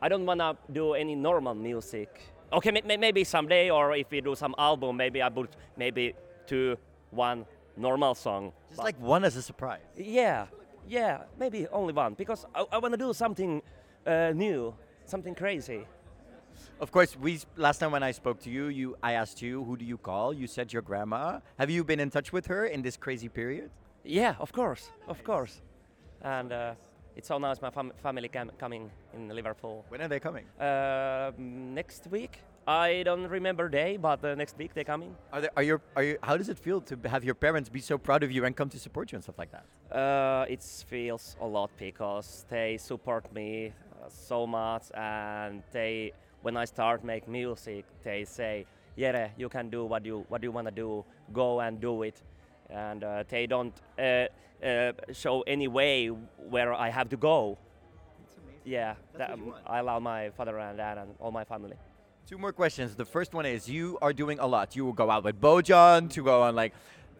I 0.00 0.08
don't 0.08 0.26
want 0.26 0.40
to 0.40 0.56
do 0.72 0.94
any 0.94 1.14
normal 1.14 1.54
music. 1.54 2.20
Okay, 2.52 2.70
may- 2.70 2.82
may- 2.82 2.96
maybe 2.96 3.24
someday, 3.24 3.70
or 3.70 3.94
if 3.96 4.10
we 4.10 4.20
do 4.20 4.34
some 4.34 4.54
album, 4.58 4.96
maybe 4.96 5.22
I 5.22 5.28
put 5.28 5.50
maybe 5.76 6.14
two, 6.46 6.76
one 7.10 7.46
normal 7.76 8.14
song. 8.14 8.52
Just 8.70 8.82
like 8.82 9.00
one 9.00 9.24
as 9.24 9.36
a 9.36 9.42
surprise. 9.42 9.80
Yeah, 9.96 10.46
yeah, 10.88 11.22
maybe 11.38 11.66
only 11.68 11.92
one 11.92 12.14
because 12.14 12.46
I, 12.54 12.64
I 12.72 12.78
want 12.78 12.92
to 12.92 12.98
do 12.98 13.12
something 13.12 13.62
uh, 14.06 14.32
new, 14.34 14.74
something 15.04 15.34
crazy. 15.34 15.86
Of 16.80 16.90
course, 16.92 17.16
we 17.16 17.40
last 17.56 17.78
time 17.78 17.92
when 17.92 18.02
I 18.02 18.12
spoke 18.12 18.40
to 18.40 18.50
you, 18.50 18.66
you 18.66 18.96
I 19.02 19.12
asked 19.12 19.42
you 19.42 19.64
who 19.64 19.76
do 19.76 19.84
you 19.84 19.98
call. 19.98 20.32
You 20.32 20.46
said 20.46 20.72
your 20.72 20.82
grandma. 20.82 21.40
Have 21.58 21.70
you 21.70 21.84
been 21.84 22.00
in 22.00 22.10
touch 22.10 22.32
with 22.32 22.46
her 22.46 22.66
in 22.66 22.82
this 22.82 22.96
crazy 22.96 23.28
period? 23.28 23.70
Yeah, 24.04 24.34
of 24.38 24.52
course, 24.52 24.90
of 25.08 25.22
course. 25.24 25.62
And 26.22 26.52
uh, 26.52 26.74
it's 27.16 27.28
so 27.28 27.38
nice 27.38 27.60
my 27.60 27.70
fam- 27.70 27.92
family 28.02 28.28
cam- 28.28 28.52
coming 28.58 28.90
in 29.14 29.28
Liverpool. 29.28 29.84
When 29.88 30.00
are 30.00 30.08
they 30.08 30.20
coming? 30.20 30.46
Uh, 30.60 31.32
next 31.38 32.06
week. 32.10 32.40
I 32.66 33.02
don't 33.02 33.26
remember 33.26 33.68
day, 33.68 33.98
but 33.98 34.24
uh, 34.24 34.34
next 34.34 34.56
week 34.56 34.72
they're 34.72 34.84
coming. 34.84 35.14
Are 35.32 35.42
there, 35.42 35.50
are 35.54 35.62
your 35.62 35.82
are 35.96 36.02
you? 36.02 36.18
How 36.22 36.38
does 36.38 36.48
it 36.48 36.58
feel 36.58 36.80
to 36.80 36.98
have 37.08 37.22
your 37.22 37.34
parents 37.34 37.68
be 37.68 37.80
so 37.80 37.98
proud 37.98 38.22
of 38.22 38.30
you 38.32 38.46
and 38.46 38.56
come 38.56 38.70
to 38.70 38.78
support 38.78 39.12
you 39.12 39.16
and 39.16 39.22
stuff 39.22 39.38
like 39.38 39.50
that? 39.52 39.66
Uh, 39.94 40.46
it 40.48 40.62
feels 40.62 41.36
a 41.42 41.46
lot 41.46 41.70
because 41.78 42.46
they 42.48 42.78
support 42.78 43.30
me 43.34 43.74
so 44.08 44.46
much, 44.46 44.84
and 44.94 45.62
they, 45.72 46.12
when 46.42 46.56
I 46.56 46.64
start 46.64 47.04
make 47.04 47.28
music, 47.28 47.84
they 48.02 48.24
say, 48.24 48.66
"Jere, 48.98 49.32
you 49.36 49.48
can 49.48 49.70
do 49.70 49.84
what 49.84 50.04
you 50.04 50.24
what 50.28 50.42
you 50.42 50.52
wanna 50.52 50.70
do. 50.70 51.04
Go 51.32 51.60
and 51.60 51.80
do 51.80 52.02
it." 52.02 52.22
And 52.70 53.04
uh, 53.04 53.24
they 53.28 53.46
don't 53.46 53.74
uh, 53.98 54.26
uh, 54.64 54.92
show 55.12 55.42
any 55.42 55.68
way 55.68 56.08
where 56.08 56.72
I 56.72 56.88
have 56.90 57.08
to 57.10 57.16
go. 57.16 57.58
Yeah, 58.64 58.94
that, 59.18 59.30
um, 59.32 59.54
I 59.66 59.78
allow 59.80 59.98
my 60.00 60.30
father 60.30 60.58
and 60.58 60.78
dad 60.78 60.96
and 60.98 61.14
all 61.20 61.30
my 61.30 61.44
family. 61.44 61.76
Two 62.26 62.38
more 62.38 62.52
questions. 62.52 62.94
The 62.94 63.04
first 63.04 63.34
one 63.34 63.44
is 63.44 63.68
you 63.68 63.98
are 64.00 64.14
doing 64.14 64.38
a 64.38 64.46
lot. 64.46 64.74
You 64.74 64.86
will 64.86 64.94
go 64.94 65.10
out 65.10 65.24
with 65.24 65.38
Bojan 65.38 66.08
to 66.10 66.22
go 66.22 66.42
on 66.42 66.54
like 66.54 66.72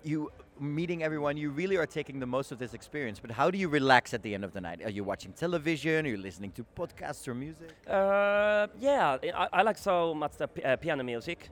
you 0.02 0.30
meeting 0.60 1.02
everyone. 1.02 1.36
You 1.36 1.50
really 1.50 1.76
are 1.76 1.86
taking 1.86 2.20
the 2.20 2.26
most 2.26 2.52
of 2.52 2.58
this 2.58 2.74
experience. 2.74 3.20
But 3.20 3.30
how 3.30 3.50
do 3.50 3.58
you 3.58 3.68
relax 3.68 4.14
at 4.14 4.22
the 4.22 4.34
end 4.34 4.44
of 4.44 4.52
the 4.52 4.60
night? 4.60 4.82
Are 4.84 4.90
you 4.90 5.04
watching 5.04 5.32
television? 5.32 6.06
Are 6.06 6.08
you 6.08 6.16
listening 6.16 6.52
to 6.52 6.64
podcasts 6.76 7.26
or 7.28 7.34
music? 7.34 7.74
Uh, 7.86 8.68
yeah, 8.78 9.18
I, 9.34 9.48
I 9.52 9.62
like 9.62 9.78
so 9.78 10.14
much 10.14 10.32
the 10.36 10.48
uh, 10.64 10.76
piano 10.76 11.02
music. 11.02 11.50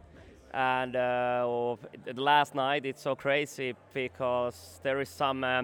And 0.55 0.95
uh, 0.97 1.77
the 2.05 2.21
last 2.21 2.55
night 2.55 2.85
it's 2.85 3.03
so 3.03 3.15
crazy 3.17 3.75
because 3.95 4.81
there 4.83 5.01
is 5.01 5.09
some 5.09 5.43
uh, 5.45 5.63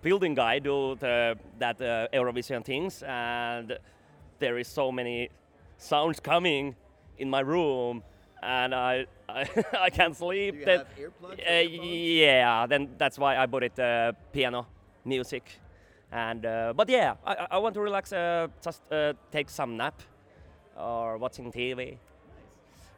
building 0.00 0.34
guy 0.34 0.60
do 0.60 0.94
the, 0.94 1.36
that 1.58 1.80
uh, 1.80 2.06
Eurovision 2.12 2.64
things, 2.64 3.02
and 3.02 3.76
there 4.38 4.58
is 4.58 4.68
so 4.68 4.92
many 4.92 5.30
sounds 5.78 6.20
coming 6.20 6.76
in 7.18 7.28
my 7.28 7.40
room, 7.40 8.04
and 8.42 8.72
I 8.72 9.06
I, 9.28 9.48
I 9.80 9.90
can't 9.90 10.16
sleep. 10.16 10.54
Do 10.54 10.58
you 10.60 10.64
Then- 10.66 10.78
have 10.78 10.88
earplugs 10.98 11.40
uh, 11.48 11.84
yeah, 11.84 12.66
then 12.66 12.88
that's 12.98 13.18
why 13.18 13.36
I 13.36 13.46
bought 13.46 13.62
it 13.64 13.78
uh, 13.78 14.12
piano 14.32 14.66
music. 15.04 15.42
And 16.12 16.46
uh, 16.46 16.72
but 16.76 16.88
yeah, 16.88 17.14
I, 17.24 17.34
I- 17.34 17.46
I 17.52 17.58
want 17.58 17.74
to 17.74 17.80
relax, 17.80 18.12
uh, 18.12 18.48
just 18.62 18.80
uh, 18.92 19.12
take 19.32 19.50
some 19.50 19.76
nap 19.76 20.00
or 20.78 21.16
watching 21.18 21.50
TV. 21.52 21.98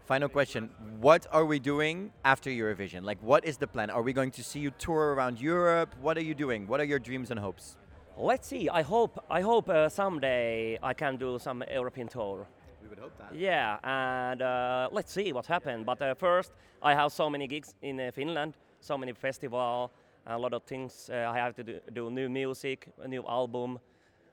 Final 0.06 0.28
question. 0.28 0.70
What 1.00 1.26
are 1.32 1.44
we 1.44 1.58
doing 1.58 2.12
after 2.24 2.48
Eurovision? 2.50 3.02
Like, 3.04 3.18
what 3.22 3.44
is 3.44 3.58
the 3.58 3.66
plan? 3.66 3.90
Are 3.90 4.00
we 4.02 4.12
going 4.14 4.30
to 4.32 4.42
see 4.42 4.58
you 4.58 4.70
tour 4.78 5.14
around 5.14 5.38
Europe? 5.38 5.94
What 6.00 6.16
are 6.16 6.22
you 6.22 6.34
doing? 6.34 6.66
What 6.66 6.80
are 6.80 6.84
your 6.84 6.98
dreams 6.98 7.30
and 7.30 7.38
hopes? 7.38 7.76
Let's 8.16 8.48
see. 8.48 8.68
I 8.70 8.82
hope 8.82 9.22
I 9.30 9.42
hope 9.42 9.68
uh, 9.68 9.88
someday 9.88 10.78
I 10.82 10.92
can 10.94 11.16
do 11.18 11.38
some 11.38 11.62
European 11.72 12.08
tour. 12.08 12.46
We 12.88 12.94
would 12.94 13.02
hope 13.02 13.18
that. 13.18 13.34
Yeah, 13.38 13.78
and 13.82 14.40
uh, 14.40 14.88
let's 14.92 15.12
see 15.12 15.32
what 15.32 15.46
happens. 15.46 15.84
But 15.84 16.00
uh, 16.00 16.14
first, 16.14 16.52
I 16.82 16.94
have 16.94 17.12
so 17.12 17.28
many 17.28 17.46
gigs 17.46 17.74
in 17.82 18.00
uh, 18.00 18.10
Finland, 18.14 18.54
so 18.80 18.96
many 18.96 19.12
festival, 19.12 19.90
a 20.26 20.38
lot 20.38 20.54
of 20.54 20.62
things. 20.62 21.10
Uh, 21.12 21.30
I 21.30 21.36
have 21.38 21.54
to 21.56 21.64
do, 21.64 21.80
do 21.92 22.10
new 22.10 22.28
music, 22.30 22.88
a 23.02 23.08
new 23.08 23.22
album. 23.28 23.78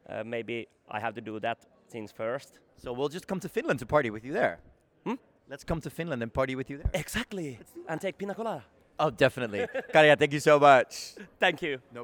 Uh, 0.10 0.24
maybe 0.24 0.68
I 0.90 1.00
have 1.00 1.14
to 1.16 1.22
do 1.22 1.40
that 1.42 1.66
things 1.90 2.12
first. 2.12 2.60
So 2.78 2.94
we'll 2.94 3.10
just 3.10 3.28
come 3.28 3.40
to 3.42 3.50
Finland 3.50 3.80
to 3.80 3.86
party 3.86 4.10
with 4.10 4.24
you 4.24 4.32
there. 4.34 4.60
Hmm? 5.04 5.16
Let's 5.50 5.66
come 5.66 5.82
to 5.82 5.90
Finland 5.90 6.22
and 6.24 6.34
party 6.34 6.56
with 6.56 6.70
you 6.70 6.78
there. 6.78 6.92
Exactly. 6.94 7.60
And 7.90 8.00
take 8.00 8.18
pina 8.18 8.34
colada. 8.34 8.64
Oh, 9.00 9.10
definitely. 9.10 9.68
Käärijä, 9.94 10.16
thank 10.18 10.32
you 10.32 10.40
so 10.40 10.60
much. 10.60 11.16
Thank 11.40 11.62
you. 11.62 11.80
No 11.92 12.04